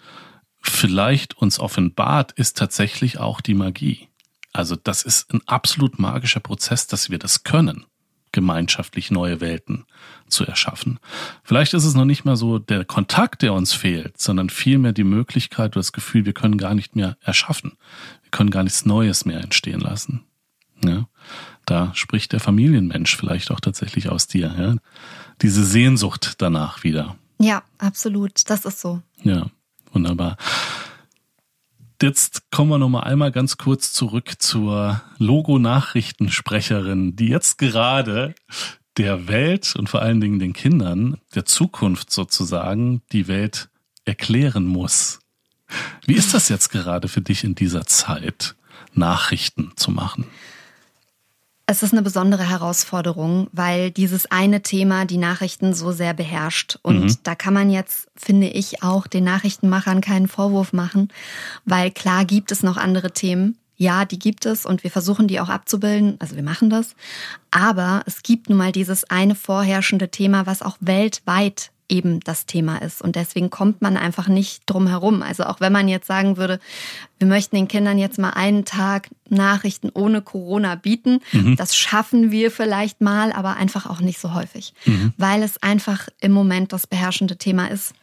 vielleicht 0.62 1.38
uns 1.38 1.60
offenbart, 1.60 2.32
ist 2.34 2.58
tatsächlich 2.58 3.20
auch 3.20 3.42
die 3.42 3.54
Magie. 3.54 4.10
Also 4.54 4.76
das 4.76 5.04
ist 5.04 5.34
ein 5.34 5.42
absolut 5.46 6.00
magischer 6.00 6.40
Prozess, 6.40 6.88
dass 6.88 7.10
wir 7.10 7.20
das 7.20 7.44
können, 7.44 7.86
gemeinschaftlich 8.32 9.12
neue 9.12 9.40
Welten 9.40 9.86
zu 10.28 10.46
erschaffen. 10.46 11.00
Vielleicht 11.44 11.74
ist 11.74 11.86
es 11.86 11.94
noch 11.94 12.06
nicht 12.06 12.26
mal 12.26 12.36
so 12.36 12.60
der 12.60 12.86
Kontakt, 12.86 13.42
der 13.42 13.54
uns 13.54 13.74
fehlt, 13.74 14.20
sondern 14.20 14.50
vielmehr 14.50 14.94
die 14.94 15.04
Möglichkeit 15.04 15.74
oder 15.74 15.80
das 15.80 15.92
Gefühl, 15.92 16.26
wir 16.26 16.34
können 16.34 16.58
gar 16.58 16.74
nicht 16.74 16.96
mehr 16.96 17.18
erschaffen. 17.22 17.78
Wir 18.24 18.32
können 18.32 18.50
gar 18.50 18.64
nichts 18.64 18.86
Neues 18.86 19.26
mehr 19.26 19.42
entstehen 19.42 19.80
lassen. 19.80 20.24
Ja? 20.84 21.08
Da 21.66 21.92
spricht 21.94 22.34
der 22.34 22.40
Familienmensch 22.40 23.16
vielleicht 23.16 23.52
auch 23.52 23.60
tatsächlich 23.60 24.10
aus 24.10 24.28
dir. 24.28 24.54
Ja? 24.58 24.76
diese 25.42 25.64
Sehnsucht 25.64 26.36
danach 26.40 26.84
wieder. 26.84 27.16
Ja, 27.40 27.64
absolut. 27.78 28.50
Das 28.50 28.66
ist 28.66 28.80
so. 28.80 29.02
Ja, 29.24 29.48
wunderbar. 29.92 30.38
Jetzt 32.02 32.52
kommen 32.52 32.70
wir 32.70 32.78
noch 32.78 32.90
mal 32.90 33.02
einmal 33.02 33.32
ganz 33.32 33.58
kurz 33.58 33.92
zurück 33.92 34.36
zur 34.40 35.02
Logo-Nachrichtensprecherin, 35.18 37.16
die 37.16 37.28
jetzt 37.28 37.58
gerade 37.58 38.36
der 38.98 39.28
Welt 39.28 39.76
und 39.76 39.90
vor 39.90 40.02
allen 40.02 40.22
Dingen 40.22 40.40
den 40.40 40.54
Kindern 40.54 41.18
der 41.36 41.46
Zukunft 41.46 42.12
sozusagen 42.12 43.02
die 43.12 43.28
Welt 43.28 43.70
erklären 44.06 44.66
muss. 44.66 45.20
Wie 46.06 46.14
ist 46.14 46.34
das 46.34 46.50
jetzt 46.50 46.70
gerade 46.70 47.08
für 47.08 47.22
dich 47.22 47.44
in 47.44 47.56
dieser 47.56 47.86
Zeit, 47.86 48.56
Nachrichten 48.94 49.74
zu 49.76 49.92
machen? 49.92 50.26
Es 51.70 51.84
ist 51.84 51.92
eine 51.92 52.02
besondere 52.02 52.50
Herausforderung, 52.50 53.50
weil 53.52 53.92
dieses 53.92 54.32
eine 54.32 54.62
Thema 54.62 55.04
die 55.04 55.18
Nachrichten 55.18 55.74
so 55.74 55.92
sehr 55.92 56.14
beherrscht. 56.14 56.80
Und 56.82 57.04
mhm. 57.04 57.18
da 57.24 57.36
kann 57.36 57.54
man 57.54 57.70
jetzt, 57.70 58.08
finde 58.16 58.48
ich, 58.48 58.84
auch 58.84 59.06
den 59.06 59.26
Nachrichtenmachern 59.26 60.00
keinen 60.00 60.30
Vorwurf 60.30 60.72
machen, 60.72 61.10
weil 61.66 61.92
klar 61.92 62.24
gibt 62.24 62.54
es 62.54 62.64
noch 62.64 62.78
andere 62.78 63.12
Themen. 63.12 63.58
Ja, 63.76 64.06
die 64.06 64.18
gibt 64.18 64.46
es 64.46 64.66
und 64.66 64.84
wir 64.86 64.92
versuchen 64.92 65.28
die 65.28 65.42
auch 65.42 65.50
abzubilden. 65.50 66.16
Also 66.20 66.38
wir 66.38 66.44
machen 66.44 66.70
das. 66.70 66.96
Aber 67.52 68.02
es 68.06 68.24
gibt 68.24 68.48
nun 68.48 68.58
mal 68.58 68.72
dieses 68.72 69.04
eine 69.10 69.36
vorherrschende 69.36 70.10
Thema, 70.10 70.46
was 70.46 70.62
auch 70.62 70.78
weltweit 70.80 71.72
eben 71.90 72.20
das 72.22 72.46
Thema 72.46 72.78
ist. 72.82 73.02
Und 73.02 73.16
deswegen 73.16 73.50
kommt 73.50 73.82
man 73.82 73.98
einfach 73.98 74.28
nicht 74.28 74.64
drum 74.66 74.88
herum. 74.88 75.22
Also 75.22 75.44
auch 75.44 75.60
wenn 75.60 75.72
man 75.72 75.88
jetzt 75.88 76.08
sagen 76.08 76.38
würde, 76.38 76.60
wir 77.20 77.28
möchten 77.28 77.56
den 77.56 77.68
Kindern 77.68 77.98
jetzt 77.98 78.20
mal 78.20 78.32
einen 78.32 78.66
Tag 78.66 79.10
Nachrichten 79.30 79.90
ohne 79.94 80.22
Corona 80.22 80.76
bieten, 80.76 81.20
mhm. 81.32 81.56
das 81.56 81.76
schaffen 81.76 82.32
wir 82.32 82.52
vielleicht 82.52 83.02
mal, 83.02 83.32
aber 83.32 83.56
einfach 83.56 83.86
auch 83.86 84.02
nicht 84.02 84.20
so 84.20 84.34
häufig, 84.34 84.74
mhm. 84.86 85.14
weil 85.18 85.44
es 85.44 85.62
einfach 85.62 86.08
im 86.22 86.32
Moment 86.32 86.74
das 86.74 86.88
beherrschende 86.88 87.38
Thema 87.38 87.68
ist. 87.68 87.94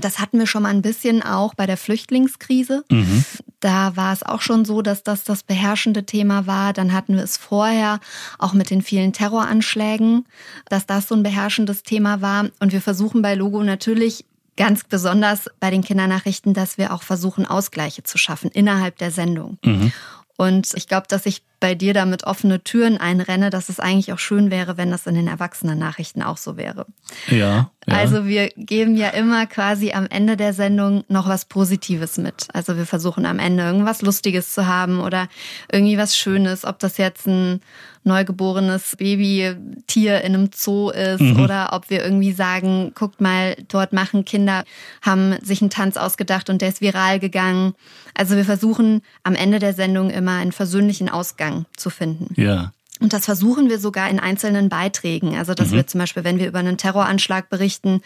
Das 0.00 0.18
hatten 0.18 0.38
wir 0.38 0.46
schon 0.46 0.62
mal 0.62 0.70
ein 0.70 0.82
bisschen 0.82 1.22
auch 1.22 1.54
bei 1.54 1.66
der 1.66 1.76
Flüchtlingskrise. 1.76 2.84
Mhm. 2.90 3.24
Da 3.60 3.96
war 3.96 4.12
es 4.12 4.22
auch 4.22 4.40
schon 4.40 4.64
so, 4.64 4.82
dass 4.82 5.02
das 5.02 5.24
das 5.24 5.42
beherrschende 5.42 6.04
Thema 6.04 6.46
war. 6.46 6.72
Dann 6.72 6.92
hatten 6.92 7.16
wir 7.16 7.22
es 7.22 7.36
vorher 7.36 8.00
auch 8.38 8.52
mit 8.52 8.70
den 8.70 8.82
vielen 8.82 9.12
Terroranschlägen, 9.12 10.26
dass 10.68 10.86
das 10.86 11.08
so 11.08 11.14
ein 11.14 11.22
beherrschendes 11.22 11.82
Thema 11.82 12.20
war. 12.20 12.46
Und 12.60 12.72
wir 12.72 12.82
versuchen 12.82 13.22
bei 13.22 13.34
Logo 13.34 13.62
natürlich 13.62 14.24
ganz 14.56 14.84
besonders 14.84 15.48
bei 15.60 15.70
den 15.70 15.82
Kindernachrichten, 15.82 16.52
dass 16.52 16.78
wir 16.78 16.92
auch 16.92 17.02
versuchen, 17.02 17.46
Ausgleiche 17.46 18.02
zu 18.02 18.18
schaffen 18.18 18.50
innerhalb 18.50 18.98
der 18.98 19.10
Sendung. 19.10 19.58
Mhm. 19.64 19.92
Und 20.36 20.72
ich 20.74 20.86
glaube, 20.86 21.06
dass 21.08 21.26
ich 21.26 21.42
bei 21.60 21.74
dir 21.74 21.94
damit 21.94 22.24
offene 22.24 22.62
Türen 22.62 22.98
einrenne, 22.98 23.50
dass 23.50 23.68
es 23.68 23.80
eigentlich 23.80 24.12
auch 24.12 24.18
schön 24.18 24.50
wäre, 24.50 24.76
wenn 24.76 24.90
das 24.90 25.06
in 25.06 25.14
den 25.14 25.26
Erwachsenen-Nachrichten 25.26 26.22
auch 26.22 26.36
so 26.36 26.56
wäre. 26.56 26.86
Ja, 27.28 27.70
ja. 27.88 27.96
Also 27.96 28.26
wir 28.26 28.50
geben 28.56 28.96
ja 28.96 29.08
immer 29.08 29.46
quasi 29.46 29.92
am 29.92 30.06
Ende 30.10 30.36
der 30.36 30.52
Sendung 30.52 31.04
noch 31.08 31.26
was 31.26 31.46
Positives 31.46 32.18
mit. 32.18 32.46
Also 32.52 32.76
wir 32.76 32.84
versuchen 32.84 33.24
am 33.24 33.38
Ende 33.38 33.62
irgendwas 33.62 34.02
Lustiges 34.02 34.52
zu 34.52 34.66
haben 34.66 35.00
oder 35.00 35.28
irgendwie 35.72 35.96
was 35.96 36.16
Schönes, 36.16 36.66
ob 36.66 36.78
das 36.80 36.98
jetzt 36.98 37.26
ein 37.26 37.60
neugeborenes 38.04 38.96
Babytier 38.96 40.20
in 40.22 40.34
einem 40.34 40.50
Zoo 40.54 40.90
ist 40.90 41.20
mhm. 41.20 41.40
oder 41.40 41.70
ob 41.72 41.88
wir 41.90 42.02
irgendwie 42.04 42.32
sagen, 42.32 42.92
guckt 42.94 43.20
mal, 43.20 43.56
dort 43.68 43.92
machen 43.92 44.24
Kinder, 44.24 44.64
haben 45.02 45.36
sich 45.42 45.60
einen 45.60 45.70
Tanz 45.70 45.96
ausgedacht 45.96 46.50
und 46.50 46.60
der 46.60 46.68
ist 46.68 46.80
viral 46.80 47.18
gegangen. 47.18 47.74
Also 48.14 48.36
wir 48.36 48.44
versuchen 48.44 49.02
am 49.22 49.34
Ende 49.34 49.58
der 49.58 49.72
Sendung 49.72 50.10
immer 50.10 50.32
einen 50.32 50.52
versöhnlichen 50.52 51.08
Ausgang 51.08 51.47
zu 51.76 51.90
finden. 51.90 52.32
Ja. 52.40 52.72
Und 53.00 53.12
das 53.12 53.26
versuchen 53.26 53.68
wir 53.68 53.78
sogar 53.78 54.10
in 54.10 54.18
einzelnen 54.18 54.68
Beiträgen. 54.68 55.36
Also, 55.36 55.54
dass 55.54 55.68
mhm. 55.68 55.76
wir 55.76 55.86
zum 55.86 56.00
Beispiel, 56.00 56.24
wenn 56.24 56.38
wir 56.38 56.48
über 56.48 56.58
einen 56.58 56.78
Terroranschlag 56.78 57.48
berichten, 57.48 58.02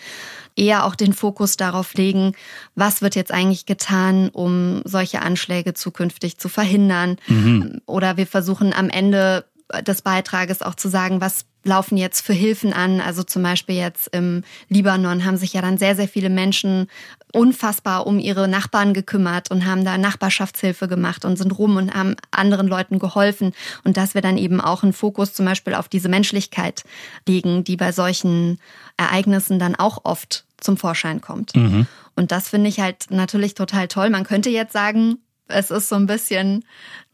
eher 0.54 0.84
auch 0.84 0.94
den 0.94 1.14
Fokus 1.14 1.56
darauf 1.56 1.94
legen, 1.94 2.34
was 2.74 3.00
wird 3.00 3.14
jetzt 3.14 3.32
eigentlich 3.32 3.64
getan, 3.64 4.28
um 4.28 4.82
solche 4.84 5.22
Anschläge 5.22 5.72
zukünftig 5.72 6.36
zu 6.38 6.48
verhindern. 6.48 7.16
Mhm. 7.26 7.80
Oder 7.86 8.18
wir 8.18 8.26
versuchen 8.26 8.74
am 8.74 8.90
Ende 8.90 9.46
des 9.80 10.02
Beitrages 10.02 10.60
auch 10.60 10.74
zu 10.74 10.88
sagen, 10.88 11.22
was 11.22 11.46
laufen 11.64 11.96
jetzt 11.96 12.20
für 12.20 12.32
Hilfen 12.32 12.72
an. 12.72 13.00
Also 13.00 13.22
zum 13.22 13.42
Beispiel 13.42 13.76
jetzt 13.76 14.08
im 14.08 14.42
Libanon 14.68 15.24
haben 15.24 15.36
sich 15.36 15.52
ja 15.52 15.62
dann 15.62 15.78
sehr, 15.78 15.96
sehr 15.96 16.08
viele 16.08 16.28
Menschen 16.28 16.88
unfassbar 17.32 18.06
um 18.06 18.18
ihre 18.18 18.46
Nachbarn 18.46 18.94
gekümmert 18.94 19.50
und 19.50 19.66
haben 19.66 19.84
da 19.84 19.98
Nachbarschaftshilfe 19.98 20.86
gemacht 20.86 21.24
und 21.24 21.36
sind 21.36 21.58
rum 21.58 21.76
und 21.76 21.94
haben 21.94 22.14
anderen 22.30 22.68
Leuten 22.68 22.98
geholfen. 22.98 23.52
Und 23.84 23.96
dass 23.96 24.14
wir 24.14 24.20
dann 24.20 24.36
eben 24.36 24.60
auch 24.60 24.82
einen 24.82 24.92
Fokus 24.92 25.32
zum 25.32 25.46
Beispiel 25.46 25.74
auf 25.74 25.88
diese 25.88 26.08
Menschlichkeit 26.08 26.84
legen, 27.26 27.64
die 27.64 27.76
bei 27.76 27.90
solchen 27.92 28.58
Ereignissen 28.96 29.58
dann 29.58 29.74
auch 29.74 30.04
oft 30.04 30.44
zum 30.58 30.76
Vorschein 30.76 31.20
kommt. 31.20 31.56
Mhm. 31.56 31.86
Und 32.14 32.30
das 32.30 32.48
finde 32.48 32.68
ich 32.68 32.80
halt 32.80 33.06
natürlich 33.10 33.54
total 33.54 33.88
toll. 33.88 34.10
Man 34.10 34.24
könnte 34.24 34.50
jetzt 34.50 34.72
sagen, 34.72 35.18
es 35.52 35.70
ist 35.70 35.88
so 35.88 35.96
ein 35.96 36.06
bisschen 36.06 36.64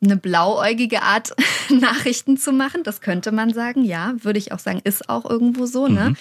eine 0.03 0.17
blauäugige 0.17 1.03
Art, 1.03 1.35
Nachrichten 1.71 2.37
zu 2.37 2.53
machen. 2.53 2.83
Das 2.85 3.01
könnte 3.01 3.33
man 3.33 3.53
sagen, 3.53 3.85
ja, 3.85 4.15
würde 4.23 4.39
ich 4.39 4.53
auch 4.53 4.59
sagen, 4.59 4.81
ist 4.85 5.09
auch 5.09 5.29
irgendwo 5.29 5.67
so. 5.67 5.89
Ne? 5.89 6.11
Mhm. 6.11 6.17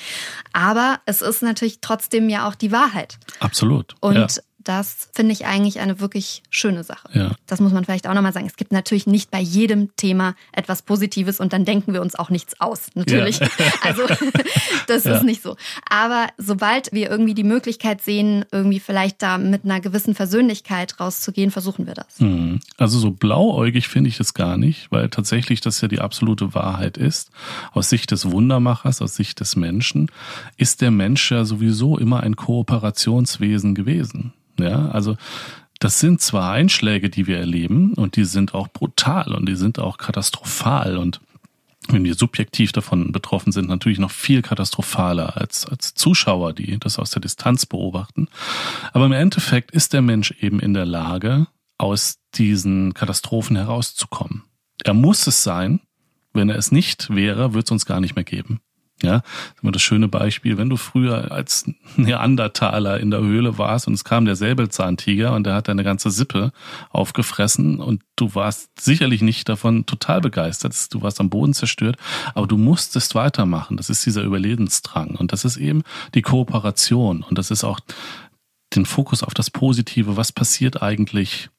Aber 0.54 1.00
es 1.06 1.22
ist 1.22 1.42
natürlich 1.44 1.80
trotzdem 1.82 2.30
ja 2.30 2.48
auch 2.48 2.56
die 2.56 2.72
Wahrheit. 2.72 3.20
Absolut. 3.40 3.96
Und 4.00 4.16
ja 4.16 4.28
das 4.68 5.10
finde 5.14 5.32
ich 5.32 5.46
eigentlich 5.46 5.80
eine 5.80 6.00
wirklich 6.00 6.44
schöne 6.50 6.84
Sache. 6.84 7.10
Ja. 7.14 7.32
Das 7.46 7.62
muss 7.62 7.72
man 7.72 7.86
vielleicht 7.86 8.08
auch 8.08 8.14
nochmal 8.14 8.34
sagen. 8.34 8.48
Es 8.48 8.58
gibt 8.58 8.72
natürlich 8.72 9.08
nicht 9.08 9.32
bei 9.32 9.40
jedem 9.40 9.96
Thema 9.96 10.36
etwas 10.52 10.82
Positives 10.82 11.40
und 11.40 11.54
dann 11.54 11.64
denken 11.64 11.94
wir 11.94 12.02
uns 12.02 12.16
auch 12.16 12.30
nichts 12.30 12.60
aus. 12.60 12.88
Natürlich. 12.96 13.40
Ja. 13.40 13.48
Also 13.84 14.04
das 14.88 15.04
ja. 15.04 15.16
ist 15.16 15.24
nicht 15.24 15.42
so. 15.42 15.56
Aber 15.90 16.28
sobald 16.38 16.92
wir 16.92 17.10
irgendwie 17.10 17.34
die 17.34 17.44
Möglichkeit 17.44 18.02
sehen, 18.02 18.44
irgendwie 18.52 18.80
vielleicht 18.80 19.22
da 19.22 19.38
mit 19.38 19.64
einer 19.64 19.80
gewissen 19.80 20.16
Versöhnlichkeit 20.16 21.00
rauszugehen, 21.00 21.52
versuchen 21.52 21.88
wir 21.88 21.94
das. 21.94 22.20
Mhm. 22.20 22.60
Also 22.78 23.00
so 23.00 23.12
blauäugig 23.12 23.88
finde 23.88 24.10
ich 24.10 24.20
es 24.20 24.34
gar 24.34 24.58
nicht, 24.58 24.92
weil 24.92 25.10
tatsächlich 25.10 25.62
das 25.62 25.80
ja 25.80 25.88
die 25.88 26.00
absolute 26.00 26.54
Wahrheit 26.54 26.98
ist. 26.98 27.32
Aus 27.72 27.90
Sicht 27.90 28.12
des 28.12 28.30
Wundermachers, 28.30 29.02
aus 29.02 29.16
Sicht 29.16 29.40
des 29.40 29.56
Menschen, 29.56 30.12
ist 30.58 30.82
der 30.82 30.92
Mensch 30.92 31.32
ja 31.32 31.46
sowieso 31.46 31.98
immer 31.98 32.22
ein 32.22 32.36
Kooperationswesen 32.36 33.76
gewesen. 33.76 34.34
Ja, 34.60 34.90
also 34.90 35.18
das 35.80 36.00
sind 36.00 36.22
zwar 36.22 36.52
Einschläge, 36.52 37.10
die 37.10 37.28
wir 37.28 37.38
erleben 37.38 37.94
und 37.94 38.16
die 38.16 38.26
sind 38.26 38.54
auch 38.54 38.68
brutal 38.68 39.34
und 39.34 39.48
die 39.48 39.56
sind 39.56 39.80
auch 39.80 39.98
katastrophal 39.98 40.98
und 40.98 41.22
wenn 41.90 42.04
wir 42.04 42.16
subjektiv 42.16 42.72
davon 42.72 43.12
betroffen 43.12 43.52
sind, 43.52 43.70
natürlich 43.70 44.00
noch 44.00 44.12
viel 44.12 44.42
katastrophaler 44.42 45.38
als, 45.38 45.66
als 45.66 45.94
Zuschauer, 45.94 46.54
die 46.54 46.78
das 46.80 47.00
aus 47.00 47.12
der 47.12 47.22
Distanz 47.22 47.66
beobachten. 47.66 48.28
Aber 48.92 49.06
im 49.06 49.14
Endeffekt 49.14 49.72
ist 49.72 49.94
der 49.94 50.02
Mensch 50.02 50.32
eben 50.42 50.60
in 50.60 50.74
der 50.74 50.86
Lage, 50.86 51.48
aus 51.78 52.20
diesen 52.34 52.94
Katastrophen 52.94 53.56
herauszukommen. 53.56 54.44
Er 54.84 54.94
muss 54.94 55.28
es 55.28 55.44
sein. 55.44 55.80
Wenn 56.34 56.50
er 56.50 56.58
es 56.58 56.72
nicht 56.72 57.14
wäre, 57.16 57.54
wird 57.54 57.66
es 57.66 57.72
uns 57.72 57.86
gar 57.86 58.00
nicht 58.00 58.16
mehr 58.16 58.26
geben. 58.26 58.60
Ja, 59.04 59.22
immer 59.62 59.72
das 59.72 59.84
schöne 59.84 60.08
Beispiel, 60.08 60.58
wenn 60.58 60.70
du 60.70 60.78
früher 60.78 61.32
als 61.32 61.66
Neandertaler 61.98 63.00
in 63.00 63.12
der 63.12 63.20
Höhle 63.20 63.60
warst 63.60 63.88
und 63.88 63.94
es 63.94 64.04
kam 64.04 64.26
der 64.26 64.36
Säbelzahntiger 64.36 65.34
und 65.34 65.46
der 65.46 65.54
hat 65.54 65.68
deine 65.68 65.84
ganze 65.84 66.10
Sippe 66.10 66.52
aufgefressen 66.90 67.80
und 67.80 68.02
du 68.16 68.34
warst 68.34 68.72
sicherlich 68.80 69.22
nicht 69.22 69.48
davon 69.50 69.86
total 69.86 70.22
begeistert, 70.22 70.76
du 70.92 71.04
warst 71.04 71.20
am 71.20 71.30
Boden 71.30 71.54
zerstört, 71.54 71.98
aber 72.34 72.48
du 72.48 72.58
musstest 72.58 73.14
weitermachen. 73.14 73.78
Das 73.78 73.92
ist 73.92 74.04
dieser 74.04 74.24
Überlebensdrang 74.24 75.16
und 75.16 75.32
das 75.32 75.46
ist 75.46 75.58
eben 75.58 75.84
die 76.16 76.24
Kooperation 76.24 77.22
und 77.22 77.38
das 77.38 77.52
ist 77.52 77.64
auch 77.64 77.80
den 78.76 78.88
Fokus 78.88 79.22
auf 79.22 79.36
das 79.36 79.52
Positive. 79.52 80.18
Was 80.18 80.32
passiert 80.32 80.82
eigentlich 80.82 81.50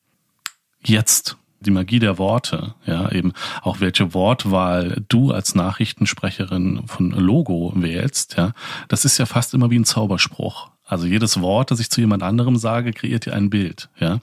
jetzt? 0.85 1.38
Die 1.61 1.71
Magie 1.71 1.99
der 1.99 2.19
Worte, 2.19 2.75
ja, 2.87 3.11
eben 3.11 3.33
auch 3.63 3.81
welche 3.81 4.15
Wortwahl 4.15 5.03
du 5.09 5.33
als 5.33 5.55
Nachrichtensprecherin 5.55 6.83
von 6.87 7.11
Logo 7.11 7.73
wählst, 7.75 8.37
ja, 8.37 8.53
das 8.89 9.05
ist 9.05 9.19
ja 9.19 9.27
fast 9.27 9.55
immer 9.55 9.71
wie 9.71 9.79
ein 9.79 9.85
Zauberspruch. 9.85 10.71
Also 10.85 11.07
jedes 11.07 11.41
Wort, 11.43 11.71
das 11.71 11.81
ich 11.81 11.91
zu 11.91 12.01
jemand 12.01 12.23
anderem 12.23 12.57
sage, 12.57 12.93
kreiert 12.93 13.27
ja 13.27 13.35
ein 13.35 13.51
Bild, 13.51 13.91
ja. 13.99 14.21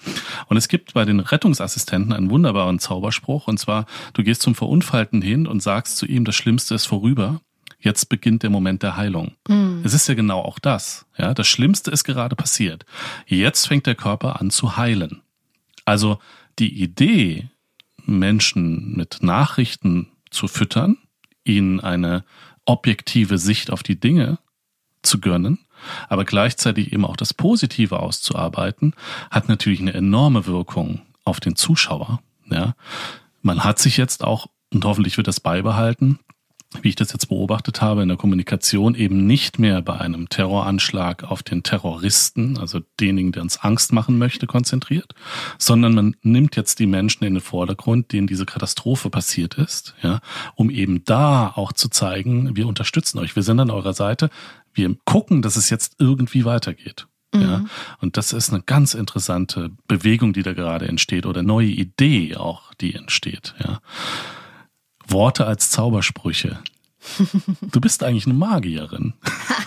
Und 0.47 0.57
es 0.57 0.67
gibt 0.67 0.95
bei 0.95 1.05
den 1.05 1.19
Rettungsassistenten 1.19 2.11
einen 2.11 2.31
wunderbaren 2.31 2.79
Zauberspruch, 2.79 3.47
und 3.47 3.59
zwar, 3.59 3.85
du 4.13 4.23
gehst 4.23 4.41
zum 4.41 4.55
Verunfallten 4.55 5.21
hin 5.21 5.45
und 5.45 5.61
sagst 5.61 5.97
zu 5.97 6.07
ihm, 6.07 6.25
das 6.25 6.35
Schlimmste 6.35 6.73
ist 6.73 6.85
vorüber. 6.85 7.39
Jetzt 7.79 8.09
beginnt 8.09 8.41
der 8.41 8.49
Moment 8.49 8.81
der 8.81 8.97
Heilung. 8.97 9.33
Mhm. 9.47 9.81
Es 9.83 9.93
ist 9.93 10.07
ja 10.07 10.15
genau 10.15 10.39
auch 10.39 10.57
das, 10.57 11.05
ja. 11.17 11.35
Das 11.35 11.47
Schlimmste 11.47 11.91
ist 11.91 12.03
gerade 12.03 12.35
passiert. 12.35 12.83
Jetzt 13.27 13.67
fängt 13.67 13.85
der 13.85 13.93
Körper 13.93 14.41
an 14.41 14.49
zu 14.49 14.75
heilen. 14.75 15.21
Also, 15.85 16.17
die 16.59 16.81
Idee, 16.81 17.49
Menschen 18.05 18.95
mit 18.95 19.19
Nachrichten 19.21 20.11
zu 20.29 20.47
füttern, 20.47 20.97
ihnen 21.43 21.79
eine 21.79 22.23
objektive 22.65 23.37
Sicht 23.37 23.71
auf 23.71 23.83
die 23.83 23.99
Dinge 23.99 24.39
zu 25.01 25.19
gönnen, 25.19 25.59
aber 26.09 26.25
gleichzeitig 26.25 26.93
eben 26.93 27.05
auch 27.05 27.17
das 27.17 27.33
Positive 27.33 27.99
auszuarbeiten, 27.99 28.93
hat 29.29 29.49
natürlich 29.49 29.79
eine 29.79 29.93
enorme 29.93 30.45
Wirkung 30.47 31.01
auf 31.23 31.39
den 31.39 31.55
Zuschauer. 31.55 32.21
Ja, 32.49 32.75
man 33.41 33.63
hat 33.63 33.79
sich 33.79 33.97
jetzt 33.97 34.23
auch 34.23 34.47
und 34.73 34.85
hoffentlich 34.85 35.17
wird 35.17 35.27
das 35.27 35.39
beibehalten 35.39 36.19
wie 36.83 36.89
ich 36.89 36.95
das 36.95 37.11
jetzt 37.11 37.27
beobachtet 37.27 37.81
habe, 37.81 38.01
in 38.01 38.07
der 38.07 38.17
Kommunikation 38.17 38.95
eben 38.95 39.25
nicht 39.25 39.59
mehr 39.59 39.81
bei 39.81 39.99
einem 39.99 40.29
Terroranschlag 40.29 41.23
auf 41.23 41.43
den 41.43 41.63
Terroristen, 41.63 42.57
also 42.57 42.81
denjenigen, 42.99 43.31
der 43.31 43.43
uns 43.43 43.57
Angst 43.57 43.93
machen 43.93 44.17
möchte, 44.17 44.47
konzentriert, 44.47 45.13
sondern 45.57 45.93
man 45.93 46.15
nimmt 46.21 46.55
jetzt 46.55 46.79
die 46.79 46.87
Menschen 46.87 47.23
in 47.23 47.35
den 47.35 47.41
Vordergrund, 47.41 48.11
denen 48.11 48.27
diese 48.27 48.45
Katastrophe 48.45 49.09
passiert 49.09 49.55
ist, 49.55 49.95
ja, 50.01 50.19
um 50.55 50.69
eben 50.69 51.03
da 51.05 51.51
auch 51.55 51.73
zu 51.73 51.89
zeigen, 51.89 52.55
wir 52.55 52.67
unterstützen 52.67 53.19
euch, 53.19 53.35
wir 53.35 53.43
sind 53.43 53.59
an 53.59 53.69
eurer 53.69 53.93
Seite, 53.93 54.29
wir 54.73 54.95
gucken, 55.05 55.41
dass 55.41 55.55
es 55.55 55.69
jetzt 55.69 55.95
irgendwie 55.99 56.45
weitergeht. 56.45 57.07
Ja, 57.33 57.57
mhm. 57.59 57.69
und 57.99 58.17
das 58.17 58.31
ist 58.31 58.53
eine 58.53 58.61
ganz 58.61 58.93
interessante 58.93 59.71
Bewegung, 59.87 60.31
die 60.31 60.43
da 60.43 60.53
gerade 60.53 60.87
entsteht 60.87 61.25
oder 61.25 61.43
neue 61.43 61.67
Idee 61.67 62.37
auch, 62.37 62.73
die 62.75 62.95
entsteht. 62.95 63.55
Ja. 63.59 63.81
Worte 65.07 65.45
als 65.45 65.69
Zaubersprüche. 65.71 66.59
Du 67.71 67.79
bist 67.79 68.03
eigentlich 68.03 68.25
eine 68.25 68.33
Magierin. 68.33 69.13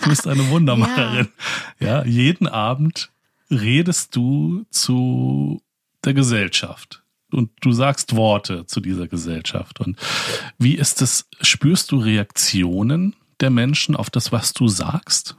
Du 0.03 0.09
bist 0.09 0.27
eine 0.27 0.49
Wundermacherin. 0.49 1.29
Ja. 1.79 2.03
ja, 2.03 2.05
jeden 2.05 2.47
Abend 2.47 3.11
redest 3.49 4.15
du 4.15 4.65
zu 4.69 5.61
der 6.03 6.13
Gesellschaft 6.13 7.03
und 7.31 7.51
du 7.61 7.71
sagst 7.71 8.15
Worte 8.15 8.65
zu 8.65 8.81
dieser 8.81 9.07
Gesellschaft. 9.07 9.79
Und 9.79 9.97
wie 10.57 10.75
ist 10.75 11.01
es? 11.01 11.27
Spürst 11.41 11.91
du 11.91 11.97
Reaktionen 11.97 13.15
der 13.39 13.49
Menschen 13.49 13.95
auf 13.95 14.09
das, 14.09 14.31
was 14.31 14.53
du 14.53 14.67
sagst? 14.67 15.35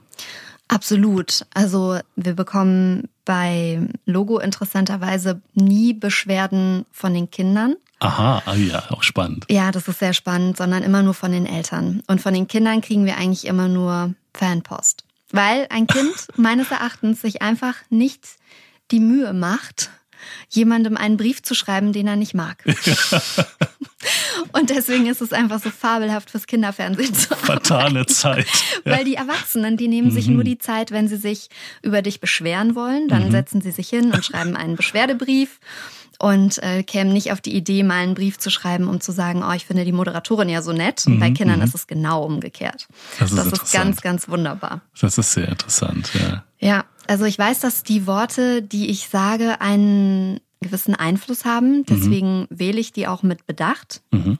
Absolut. 0.67 1.45
Also 1.53 1.99
wir 2.15 2.33
bekommen 2.33 3.09
bei 3.25 3.81
Logo 4.05 4.39
interessanterweise 4.39 5.41
nie 5.53 5.93
Beschwerden 5.93 6.85
von 6.91 7.13
den 7.13 7.29
Kindern. 7.29 7.75
Aha, 8.01 8.41
ah 8.47 8.55
ja, 8.55 8.83
auch 8.89 9.03
spannend. 9.03 9.45
Ja, 9.47 9.71
das 9.71 9.87
ist 9.87 9.99
sehr 9.99 10.13
spannend, 10.13 10.57
sondern 10.57 10.81
immer 10.81 11.03
nur 11.03 11.13
von 11.13 11.31
den 11.31 11.45
Eltern. 11.45 12.01
Und 12.07 12.19
von 12.19 12.33
den 12.33 12.47
Kindern 12.47 12.81
kriegen 12.81 13.05
wir 13.05 13.15
eigentlich 13.15 13.45
immer 13.45 13.67
nur 13.67 14.15
Fanpost. 14.33 15.03
Weil 15.29 15.67
ein 15.69 15.85
Kind 15.85 16.15
meines 16.35 16.71
Erachtens 16.71 17.21
sich 17.21 17.43
einfach 17.43 17.75
nicht 17.91 18.25
die 18.89 18.99
Mühe 18.99 19.33
macht, 19.33 19.91
jemandem 20.49 20.97
einen 20.97 21.15
Brief 21.15 21.43
zu 21.43 21.53
schreiben, 21.53 21.93
den 21.93 22.07
er 22.07 22.15
nicht 22.15 22.33
mag. 22.33 22.63
Und 24.51 24.71
deswegen 24.71 25.05
ist 25.05 25.21
es 25.21 25.31
einfach 25.31 25.61
so 25.61 25.69
fabelhaft 25.69 26.31
fürs 26.31 26.47
Kinderfernsehen 26.47 27.13
zu 27.13 27.31
arbeiten. 27.31 27.45
Fatale 27.45 28.05
Zeit. 28.07 28.47
Ja. 28.83 28.97
Weil 28.97 29.05
die 29.05 29.15
Erwachsenen, 29.15 29.77
die 29.77 29.87
nehmen 29.87 30.09
sich 30.09 30.27
mhm. 30.27 30.33
nur 30.35 30.43
die 30.43 30.57
Zeit, 30.57 30.89
wenn 30.89 31.07
sie 31.07 31.17
sich 31.17 31.49
über 31.83 32.01
dich 32.01 32.19
beschweren 32.19 32.73
wollen, 32.73 33.07
dann 33.07 33.27
mhm. 33.27 33.31
setzen 33.31 33.61
sie 33.61 33.71
sich 33.71 33.89
hin 33.89 34.11
und 34.11 34.25
schreiben 34.25 34.57
einen 34.57 34.75
Beschwerdebrief 34.75 35.59
und 36.21 36.61
äh, 36.61 36.83
kämen 36.83 37.11
nicht 37.11 37.31
auf 37.31 37.41
die 37.41 37.55
Idee, 37.55 37.81
mal 37.81 37.95
einen 37.95 38.13
Brief 38.13 38.37
zu 38.37 38.51
schreiben, 38.51 38.87
um 38.87 39.01
zu 39.01 39.11
sagen, 39.11 39.43
oh, 39.43 39.51
ich 39.53 39.65
finde 39.65 39.85
die 39.85 39.91
Moderatorin 39.91 40.49
ja 40.49 40.61
so 40.61 40.71
nett. 40.71 41.03
Und 41.07 41.15
mhm, 41.15 41.19
bei 41.19 41.31
Kindern 41.31 41.57
mhm. 41.57 41.65
ist 41.65 41.73
es 41.73 41.87
genau 41.87 42.23
umgekehrt. 42.23 42.87
Das 43.17 43.31
ist, 43.31 43.37
das 43.37 43.47
ist 43.47 43.73
ganz, 43.73 44.01
ganz 44.01 44.29
wunderbar. 44.29 44.81
Das 44.99 45.17
ist 45.17 45.33
sehr 45.33 45.49
interessant, 45.49 46.11
ja. 46.13 46.43
Ja, 46.59 46.85
also 47.07 47.25
ich 47.25 47.39
weiß, 47.39 47.61
dass 47.61 47.81
die 47.81 48.05
Worte, 48.05 48.61
die 48.61 48.91
ich 48.91 49.09
sage, 49.09 49.61
einen 49.61 50.39
gewissen 50.61 50.93
Einfluss 50.93 51.43
haben. 51.43 51.79
Mhm. 51.79 51.85
Deswegen 51.89 52.39
mhm. 52.41 52.47
wähle 52.51 52.79
ich 52.79 52.93
die 52.93 53.07
auch 53.07 53.23
mit 53.23 53.47
Bedacht. 53.47 54.03
Mhm. 54.11 54.37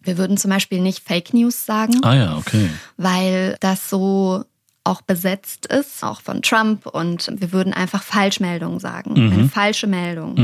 Wir 0.00 0.16
würden 0.16 0.38
zum 0.38 0.50
Beispiel 0.50 0.80
nicht 0.80 1.06
Fake 1.06 1.34
News 1.34 1.66
sagen. 1.66 2.02
Ah 2.04 2.14
ja, 2.14 2.36
okay. 2.38 2.70
Weil 2.96 3.58
das 3.60 3.90
so 3.90 4.44
auch 4.84 5.02
besetzt 5.02 5.66
ist, 5.66 6.02
auch 6.02 6.22
von 6.22 6.40
Trump. 6.40 6.86
Und 6.86 7.30
wir 7.36 7.52
würden 7.52 7.74
einfach 7.74 8.02
Falschmeldungen 8.02 8.80
sagen. 8.80 9.26
Mhm. 9.26 9.32
Eine 9.32 9.48
falsche 9.50 9.86
Meldung. 9.86 10.34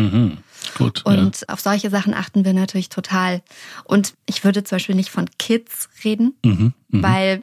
Gut. 0.77 1.05
Und 1.05 1.41
ja. 1.41 1.49
auf 1.49 1.61
solche 1.61 1.91
Sachen 1.91 2.15
achten 2.15 2.45
wir 2.45 2.53
natürlich 2.53 2.89
total. 2.89 3.43
Und 3.85 4.15
ich 4.27 4.45
würde 4.45 4.65
zum 4.65 4.77
Beispiel 4.77 4.95
nicht 4.95 5.11
von 5.11 5.29
Kids 5.39 5.89
reden, 6.05 6.35
Mhm, 6.45 6.73
mhm. 6.89 7.03
weil 7.03 7.43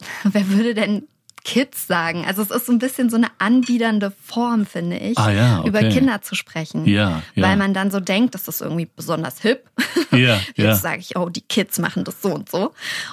wer 0.24 0.48
würde 0.48 0.74
denn 0.74 1.06
Kids 1.46 1.86
sagen? 1.86 2.24
Also 2.26 2.42
es 2.42 2.50
ist 2.50 2.66
so 2.66 2.72
ein 2.72 2.80
bisschen 2.80 3.08
so 3.08 3.14
eine 3.16 3.28
anbiedernde 3.38 4.12
Form, 4.20 4.66
finde 4.66 4.98
ich, 4.98 5.16
Ah, 5.16 5.30
ja, 5.30 5.60
okay. 5.60 5.68
über 5.68 5.78
Kinder 5.84 6.20
zu 6.20 6.34
sprechen. 6.34 6.84
Ja, 6.86 7.22
ja. 7.36 7.42
Weil 7.44 7.56
man 7.56 7.72
dann 7.72 7.92
so 7.92 8.00
denkt, 8.00 8.34
das 8.34 8.48
ist 8.48 8.60
irgendwie 8.60 8.88
besonders 8.94 9.40
hip. 9.40 9.64
Ja, 10.12 10.36
Jetzt 10.54 10.58
ja. 10.58 10.74
sage 10.76 11.00
ich, 11.00 11.16
oh, 11.16 11.28
die 11.28 11.40
Kids 11.42 11.78
machen 11.78 12.04
das 12.04 12.22
so 12.22 12.32
und 12.32 12.48
so. 12.50 12.72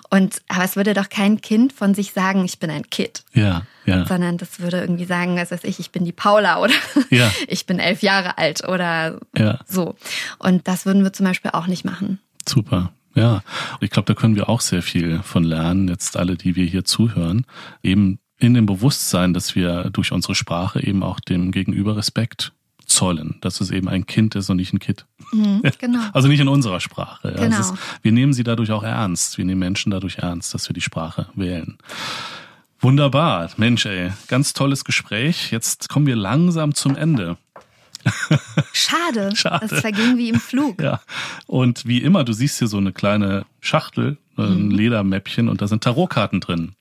Und 0.10 0.42
aber 0.48 0.64
es 0.64 0.76
würde 0.76 0.94
doch 0.94 1.10
kein 1.10 1.42
Kind 1.42 1.74
von 1.74 1.94
sich 1.96 2.14
sagen, 2.14 2.46
ich 2.46 2.60
bin 2.60 2.70
ein 2.70 2.90
Kid. 2.90 3.24
Ja, 3.34 3.64
ja. 3.86 4.06
Sondern 4.06 4.38
das 4.38 4.60
würde 4.62 4.80
irgendwie 4.80 5.06
sagen, 5.06 5.36
was 5.36 5.52
weiß 5.52 5.64
ich, 5.66 5.80
ich 5.80 5.92
bin 5.92 6.06
die 6.06 6.12
Paula 6.14 6.60
oder 6.62 6.74
Ja. 7.10 7.30
ich 7.48 7.66
bin 7.66 7.80
elf 7.80 8.02
Jahre 8.04 8.38
alt 8.38 8.68
oder 8.68 9.20
Ja. 9.38 9.60
so. 9.68 9.96
Und 10.40 10.68
das 10.68 10.86
würden 10.86 11.04
wir 11.04 11.14
zum 11.14 11.26
Beispiel 11.26 11.52
auch 11.54 11.68
nicht 11.68 11.84
machen. 11.84 12.20
Super. 12.48 12.94
Ja, 13.16 13.44
ich 13.80 13.90
glaube, 13.92 14.08
da 14.12 14.20
können 14.20 14.36
wir 14.36 14.50
auch 14.50 14.62
sehr 14.62 14.82
viel 14.82 15.22
von 15.24 15.44
lernen, 15.44 15.88
jetzt 15.88 16.18
alle, 16.18 16.36
die 16.36 16.56
wir 16.56 16.66
hier 16.66 16.84
zuhören, 16.84 17.46
eben 17.84 18.18
in 18.44 18.54
dem 18.54 18.66
Bewusstsein, 18.66 19.34
dass 19.34 19.56
wir 19.56 19.90
durch 19.92 20.12
unsere 20.12 20.36
Sprache 20.36 20.86
eben 20.86 21.02
auch 21.02 21.20
dem 21.22 21.52
Gegenüber 21.52 21.96
Respekt 21.96 22.52
zollen, 22.86 23.38
dass 23.40 23.62
es 23.62 23.72
eben 23.72 23.88
ein 23.88 24.06
Kind 24.06 24.36
ist 24.36 24.50
und 24.50 24.58
nicht 24.58 24.74
ein 24.74 24.80
Kid. 24.80 25.06
Mhm, 25.32 25.62
genau. 25.80 26.02
Also 26.12 26.28
nicht 26.28 26.42
in 26.42 26.50
unserer 26.50 26.82
Sprache. 26.82 27.30
Ja. 27.30 27.46
Genau. 27.46 27.60
Ist, 27.60 27.74
wir 28.02 28.12
nehmen 28.12 28.34
sie 28.34 28.44
dadurch 28.44 28.72
auch 28.72 28.84
ernst. 28.84 29.38
Wir 29.38 29.46
nehmen 29.46 29.60
Menschen 29.60 29.92
dadurch 29.92 30.18
ernst, 30.18 30.54
dass 30.54 30.68
wir 30.68 30.74
die 30.74 30.82
Sprache 30.82 31.28
wählen. 31.36 31.78
Wunderbar. 32.82 33.50
Mensch, 33.56 33.86
ey, 33.86 34.12
ganz 34.28 34.52
tolles 34.52 34.84
Gespräch. 34.84 35.52
Jetzt 35.52 35.88
kommen 35.88 36.06
wir 36.06 36.18
langsam 36.18 36.76
zum 36.76 36.98
Ende. 36.98 37.38
Schade. 38.74 39.32
Schade. 39.36 39.68
Das 39.68 39.82
verging 39.82 40.18
wie 40.18 40.30
im 40.30 40.40
Flug. 40.40 40.82
Ja. 40.82 41.02
Und 41.48 41.86
wie 41.86 42.00
immer, 42.00 42.24
du 42.24 42.34
siehst 42.34 42.60
hier 42.60 42.68
so 42.68 42.78
eine 42.78 42.92
kleine 42.92 43.46
Schachtel, 43.62 44.18
ein 44.38 44.72
Ledermäppchen 44.72 45.48
und 45.48 45.62
da 45.62 45.68
sind 45.68 45.84
Tarotkarten 45.84 46.40
drin. 46.40 46.74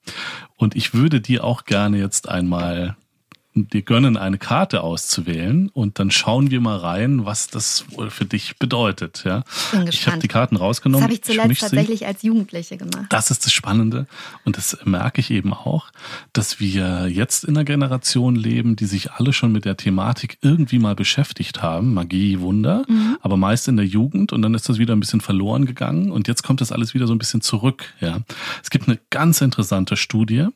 Und 0.56 0.74
ich 0.74 0.94
würde 0.94 1.20
dir 1.20 1.44
auch 1.44 1.64
gerne 1.64 1.98
jetzt 1.98 2.28
einmal 2.28 2.96
dir 3.54 3.82
gönnen, 3.82 4.16
eine 4.16 4.38
Karte 4.38 4.82
auszuwählen 4.82 5.68
und 5.68 5.98
dann 5.98 6.10
schauen 6.10 6.50
wir 6.50 6.60
mal 6.60 6.78
rein, 6.78 7.26
was 7.26 7.48
das 7.48 7.84
für 8.08 8.24
dich 8.24 8.56
bedeutet. 8.58 9.24
Ja, 9.26 9.44
ich 9.88 10.06
habe 10.06 10.18
die 10.18 10.28
Karten 10.28 10.54
Das 10.54 10.62
rausgenommen. 10.62 11.04
habe 11.04 11.12
ich 11.12 11.22
zuletzt 11.22 11.48
misch 11.48 11.58
sie. 11.60 11.66
tatsächlich 11.66 12.06
als 12.06 12.22
Jugendliche 12.22 12.78
gemacht. 12.78 13.06
Das 13.10 13.30
ist 13.30 13.44
das 13.44 13.52
Spannende. 13.52 14.06
Und 14.44 14.56
das 14.56 14.78
merke 14.84 15.20
ich 15.20 15.30
eben 15.30 15.52
auch, 15.52 15.90
dass 16.32 16.60
wir 16.60 17.08
jetzt 17.08 17.44
in 17.44 17.56
einer 17.56 17.64
Generation 17.64 18.36
leben, 18.36 18.74
die 18.74 18.86
sich 18.86 19.12
alle 19.12 19.34
schon 19.34 19.52
mit 19.52 19.66
der 19.66 19.76
Thematik 19.76 20.38
irgendwie 20.40 20.78
mal 20.78 20.94
beschäftigt 20.94 21.62
haben. 21.62 21.92
Magie, 21.92 22.40
Wunder. 22.40 22.84
Aber 23.20 23.36
meist 23.36 23.68
in 23.68 23.76
der 23.76 23.86
Jugend. 23.86 24.32
Und 24.32 24.40
dann 24.42 24.54
ist 24.54 24.68
das 24.70 24.78
wieder 24.78 24.96
ein 24.96 25.00
bisschen 25.00 25.20
verloren 25.20 25.66
gegangen. 25.66 26.10
Und 26.10 26.26
jetzt 26.26 26.42
kommt 26.42 26.62
das 26.62 26.72
alles 26.72 26.94
wieder 26.94 27.06
so 27.06 27.14
ein 27.14 27.18
bisschen 27.18 27.42
zurück. 27.42 27.92
Ja. 28.00 28.20
Es 28.62 28.70
gibt 28.70 28.88
eine 28.88 28.98
ganz 29.10 29.42
interessante 29.42 29.96
Studie. 29.96 30.46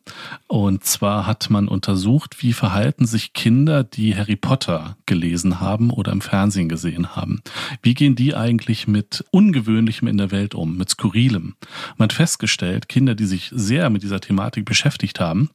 Und 0.46 0.84
zwar 0.84 1.26
hat 1.26 1.50
man 1.50 1.68
untersucht, 1.68 2.42
wie 2.42 2.54
verhalten 2.54 2.85
sich 2.98 3.32
Kinder, 3.32 3.84
die 3.84 4.16
Harry 4.16 4.36
Potter 4.36 4.96
gelesen 5.06 5.60
haben 5.60 5.90
oder 5.90 6.12
im 6.12 6.20
Fernsehen 6.20 6.68
gesehen 6.68 7.16
haben. 7.16 7.42
Wie 7.82 7.94
gehen 7.94 8.14
die 8.14 8.34
eigentlich 8.34 8.86
mit 8.86 9.24
Ungewöhnlichem 9.30 10.08
in 10.08 10.18
der 10.18 10.30
Welt 10.30 10.54
um, 10.54 10.76
mit 10.76 10.90
Skurrilem? 10.90 11.56
Man 11.96 12.08
hat 12.08 12.12
festgestellt, 12.12 12.88
Kinder, 12.88 13.14
die 13.14 13.26
sich 13.26 13.50
sehr 13.54 13.90
mit 13.90 14.02
dieser 14.02 14.20
Thematik 14.20 14.64
beschäftigt 14.64 15.20
haben, 15.20 15.50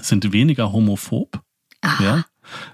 sind 0.00 0.32
weniger 0.32 0.72
homophob, 0.72 1.40
ja, 2.00 2.24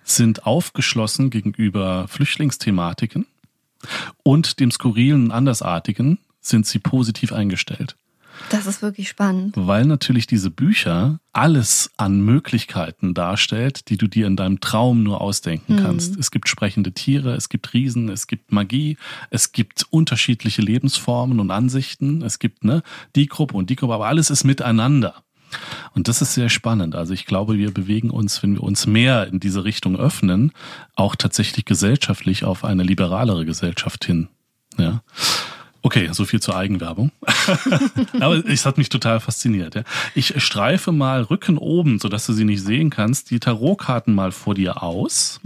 sind 0.04 0.46
aufgeschlossen 0.46 1.30
gegenüber 1.30 2.08
Flüchtlingsthematiken 2.08 3.26
und 4.22 4.60
dem 4.60 4.70
Skurrilen 4.70 5.24
und 5.26 5.30
Andersartigen 5.30 6.18
sind 6.40 6.66
sie 6.66 6.78
positiv 6.78 7.32
eingestellt 7.32 7.96
Das 8.50 8.66
ist 8.66 8.82
wirklich 8.82 9.08
spannend. 9.08 9.54
weil 9.56 9.86
natürlich 9.86 10.26
diese 10.26 10.50
Bücher 10.50 11.20
alles 11.32 11.90
an 11.96 12.20
Möglichkeiten 12.20 13.14
darstellt, 13.14 13.88
die 13.88 13.96
du 13.96 14.08
dir 14.08 14.26
in 14.26 14.36
deinem 14.36 14.60
Traum 14.60 15.02
nur 15.02 15.20
ausdenken 15.20 15.76
kannst. 15.76 16.16
Es 16.18 16.30
gibt 16.30 16.48
sprechende 16.48 16.92
Tiere, 16.92 17.34
es 17.34 17.48
gibt 17.48 17.72
Riesen, 17.72 18.08
es 18.08 18.26
gibt 18.26 18.52
Magie, 18.52 18.96
es 19.30 19.52
gibt 19.52 19.86
unterschiedliche 19.90 20.62
Lebensformen 20.62 21.40
und 21.40 21.50
Ansichten, 21.50 22.22
es 22.22 22.38
gibt 22.38 22.64
ne, 22.64 22.82
die 23.14 23.26
Gruppe 23.26 23.56
und 23.56 23.70
die 23.70 23.76
Gruppe, 23.76 23.94
aber 23.94 24.08
alles 24.08 24.30
ist 24.30 24.44
miteinander. 24.44 25.22
Und 25.94 26.08
das 26.08 26.22
ist 26.22 26.34
sehr 26.34 26.48
spannend. 26.48 26.94
Also 26.94 27.14
ich 27.14 27.26
glaube, 27.26 27.58
wir 27.58 27.72
bewegen 27.72 28.10
uns, 28.10 28.42
wenn 28.42 28.54
wir 28.54 28.62
uns 28.62 28.86
mehr 28.86 29.26
in 29.28 29.40
diese 29.40 29.64
Richtung 29.64 29.96
öffnen, 29.96 30.52
auch 30.94 31.16
tatsächlich 31.16 31.64
gesellschaftlich 31.64 32.44
auf 32.44 32.64
eine 32.64 32.82
liberalere 32.82 33.44
Gesellschaft 33.44 34.04
hin. 34.04 34.28
Ja. 34.78 35.02
Okay, 35.82 36.08
so 36.12 36.24
viel 36.24 36.40
zur 36.40 36.56
Eigenwerbung. 36.56 37.10
Aber 38.20 38.44
es 38.46 38.66
hat 38.66 38.76
mich 38.78 38.88
total 38.90 39.18
fasziniert. 39.20 39.74
Ja. 39.74 39.82
Ich 40.14 40.42
streife 40.42 40.92
mal 40.92 41.22
Rücken 41.22 41.56
oben, 41.58 41.98
sodass 41.98 42.26
du 42.26 42.32
sie 42.32 42.44
nicht 42.44 42.62
sehen 42.62 42.90
kannst, 42.90 43.30
die 43.30 43.40
Tarotkarten 43.40 44.14
mal 44.14 44.32
vor 44.32 44.54
dir 44.54 44.82
aus. 44.82 45.40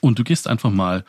Und 0.00 0.18
du 0.18 0.24
gehst 0.24 0.48
einfach 0.48 0.70
mal 0.70 1.04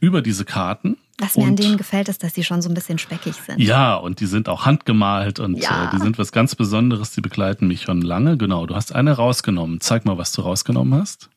über 0.00 0.22
diese 0.22 0.44
Karten. 0.44 0.96
Was 1.20 1.36
mir 1.36 1.46
an 1.46 1.56
denen 1.56 1.76
gefällt, 1.76 2.08
ist, 2.08 2.22
dass 2.22 2.34
sie 2.34 2.44
schon 2.44 2.62
so 2.62 2.68
ein 2.68 2.74
bisschen 2.74 2.98
speckig 2.98 3.34
sind. 3.44 3.58
ja, 3.58 3.96
und 3.96 4.20
die 4.20 4.26
sind 4.26 4.48
auch 4.48 4.64
handgemalt 4.66 5.40
und 5.40 5.58
Ja. 5.58 5.88
äh, 5.88 5.96
die 5.96 6.00
sind 6.00 6.16
was 6.16 6.30
ganz 6.30 6.54
Besonderes, 6.54 7.10
die 7.10 7.20
begleiten 7.20 7.66
mich 7.66 7.82
schon 7.82 8.02
lange. 8.02 8.36
Genau, 8.36 8.66
du 8.66 8.76
hast 8.76 8.94
eine 8.94 9.12
rausgenommen. 9.14 9.80
Zeig 9.80 10.04
mal, 10.04 10.16
was 10.16 10.30
du 10.30 10.42
rausgenommen 10.42 11.00
hast. 11.00 11.28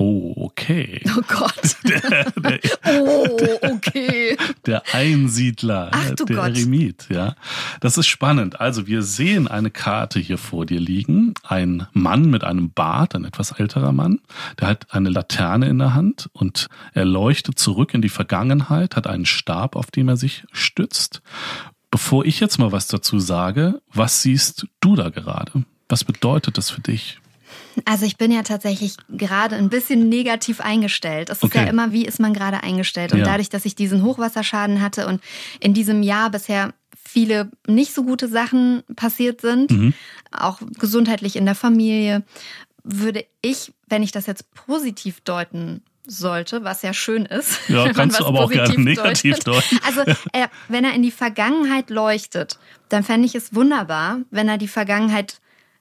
Oh, 0.00 0.32
okay. 0.46 1.02
Oh 1.10 1.22
Gott. 1.28 1.76
oh, 2.86 3.36
okay. 3.60 4.36
Der 4.64 4.82
Einsiedler, 4.94 5.90
Ach, 5.92 6.10
der 6.12 6.36
Gott. 6.36 6.56
Eremit, 6.56 7.08
ja. 7.10 7.34
Das 7.80 7.98
ist 7.98 8.06
spannend. 8.06 8.60
Also 8.60 8.86
wir 8.86 9.02
sehen 9.02 9.46
eine 9.46 9.70
Karte 9.70 10.18
hier 10.18 10.38
vor 10.38 10.64
dir 10.64 10.80
liegen. 10.80 11.34
Ein 11.42 11.86
Mann 11.92 12.30
mit 12.30 12.44
einem 12.44 12.72
Bart, 12.72 13.14
ein 13.14 13.24
etwas 13.24 13.52
älterer 13.52 13.92
Mann, 13.92 14.20
der 14.58 14.68
hat 14.68 14.86
eine 14.94 15.10
Laterne 15.10 15.68
in 15.68 15.78
der 15.78 15.92
Hand 15.92 16.30
und 16.32 16.68
er 16.94 17.04
leuchtet 17.04 17.58
zurück 17.58 17.92
in 17.92 18.00
die 18.00 18.08
Vergangenheit, 18.08 18.96
hat 18.96 19.06
einen 19.06 19.26
Stab, 19.26 19.76
auf 19.76 19.90
dem 19.90 20.08
er 20.08 20.16
sich 20.16 20.44
stützt. 20.52 21.20
Bevor 21.90 22.24
ich 22.24 22.40
jetzt 22.40 22.58
mal 22.58 22.72
was 22.72 22.86
dazu 22.86 23.18
sage, 23.18 23.82
was 23.92 24.22
siehst 24.22 24.66
du 24.80 24.96
da 24.96 25.10
gerade? 25.10 25.64
Was 25.90 26.04
bedeutet 26.04 26.56
das 26.56 26.70
für 26.70 26.80
dich? 26.80 27.19
Also 27.84 28.06
ich 28.06 28.16
bin 28.16 28.30
ja 28.32 28.42
tatsächlich 28.42 28.96
gerade 29.08 29.56
ein 29.56 29.68
bisschen 29.68 30.08
negativ 30.08 30.60
eingestellt. 30.60 31.30
Es 31.30 31.38
ist 31.38 31.44
Okay. 31.44 31.58
ja 31.58 31.64
immer, 31.64 31.92
wie 31.92 32.04
ist 32.04 32.20
man 32.20 32.34
gerade 32.34 32.62
eingestellt? 32.62 33.12
Und 33.12 33.18
Ja. 33.20 33.24
dadurch, 33.24 33.48
dass 33.48 33.64
ich 33.64 33.74
diesen 33.74 34.02
Hochwasserschaden 34.02 34.80
hatte 34.80 35.06
und 35.06 35.20
in 35.60 35.74
diesem 35.74 36.02
Jahr 36.02 36.30
bisher 36.30 36.72
viele 37.02 37.50
nicht 37.66 37.92
so 37.94 38.04
gute 38.04 38.28
Sachen 38.28 38.82
passiert 38.96 39.40
sind, 39.40 39.70
Mhm. 39.70 39.94
auch 40.32 40.60
gesundheitlich 40.78 41.36
in 41.36 41.44
der 41.44 41.54
Familie, 41.54 42.22
würde 42.84 43.24
ich, 43.42 43.72
wenn 43.88 44.02
ich 44.02 44.12
das 44.12 44.26
jetzt 44.26 44.54
positiv 44.54 45.20
deuten 45.22 45.82
sollte, 46.06 46.64
was 46.64 46.82
ja 46.82 46.92
schön 46.94 47.26
ist. 47.26 47.58
Ja, 47.68 47.88
kannst 47.92 48.20
du 48.20 48.26
aber 48.26 48.40
auch 48.40 48.50
gerne 48.50 48.74
negativ 48.78 49.38
deutet. 49.44 49.46
deuten. 49.46 49.78
Also, 49.86 50.00
äh, 50.32 50.48
wenn 50.68 50.84
er 50.84 50.94
in 50.94 51.02
die 51.02 51.10
Vergangenheit 51.10 51.90
leuchtet, 51.90 52.58
dann 52.88 53.02
fände 53.04 53.26
ich 53.26 53.34
es 53.34 53.54
wunderbar, 53.54 54.20
wenn 54.30 54.48
er 54.48 54.56
die 54.58 54.68
Vergangenheit 54.68 55.40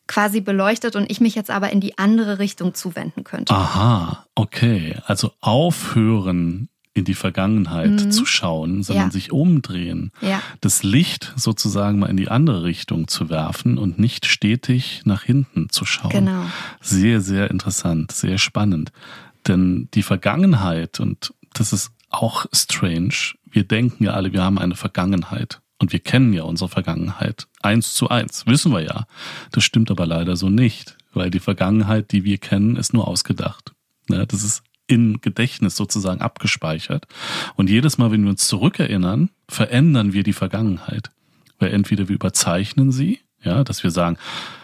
quasi 0.09 0.41
beleuchtet 0.41 0.95
und 0.97 1.09
ich 1.09 1.21
mich 1.21 1.35
jetzt 1.35 1.51
aber 1.51 1.69
in 1.69 1.79
die 1.79 1.97
andere 1.99 2.39
Richtung 2.39 2.73
zuwenden 2.73 3.23
könnte. 3.23 3.53
Aha, 3.53 4.25
okay. 4.35 4.97
Also 5.05 5.31
aufhören, 5.39 6.67
in 6.95 7.05
die 7.05 7.13
Vergangenheit 7.13 8.11
zu 8.11 8.25
schauen, 8.25 8.83
sondern 8.83 9.05
Mhm. 9.05 9.09
Ja. 9.09 9.13
sich 9.13 9.31
umdrehen. 9.31 10.11
Ja. 10.19 10.41
Das 10.59 10.83
Licht 10.83 11.31
sozusagen 11.37 11.99
mal 11.99 12.07
in 12.09 12.17
die 12.17 12.27
andere 12.27 12.63
Richtung 12.63 13.07
zu 13.07 13.29
werfen 13.29 13.77
und 13.77 13.99
nicht 13.99 14.25
stetig 14.25 15.01
nach 15.05 15.23
hinten 15.23 15.69
zu 15.69 15.85
schauen. 15.85 16.09
Genau. 16.09 16.43
Sehr, 16.81 17.21
sehr 17.21 17.51
interessant, 17.51 18.11
sehr 18.11 18.37
spannend. 18.39 18.91
Denn 19.47 19.87
die 19.93 20.03
Vergangenheit, 20.03 20.99
und 20.99 21.33
das 21.53 21.71
ist 21.71 21.91
auch 22.09 22.47
strange, 22.51 23.13
wir 23.49 23.63
denken 23.63 24.03
ja 24.03 24.11
alle, 24.13 24.33
wir 24.33 24.43
haben 24.43 24.57
eine 24.59 24.75
Vergangenheit. 24.75 25.61
Und 25.79 25.93
wir 25.93 25.99
kennen 25.99 26.33
ja 26.33 26.43
unsere 26.43 26.69
Vergangenheit. 26.69 27.47
Eins 27.61 27.93
zu 27.93 28.09
eins, 28.09 28.45
wissen 28.45 28.71
wir 28.71 28.81
ja. 28.81 29.05
Das 29.51 29.63
stimmt 29.63 29.89
aber 29.89 30.05
leider 30.05 30.35
so 30.35 30.49
nicht, 30.49 30.97
weil 31.13 31.31
die 31.31 31.39
Vergangenheit, 31.39 32.11
die 32.11 32.25
wir 32.25 32.37
kennen, 32.37 32.75
ist 32.75 32.93
nur 32.93 33.07
ausgedacht. 33.07 33.73
Ja, 34.09 34.25
das 34.25 34.43
ist 34.43 34.63
im 34.87 35.21
Gedächtnis 35.21 35.75
sozusagen 35.75 36.21
abgespeichert. 36.21 37.07
Und 37.55 37.69
jedes 37.69 37.97
Mal, 37.97 38.11
wenn 38.11 38.23
wir 38.23 38.31
uns 38.31 38.47
zurückerinnern, 38.47 39.29
verändern 39.47 40.13
wir 40.13 40.23
die 40.23 40.33
Vergangenheit. 40.33 41.11
Weil 41.59 41.71
entweder 41.71 42.09
wir 42.09 42.15
überzeichnen 42.15 42.91
sie, 42.91 43.19
ja, 43.41 43.63
dass 43.63 43.83
wir 43.83 43.91
sagen, 43.91 44.17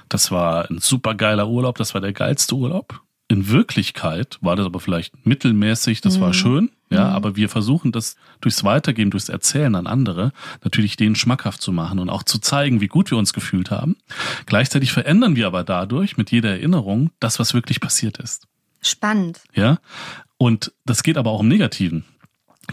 das 0.10 0.32
war 0.32 0.70
ein 0.70 0.80
supergeiler 0.80 1.48
Urlaub, 1.48 1.78
das 1.78 1.94
war 1.94 2.02
der 2.02 2.14
geilste 2.14 2.56
Urlaub. 2.56 3.02
In 3.36 3.50
Wirklichkeit 3.50 4.38
war 4.40 4.56
das 4.56 4.66
aber 4.66 4.80
vielleicht 4.80 5.26
mittelmäßig, 5.26 6.00
das 6.00 6.22
war 6.22 6.34
schön, 6.34 6.72
ja, 6.90 7.10
aber 7.10 7.36
wir 7.36 7.50
versuchen 7.50 7.92
das 7.92 8.16
durchs 8.40 8.64
Weitergeben, 8.64 9.12
durchs 9.12 9.28
Erzählen 9.28 9.76
an 9.76 9.88
andere 9.88 10.32
natürlich 10.64 10.96
denen 10.96 11.16
schmackhaft 11.16 11.62
zu 11.62 11.74
machen 11.74 12.00
und 12.00 12.10
auch 12.10 12.24
zu 12.24 12.40
zeigen, 12.40 12.80
wie 12.80 12.88
gut 12.88 13.12
wir 13.12 13.18
uns 13.18 13.34
gefühlt 13.34 13.72
haben. 13.72 13.98
Gleichzeitig 14.46 14.94
verändern 14.94 15.36
wir 15.36 15.48
aber 15.48 15.66
dadurch 15.66 16.16
mit 16.16 16.32
jeder 16.32 16.52
Erinnerung 16.52 17.10
das, 17.20 17.38
was 17.38 17.54
wirklich 17.54 17.82
passiert 17.82 18.20
ist. 18.20 18.48
Spannend. 18.82 19.42
Ja. 19.54 19.80
Und 20.38 20.72
das 20.86 21.04
geht 21.04 21.18
aber 21.18 21.32
auch 21.32 21.42
im 21.42 21.50
Negativen. 21.50 22.06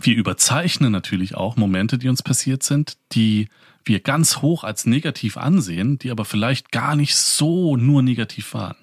wir 0.00 0.14
überzeichnen 0.14 0.92
natürlich 0.92 1.34
auch 1.34 1.56
Momente, 1.56 1.98
die 1.98 2.08
uns 2.08 2.22
passiert 2.22 2.62
sind, 2.62 2.98
die 3.10 3.48
wir 3.84 3.98
ganz 3.98 4.42
hoch 4.42 4.62
als 4.62 4.86
negativ 4.86 5.36
ansehen, 5.36 5.98
die 5.98 6.12
aber 6.12 6.24
vielleicht 6.24 6.70
gar 6.70 6.94
nicht 6.94 7.16
so 7.16 7.76
nur 7.76 8.04
negativ 8.04 8.54
waren. 8.54 8.76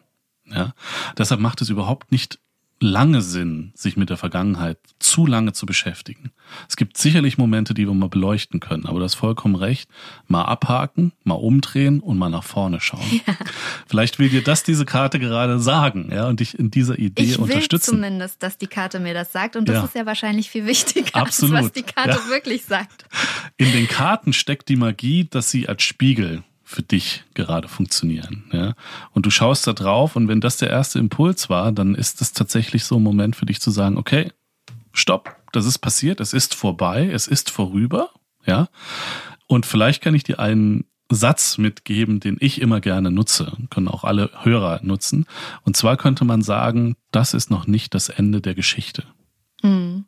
Ja, 0.53 0.73
deshalb 1.17 1.41
macht 1.41 1.61
es 1.61 1.69
überhaupt 1.69 2.11
nicht 2.11 2.39
lange 2.81 3.21
Sinn, 3.21 3.73
sich 3.75 3.97
mit 3.97 4.09
der 4.09 4.15
Vergangenheit 4.15 4.77
zu 4.99 5.25
lange 5.27 5.51
zu 5.51 5.65
beschäftigen. 5.65 6.31
Es 6.69 6.77
gibt 6.77 6.95
sicherlich 6.97 7.37
Momente, 7.37 7.73
die 7.73 7.85
wir 7.85 7.93
mal 7.93 8.07
beleuchten 8.07 8.61
können, 8.61 8.85
aber 8.85 9.01
das 9.01 9.15
vollkommen 9.15 9.55
recht. 9.55 9.89
Mal 10.29 10.43
abhaken, 10.45 11.11
mal 11.25 11.33
umdrehen 11.33 11.99
und 11.99 12.17
mal 12.17 12.29
nach 12.29 12.45
vorne 12.45 12.79
schauen. 12.79 13.03
Ja. 13.27 13.35
Vielleicht 13.85 14.17
will 14.17 14.29
dir 14.29 14.41
das 14.41 14.63
diese 14.63 14.85
Karte 14.85 15.19
gerade 15.19 15.59
sagen, 15.59 16.09
ja, 16.13 16.29
und 16.29 16.39
dich 16.39 16.57
in 16.57 16.71
dieser 16.71 16.97
Idee 16.97 17.23
ich 17.23 17.37
unterstützen. 17.39 17.95
Ich 17.95 18.01
will 18.01 18.03
zumindest, 18.07 18.41
dass 18.43 18.57
die 18.57 18.67
Karte 18.67 19.01
mir 19.01 19.13
das 19.13 19.33
sagt 19.33 19.57
und 19.57 19.67
das 19.67 19.75
Ja. 19.75 19.83
ist 19.83 19.95
ja 19.95 20.05
wahrscheinlich 20.05 20.49
viel 20.49 20.65
wichtiger, 20.65 21.17
Absolut. 21.17 21.55
als 21.57 21.65
was 21.65 21.71
die 21.73 21.83
Karte 21.83 22.11
Ja. 22.23 22.29
wirklich 22.29 22.63
sagt. 22.63 23.03
In 23.57 23.73
den 23.73 23.89
Karten 23.89 24.31
steckt 24.31 24.69
die 24.69 24.77
Magie, 24.77 25.27
dass 25.29 25.51
sie 25.51 25.67
als 25.67 25.83
Spiegel 25.83 26.43
für 26.69 26.83
dich 26.83 27.23
gerade 27.33 27.67
funktionieren. 27.67 28.43
Ja? 28.53 28.75
Und 29.13 29.25
du 29.25 29.31
schaust 29.31 29.65
da 29.65 29.73
drauf 29.73 30.15
und 30.15 30.27
wenn 30.27 30.39
das 30.39 30.57
der 30.57 30.69
erste 30.69 30.99
Impuls 30.99 31.49
war, 31.49 31.71
dann 31.71 31.95
ist 31.95 32.21
es 32.21 32.31
tatsächlich 32.31 32.83
so 32.83 32.97
ein 32.97 33.03
Moment 33.03 33.35
für 33.35 33.47
dich 33.47 33.59
zu 33.59 33.71
sagen, 33.71 33.97
okay, 33.97 34.31
stopp, 34.93 35.35
das 35.51 35.65
ist 35.65 35.79
passiert, 35.79 36.19
es 36.19 36.31
ist 36.31 36.53
vorbei, 36.53 37.09
es 37.11 37.25
ist 37.25 37.49
vorüber, 37.49 38.11
ja. 38.45 38.69
Und 39.47 39.65
vielleicht 39.65 40.03
kann 40.03 40.13
ich 40.13 40.23
dir 40.23 40.37
einen 40.37 40.85
Satz 41.09 41.57
mitgeben, 41.57 42.19
den 42.19 42.37
ich 42.39 42.61
immer 42.61 42.81
gerne 42.81 43.09
nutze, 43.09 43.57
können 43.71 43.87
auch 43.87 44.03
alle 44.03 44.29
Hörer 44.43 44.79
nutzen. 44.83 45.25
Und 45.63 45.75
zwar 45.75 45.97
könnte 45.97 46.23
man 46.23 46.43
sagen, 46.43 46.95
das 47.09 47.33
ist 47.33 47.49
noch 47.49 47.65
nicht 47.65 47.95
das 47.95 48.09
Ende 48.09 48.41
der 48.41 48.53
Geschichte. 48.53 49.05
Hm. 49.61 50.05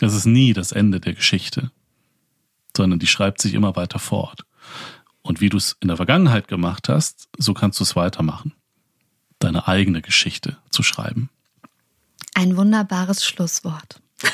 Es 0.00 0.14
ist 0.14 0.24
nie 0.24 0.54
das 0.54 0.72
Ende 0.72 0.98
der 0.98 1.12
Geschichte, 1.12 1.72
sondern 2.74 2.98
die 2.98 3.06
schreibt 3.06 3.42
sich 3.42 3.52
immer 3.52 3.76
weiter 3.76 3.98
fort. 3.98 4.46
Und 5.22 5.40
wie 5.40 5.48
du 5.48 5.56
es 5.56 5.76
in 5.80 5.88
der 5.88 5.96
Vergangenheit 5.96 6.48
gemacht 6.48 6.88
hast, 6.88 7.28
so 7.36 7.54
kannst 7.54 7.80
du 7.80 7.84
es 7.84 7.96
weitermachen. 7.96 8.54
Deine 9.38 9.68
eigene 9.68 10.02
Geschichte 10.02 10.56
zu 10.70 10.82
schreiben. 10.82 11.28
Ein 12.34 12.56
wunderbares 12.56 13.24
Schlusswort. 13.24 14.00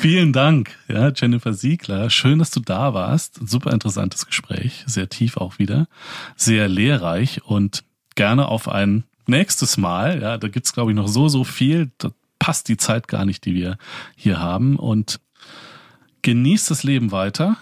Vielen 0.00 0.32
Dank, 0.32 0.76
ja, 0.88 1.12
Jennifer 1.14 1.54
Siegler. 1.54 2.10
Schön, 2.10 2.38
dass 2.40 2.50
du 2.50 2.60
da 2.60 2.92
warst. 2.92 3.38
Super 3.48 3.72
interessantes 3.72 4.26
Gespräch, 4.26 4.84
sehr 4.86 5.08
tief 5.08 5.36
auch 5.36 5.58
wieder, 5.58 5.86
sehr 6.36 6.68
lehrreich 6.68 7.42
und 7.44 7.84
gerne 8.14 8.48
auf 8.48 8.68
ein 8.68 9.04
nächstes 9.26 9.76
Mal. 9.76 10.20
Ja, 10.20 10.38
da 10.38 10.48
gibt's 10.48 10.72
glaube 10.72 10.90
ich 10.90 10.96
noch 10.96 11.08
so 11.08 11.28
so 11.28 11.44
viel. 11.44 11.90
Da 11.98 12.10
passt 12.38 12.68
die 12.68 12.76
Zeit 12.76 13.06
gar 13.06 13.24
nicht, 13.24 13.44
die 13.44 13.54
wir 13.54 13.78
hier 14.16 14.40
haben. 14.40 14.76
Und 14.76 15.20
genießt 16.22 16.70
das 16.70 16.82
Leben 16.82 17.12
weiter. 17.12 17.56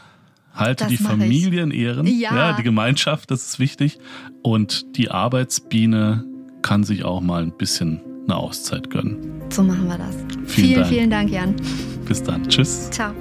Halte 0.61 0.85
Das 0.85 0.93
die 0.93 1.03
mach 1.03 1.13
ich. 1.15 1.19
Familie 1.19 1.63
in 1.63 1.71
Ehren. 1.71 2.07
Ja. 2.07 2.53
die 2.53 2.63
Gemeinschaft, 2.63 3.31
das 3.31 3.47
ist 3.47 3.59
wichtig. 3.59 3.99
Und 4.43 4.97
die 4.97 5.11
Arbeitsbiene 5.11 6.25
kann 6.63 6.85
sich 6.85 7.05
auch 7.05 7.21
mal 7.21 7.43
ein 7.43 7.53
bisschen 7.57 8.01
eine 8.27 8.37
Auszeit 8.37 8.91
gönnen. 8.91 9.17
So 9.51 9.63
machen 9.63 9.89
wir 9.89 9.99
das. 9.99 10.15
Vielen 10.47 10.47
vielen, 10.47 10.75
Dank. 10.75 10.89
vielen 10.89 11.11
Dank, 11.11 11.31
Jan. 11.31 11.57
Bis 12.07 12.23
dann. 12.23 12.47
Tschüss. 12.49 12.91
Ciao. 12.91 13.13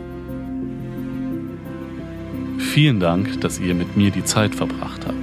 Vielen 2.57 2.99
Dank, 2.99 3.41
dass 3.41 3.59
ihr 3.59 3.73
mit 3.73 3.97
mir 3.97 4.11
die 4.11 4.23
Zeit 4.23 4.53
verbracht 4.53 5.05
habt. 5.07 5.15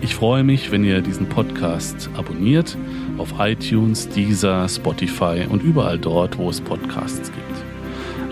Ich 0.00 0.14
freue 0.14 0.44
mich, 0.44 0.70
wenn 0.70 0.84
ihr 0.84 1.00
diesen 1.02 1.28
Podcast 1.28 2.08
abonniert 2.16 2.76
auf 3.18 3.34
iTunes, 3.38 4.08
Deezer, 4.08 4.68
Spotify 4.68 5.46
und 5.48 5.62
überall 5.62 5.98
dort, 5.98 6.38
wo 6.38 6.48
es 6.48 6.60
Podcasts 6.60 7.30
gibt. 7.32 7.55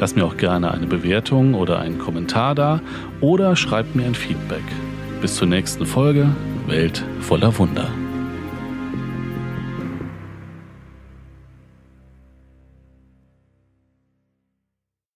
Lasst 0.05 0.17
mir 0.17 0.27
auch 0.27 0.37
gerne 0.37 0.71
eine 0.71 0.87
Bewertung 0.87 1.55
oder 1.55 1.79
einen 1.79 1.99
Kommentar 1.99 2.55
da 2.55 2.83
oder 3.23 3.57
schreibt 3.57 3.97
mir 3.97 4.05
ein 4.05 4.15
Feedback. 4.15 4.63
Bis 5.23 5.37
zur 5.37 5.47
nächsten 5.49 5.87
Folge 5.87 6.29
Welt 6.67 7.03
voller 7.21 7.59
Wunder. 7.59 7.89